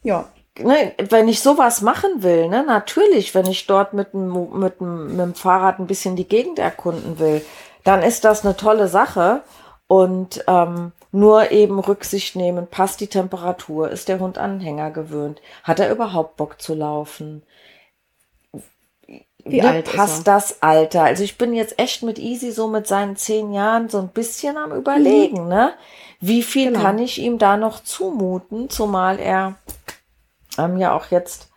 ja 0.03 0.29
ne, 0.59 0.93
wenn 1.09 1.27
ich 1.27 1.41
sowas 1.41 1.81
machen 1.81 2.23
will, 2.23 2.47
ne, 2.47 2.63
natürlich, 2.63 3.33
wenn 3.35 3.45
ich 3.45 3.67
dort 3.67 3.93
mit 3.93 4.13
dem, 4.13 4.59
mit, 4.59 4.79
dem, 4.79 5.07
mit 5.07 5.19
dem 5.19 5.35
Fahrrad 5.35 5.79
ein 5.79 5.87
bisschen 5.87 6.15
die 6.15 6.27
Gegend 6.27 6.59
erkunden 6.59 7.19
will, 7.19 7.43
dann 7.83 8.01
ist 8.01 8.23
das 8.23 8.45
eine 8.45 8.55
tolle 8.55 8.87
Sache. 8.87 9.41
Und 9.87 10.43
ähm, 10.47 10.91
nur 11.11 11.51
eben 11.51 11.79
Rücksicht 11.79 12.35
nehmen, 12.35 12.67
passt 12.67 12.99
die 13.01 13.07
Temperatur, 13.07 13.91
ist 13.91 14.07
der 14.07 14.19
Hund 14.19 14.37
an 14.39 14.57
den 14.57 14.61
Hänger 14.61 14.89
gewöhnt, 14.89 15.41
hat 15.63 15.79
er 15.79 15.91
überhaupt 15.91 16.37
Bock 16.37 16.59
zu 16.59 16.73
laufen? 16.73 17.43
Wie 19.45 19.61
ne, 19.61 19.83
passt 19.83 20.25
das 20.25 20.63
Alter? 20.63 21.03
Also 21.03 21.23
ich 21.23 21.37
bin 21.37 21.53
jetzt 21.53 21.77
echt 21.77 22.01
mit 22.01 22.17
Easy 22.17 22.51
so 22.51 22.67
mit 22.67 22.87
seinen 22.87 23.17
zehn 23.17 23.53
Jahren 23.53 23.89
so 23.89 23.99
ein 23.99 24.07
bisschen 24.07 24.57
am 24.57 24.71
überlegen, 24.71 25.43
mhm. 25.43 25.49
ne? 25.49 25.73
Wie 26.21 26.41
viel 26.41 26.71
genau. 26.71 26.81
kann 26.81 26.99
ich 26.99 27.19
ihm 27.19 27.37
da 27.37 27.57
noch 27.57 27.83
zumuten, 27.83 28.69
zumal 28.69 29.19
er 29.19 29.55
ähm, 30.57 30.77
ja 30.77 30.95
auch 30.95 31.07
jetzt 31.11 31.49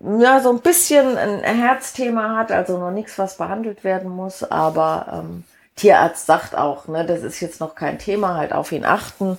ja 0.00 0.40
so 0.40 0.50
ein 0.50 0.60
bisschen 0.60 1.16
ein 1.16 1.42
Herzthema 1.42 2.36
hat, 2.36 2.52
also 2.52 2.78
noch 2.78 2.92
nichts, 2.92 3.18
was 3.18 3.36
behandelt 3.36 3.84
werden 3.84 4.10
muss, 4.10 4.44
aber 4.44 5.06
ähm, 5.12 5.44
Tierarzt 5.74 6.26
sagt 6.26 6.56
auch, 6.56 6.88
ne, 6.88 7.04
das 7.04 7.22
ist 7.22 7.40
jetzt 7.40 7.60
noch 7.60 7.74
kein 7.74 7.98
Thema, 7.98 8.36
halt 8.36 8.52
auf 8.52 8.72
ihn 8.72 8.84
achten. 8.84 9.38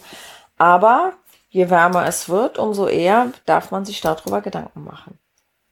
Aber 0.58 1.14
je 1.50 1.70
wärmer 1.70 2.06
es 2.08 2.30
wird, 2.30 2.58
umso 2.58 2.88
eher 2.88 3.32
darf 3.46 3.72
man 3.72 3.86
sich 3.86 4.02
darüber 4.02 4.42
Gedanken 4.42 4.84
machen. 4.84 5.18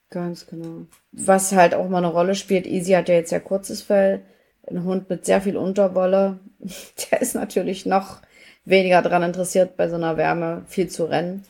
Ganz 0.10 0.48
genau. 0.48 0.86
Was 1.12 1.52
halt 1.52 1.74
auch 1.74 1.90
mal 1.90 1.98
eine 1.98 2.08
Rolle 2.08 2.36
spielt, 2.36 2.66
Easy 2.66 2.94
hat 2.94 3.10
ja 3.10 3.16
jetzt 3.16 3.32
ja 3.32 3.40
kurzes 3.40 3.82
Fell, 3.82 4.22
ein 4.70 4.84
Hund 4.84 5.10
mit 5.10 5.26
sehr 5.26 5.42
viel 5.42 5.58
Unterwolle, 5.58 6.40
der 7.12 7.22
ist 7.22 7.36
natürlich 7.36 7.86
noch 7.86 8.22
weniger 8.66 9.02
daran 9.02 9.24
interessiert, 9.24 9.78
bei 9.78 9.90
so 9.90 9.96
einer 9.96 10.18
Wärme 10.18 10.64
viel 10.68 10.90
zu 10.90 11.06
rennen. 11.06 11.46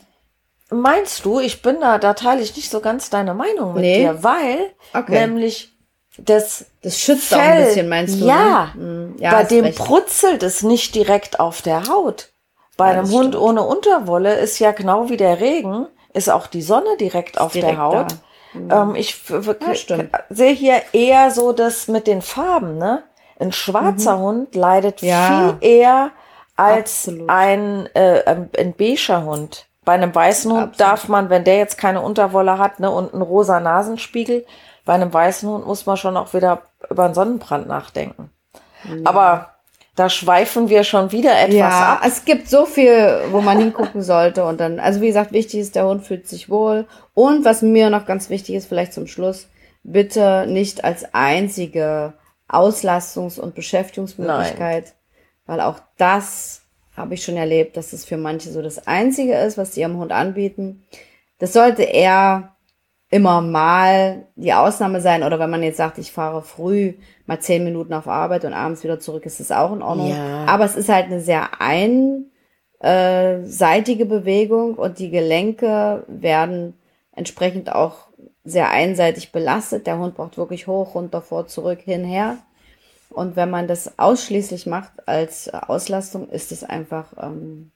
Meinst 0.70 1.24
du, 1.24 1.40
ich 1.40 1.62
bin 1.62 1.80
da, 1.80 1.98
da 1.98 2.14
teile 2.14 2.42
ich 2.42 2.54
nicht 2.54 2.70
so 2.70 2.80
ganz 2.80 3.08
deine 3.08 3.34
Meinung 3.34 3.74
mit 3.74 3.82
nee. 3.82 4.00
dir, 4.00 4.22
weil 4.22 4.70
okay. 4.92 5.26
nämlich 5.26 5.72
das, 6.18 6.66
das 6.82 6.98
schützt 6.98 7.28
Fell, 7.28 7.38
auch 7.38 7.42
ein 7.42 7.64
bisschen, 7.64 7.88
meinst 7.88 8.20
du? 8.20 8.26
Ja, 8.26 8.72
ne? 8.74 9.14
ja 9.18 9.30
bei 9.30 9.44
dem 9.44 9.64
recht. 9.64 9.78
brutzelt 9.78 10.42
es 10.42 10.62
nicht 10.62 10.94
direkt 10.94 11.40
auf 11.40 11.62
der 11.62 11.88
Haut. 11.88 12.32
Bei 12.76 12.92
ja, 12.92 12.98
einem 12.98 13.10
Hund 13.10 13.34
stimmt. 13.34 13.42
ohne 13.42 13.62
Unterwolle 13.62 14.34
ist 14.38 14.58
ja 14.58 14.72
genau 14.72 15.08
wie 15.08 15.16
der 15.16 15.40
Regen, 15.40 15.86
ist 16.12 16.30
auch 16.30 16.46
die 16.46 16.62
Sonne 16.62 16.96
direkt 16.98 17.40
auf 17.40 17.52
direkt 17.52 17.72
der 17.72 17.82
Haut. 17.82 18.14
Mhm. 18.52 18.70
Ähm, 18.70 18.94
ich 18.94 19.16
ja, 19.28 20.06
sehe 20.28 20.52
hier 20.52 20.82
eher 20.92 21.30
so 21.30 21.52
das 21.52 21.88
mit 21.88 22.06
den 22.06 22.22
Farben, 22.22 22.78
ne? 22.78 23.04
Ein 23.38 23.52
schwarzer 23.52 24.16
mhm. 24.16 24.22
Hund 24.22 24.54
leidet 24.54 25.00
viel 25.00 25.56
eher 25.60 26.10
als 26.56 27.06
Absolut. 27.08 27.30
ein, 27.30 27.88
äh, 27.94 28.24
ein 28.26 28.74
beiger 28.74 29.24
Hund. 29.24 29.67
Bei 29.88 29.94
einem 29.94 30.14
weißen 30.14 30.52
Hund 30.52 30.62
Absolut. 30.64 30.80
darf 30.80 31.08
man, 31.08 31.30
wenn 31.30 31.44
der 31.44 31.56
jetzt 31.56 31.78
keine 31.78 32.02
Unterwolle 32.02 32.58
hat 32.58 32.78
ne, 32.78 32.90
und 32.90 33.14
einen 33.14 33.22
rosa 33.22 33.58
Nasenspiegel, 33.58 34.44
bei 34.84 34.92
einem 34.92 35.10
weißen 35.10 35.48
Hund 35.48 35.66
muss 35.66 35.86
man 35.86 35.96
schon 35.96 36.18
auch 36.18 36.34
wieder 36.34 36.60
über 36.90 37.06
einen 37.06 37.14
Sonnenbrand 37.14 37.66
nachdenken. 37.68 38.30
Ja. 38.84 38.96
Aber 39.04 39.54
da 39.96 40.10
schweifen 40.10 40.68
wir 40.68 40.84
schon 40.84 41.10
wieder 41.10 41.40
etwas 41.40 41.54
ja, 41.54 41.92
ab. 41.94 42.02
Es 42.06 42.26
gibt 42.26 42.50
so 42.50 42.66
viel, 42.66 43.18
wo 43.30 43.40
man 43.40 43.56
hingucken 43.56 44.02
sollte. 44.02 44.44
Und 44.44 44.60
dann, 44.60 44.78
also 44.78 45.00
wie 45.00 45.06
gesagt, 45.06 45.32
wichtig 45.32 45.60
ist, 45.60 45.74
der 45.74 45.86
Hund 45.86 46.04
fühlt 46.04 46.28
sich 46.28 46.50
wohl. 46.50 46.86
Und 47.14 47.46
was 47.46 47.62
mir 47.62 47.88
noch 47.88 48.04
ganz 48.04 48.28
wichtig 48.28 48.56
ist, 48.56 48.68
vielleicht 48.68 48.92
zum 48.92 49.06
Schluss, 49.06 49.48
bitte 49.84 50.44
nicht 50.46 50.84
als 50.84 51.14
einzige 51.14 52.12
Auslastungs- 52.46 53.40
und 53.40 53.54
Beschäftigungsmöglichkeit, 53.54 54.84
Nein. 54.84 54.92
weil 55.46 55.60
auch 55.62 55.80
das 55.96 56.57
habe 56.98 57.14
ich 57.14 57.24
schon 57.24 57.36
erlebt, 57.36 57.76
dass 57.76 57.92
es 57.92 58.04
für 58.04 58.16
manche 58.16 58.50
so 58.50 58.60
das 58.60 58.86
Einzige 58.86 59.34
ist, 59.34 59.56
was 59.56 59.74
sie 59.74 59.80
ihrem 59.80 59.98
Hund 59.98 60.12
anbieten. 60.12 60.84
Das 61.38 61.52
sollte 61.52 61.82
eher 61.84 62.54
immer 63.10 63.40
mal 63.40 64.26
die 64.36 64.52
Ausnahme 64.52 65.00
sein. 65.00 65.22
Oder 65.22 65.38
wenn 65.38 65.48
man 65.50 65.62
jetzt 65.62 65.78
sagt, 65.78 65.96
ich 65.98 66.12
fahre 66.12 66.42
früh 66.42 66.94
mal 67.26 67.40
zehn 67.40 67.64
Minuten 67.64 67.94
auf 67.94 68.06
Arbeit 68.06 68.44
und 68.44 68.52
abends 68.52 68.84
wieder 68.84 69.00
zurück, 69.00 69.24
ist 69.24 69.40
das 69.40 69.50
auch 69.50 69.72
in 69.72 69.82
Ordnung. 69.82 70.10
Ja. 70.10 70.44
Aber 70.46 70.64
es 70.64 70.76
ist 70.76 70.90
halt 70.90 71.06
eine 71.06 71.20
sehr 71.20 71.48
einseitige 72.80 74.04
Bewegung 74.04 74.74
und 74.74 74.98
die 74.98 75.10
Gelenke 75.10 76.04
werden 76.06 76.74
entsprechend 77.12 77.72
auch 77.72 78.08
sehr 78.44 78.70
einseitig 78.70 79.32
belastet. 79.32 79.86
Der 79.86 79.98
Hund 79.98 80.14
braucht 80.14 80.36
wirklich 80.36 80.66
hoch, 80.66 80.94
runter, 80.94 81.22
vor, 81.22 81.46
zurück, 81.46 81.80
hin, 81.80 82.04
her. 82.04 82.38
Und 83.10 83.36
wenn 83.36 83.50
man 83.50 83.66
das 83.66 83.98
ausschließlich 83.98 84.66
macht 84.66 85.08
als 85.08 85.52
Auslastung, 85.52 86.28
ist 86.28 86.52
es 86.52 86.62
einfach 86.62 87.06
ähm, 87.20 87.72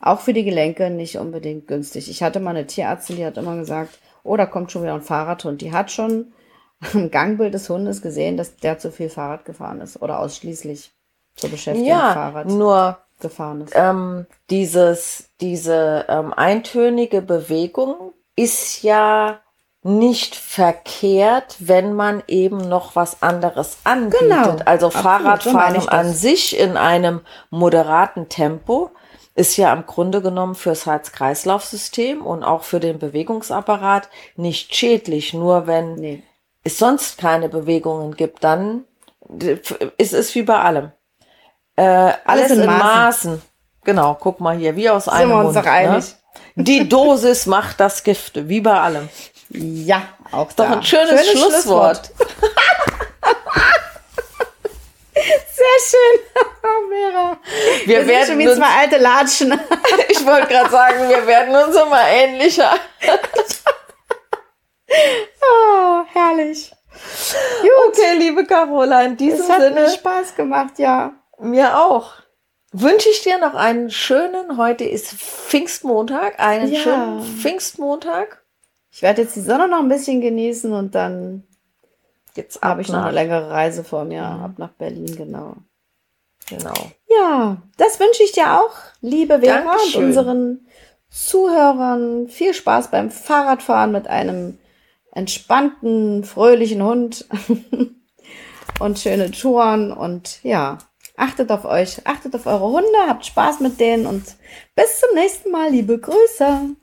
auch 0.00 0.20
für 0.20 0.32
die 0.32 0.44
Gelenke 0.44 0.90
nicht 0.90 1.18
unbedingt 1.18 1.66
günstig. 1.66 2.10
Ich 2.10 2.22
hatte 2.22 2.40
mal 2.40 2.50
eine 2.50 2.66
Tierärztin, 2.66 3.16
die 3.16 3.26
hat 3.26 3.38
immer 3.38 3.56
gesagt, 3.56 3.98
oh, 4.22 4.36
da 4.36 4.46
kommt 4.46 4.70
schon 4.70 4.82
wieder 4.82 4.94
ein 4.94 5.02
Fahrradhund. 5.02 5.60
Die 5.62 5.72
hat 5.72 5.90
schon 5.90 6.32
am 6.92 7.10
Gangbild 7.10 7.54
des 7.54 7.68
Hundes 7.68 8.02
gesehen, 8.02 8.36
dass 8.36 8.56
der 8.56 8.78
zu 8.78 8.92
viel 8.92 9.08
Fahrrad 9.08 9.44
gefahren 9.44 9.80
ist 9.80 10.00
oder 10.02 10.20
ausschließlich 10.20 10.92
zur 11.34 11.50
Beschäftigung 11.50 11.88
ja, 11.88 12.12
Fahrrad 12.12 12.48
nur 12.48 12.98
gefahren 13.20 13.62
ist. 13.62 13.72
Ähm, 13.74 14.26
dieses, 14.50 15.30
diese 15.40 16.04
ähm, 16.08 16.32
eintönige 16.34 17.22
Bewegung 17.22 18.12
ist 18.36 18.82
ja 18.82 19.40
nicht 19.86 20.34
verkehrt, 20.34 21.56
wenn 21.58 21.94
man 21.94 22.22
eben 22.26 22.68
noch 22.68 22.96
was 22.96 23.22
anderes 23.22 23.78
anbietet. 23.84 24.20
Genau. 24.20 24.56
Also 24.64 24.90
Fahrradfahren 24.90 25.80
so 25.80 25.88
an 25.88 26.12
sich 26.12 26.58
in 26.58 26.76
einem 26.76 27.20
moderaten 27.50 28.28
Tempo 28.28 28.90
ist 29.34 29.56
ja 29.56 29.72
im 29.72 29.86
Grunde 29.86 30.22
genommen 30.22 30.54
fürs 30.54 30.86
Herz-Kreislauf-System 30.86 32.24
und 32.24 32.42
auch 32.42 32.64
für 32.64 32.80
den 32.80 32.98
Bewegungsapparat 32.98 34.08
nicht 34.36 34.74
schädlich. 34.74 35.34
Nur 35.34 35.66
wenn 35.66 35.94
nee. 35.94 36.22
es 36.64 36.78
sonst 36.78 37.18
keine 37.18 37.48
Bewegungen 37.48 38.16
gibt, 38.16 38.42
dann 38.42 38.84
ist 39.98 40.14
es 40.14 40.34
wie 40.34 40.42
bei 40.42 40.58
allem. 40.58 40.92
Äh, 41.76 41.82
alles, 41.84 42.24
alles 42.24 42.50
in, 42.52 42.60
in 42.60 42.66
Maßen. 42.66 43.30
Maßen. 43.32 43.42
Genau, 43.84 44.16
guck 44.18 44.40
mal 44.40 44.56
hier, 44.56 44.74
wie 44.74 44.90
aus 44.90 45.06
einem 45.08 45.30
Sind 45.30 45.38
wir 45.38 45.44
uns 45.46 45.54
Mund. 45.54 46.16
Ne? 46.56 46.64
Die 46.64 46.88
Dosis 46.88 47.46
macht 47.46 47.78
das 47.78 48.02
Gift, 48.02 48.48
wie 48.48 48.60
bei 48.60 48.80
allem. 48.80 49.08
Ja, 49.50 50.02
auch 50.32 50.52
Doch 50.52 50.66
da. 50.66 50.72
ein 50.72 50.82
schönes, 50.82 51.26
schönes 51.26 51.30
Schlusswort. 51.30 52.12
Schlusswort. 52.16 52.46
Sehr 55.56 55.78
schön, 55.80 56.20
Vera. 56.90 57.38
Wir, 57.84 57.98
wir 58.00 58.06
werden 58.06 58.38
wie 58.38 58.46
zwei 58.46 58.80
alte 58.80 58.98
Latschen. 58.98 59.52
ich 60.08 60.26
wollte 60.26 60.48
gerade 60.48 60.70
sagen, 60.70 61.08
wir 61.08 61.26
werden 61.26 61.54
uns 61.56 61.74
immer 61.74 62.06
ähnlicher. 62.08 62.74
oh, 65.40 66.04
herrlich. 66.12 66.70
Gut. 67.62 67.70
Okay, 67.88 68.14
liebe 68.18 68.44
Carola, 68.44 69.02
in 69.02 69.16
diesem 69.16 69.40
es 69.40 69.48
hat 69.48 69.60
Sinne. 69.62 69.82
Mir 69.82 69.90
Spaß 69.90 70.34
gemacht, 70.34 70.78
ja. 70.78 71.14
Mir 71.38 71.78
auch. 71.78 72.12
Wünsche 72.72 73.08
ich 73.08 73.22
dir 73.22 73.38
noch 73.38 73.54
einen 73.54 73.90
schönen, 73.90 74.58
heute 74.58 74.84
ist 74.84 75.12
Pfingstmontag, 75.12 76.38
einen 76.40 76.72
ja. 76.72 76.80
schönen 76.80 77.22
Pfingstmontag. 77.22 78.44
Ich 78.96 79.02
werde 79.02 79.20
jetzt 79.20 79.36
die 79.36 79.42
Sonne 79.42 79.68
noch 79.68 79.80
ein 79.80 79.90
bisschen 79.90 80.22
genießen 80.22 80.72
und 80.72 80.94
dann 80.94 81.42
jetzt 82.34 82.62
habe 82.62 82.80
ich 82.80 82.88
noch 82.88 83.02
eine 83.02 83.10
längere 83.10 83.50
Reise 83.50 83.84
vor 83.84 84.06
mir, 84.06 84.22
mhm. 84.22 84.42
ab 84.42 84.52
nach 84.56 84.70
Berlin, 84.70 85.14
genau. 85.14 85.56
Genau. 86.48 86.72
Ja, 87.06 87.58
das 87.76 88.00
wünsche 88.00 88.22
ich 88.22 88.32
dir 88.32 88.58
auch, 88.58 88.72
liebe 89.02 89.40
Vera 89.40 89.64
Dankeschön. 89.64 90.00
und 90.00 90.06
unseren 90.06 90.66
Zuhörern. 91.10 92.28
Viel 92.28 92.54
Spaß 92.54 92.90
beim 92.90 93.10
Fahrradfahren 93.10 93.92
mit 93.92 94.06
einem 94.08 94.56
entspannten, 95.12 96.24
fröhlichen 96.24 96.82
Hund 96.82 97.26
und 98.80 98.98
schöne 98.98 99.30
Touren 99.30 99.92
und 99.92 100.42
ja, 100.42 100.78
achtet 101.18 101.50
auf 101.50 101.66
euch, 101.66 102.06
achtet 102.06 102.34
auf 102.34 102.46
eure 102.46 102.70
Hunde, 102.70 102.98
habt 103.06 103.26
Spaß 103.26 103.60
mit 103.60 103.78
denen 103.78 104.06
und 104.06 104.24
bis 104.74 105.00
zum 105.00 105.14
nächsten 105.14 105.50
Mal, 105.50 105.70
liebe 105.70 105.98
Grüße. 105.98 106.76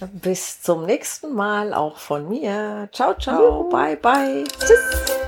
Bis 0.00 0.62
zum 0.62 0.86
nächsten 0.86 1.34
Mal, 1.34 1.74
auch 1.74 1.98
von 1.98 2.28
mir. 2.28 2.88
Ciao, 2.92 3.14
ciao, 3.14 3.64
bye, 3.64 3.96
bye. 3.96 4.44
Tschüss. 4.58 5.18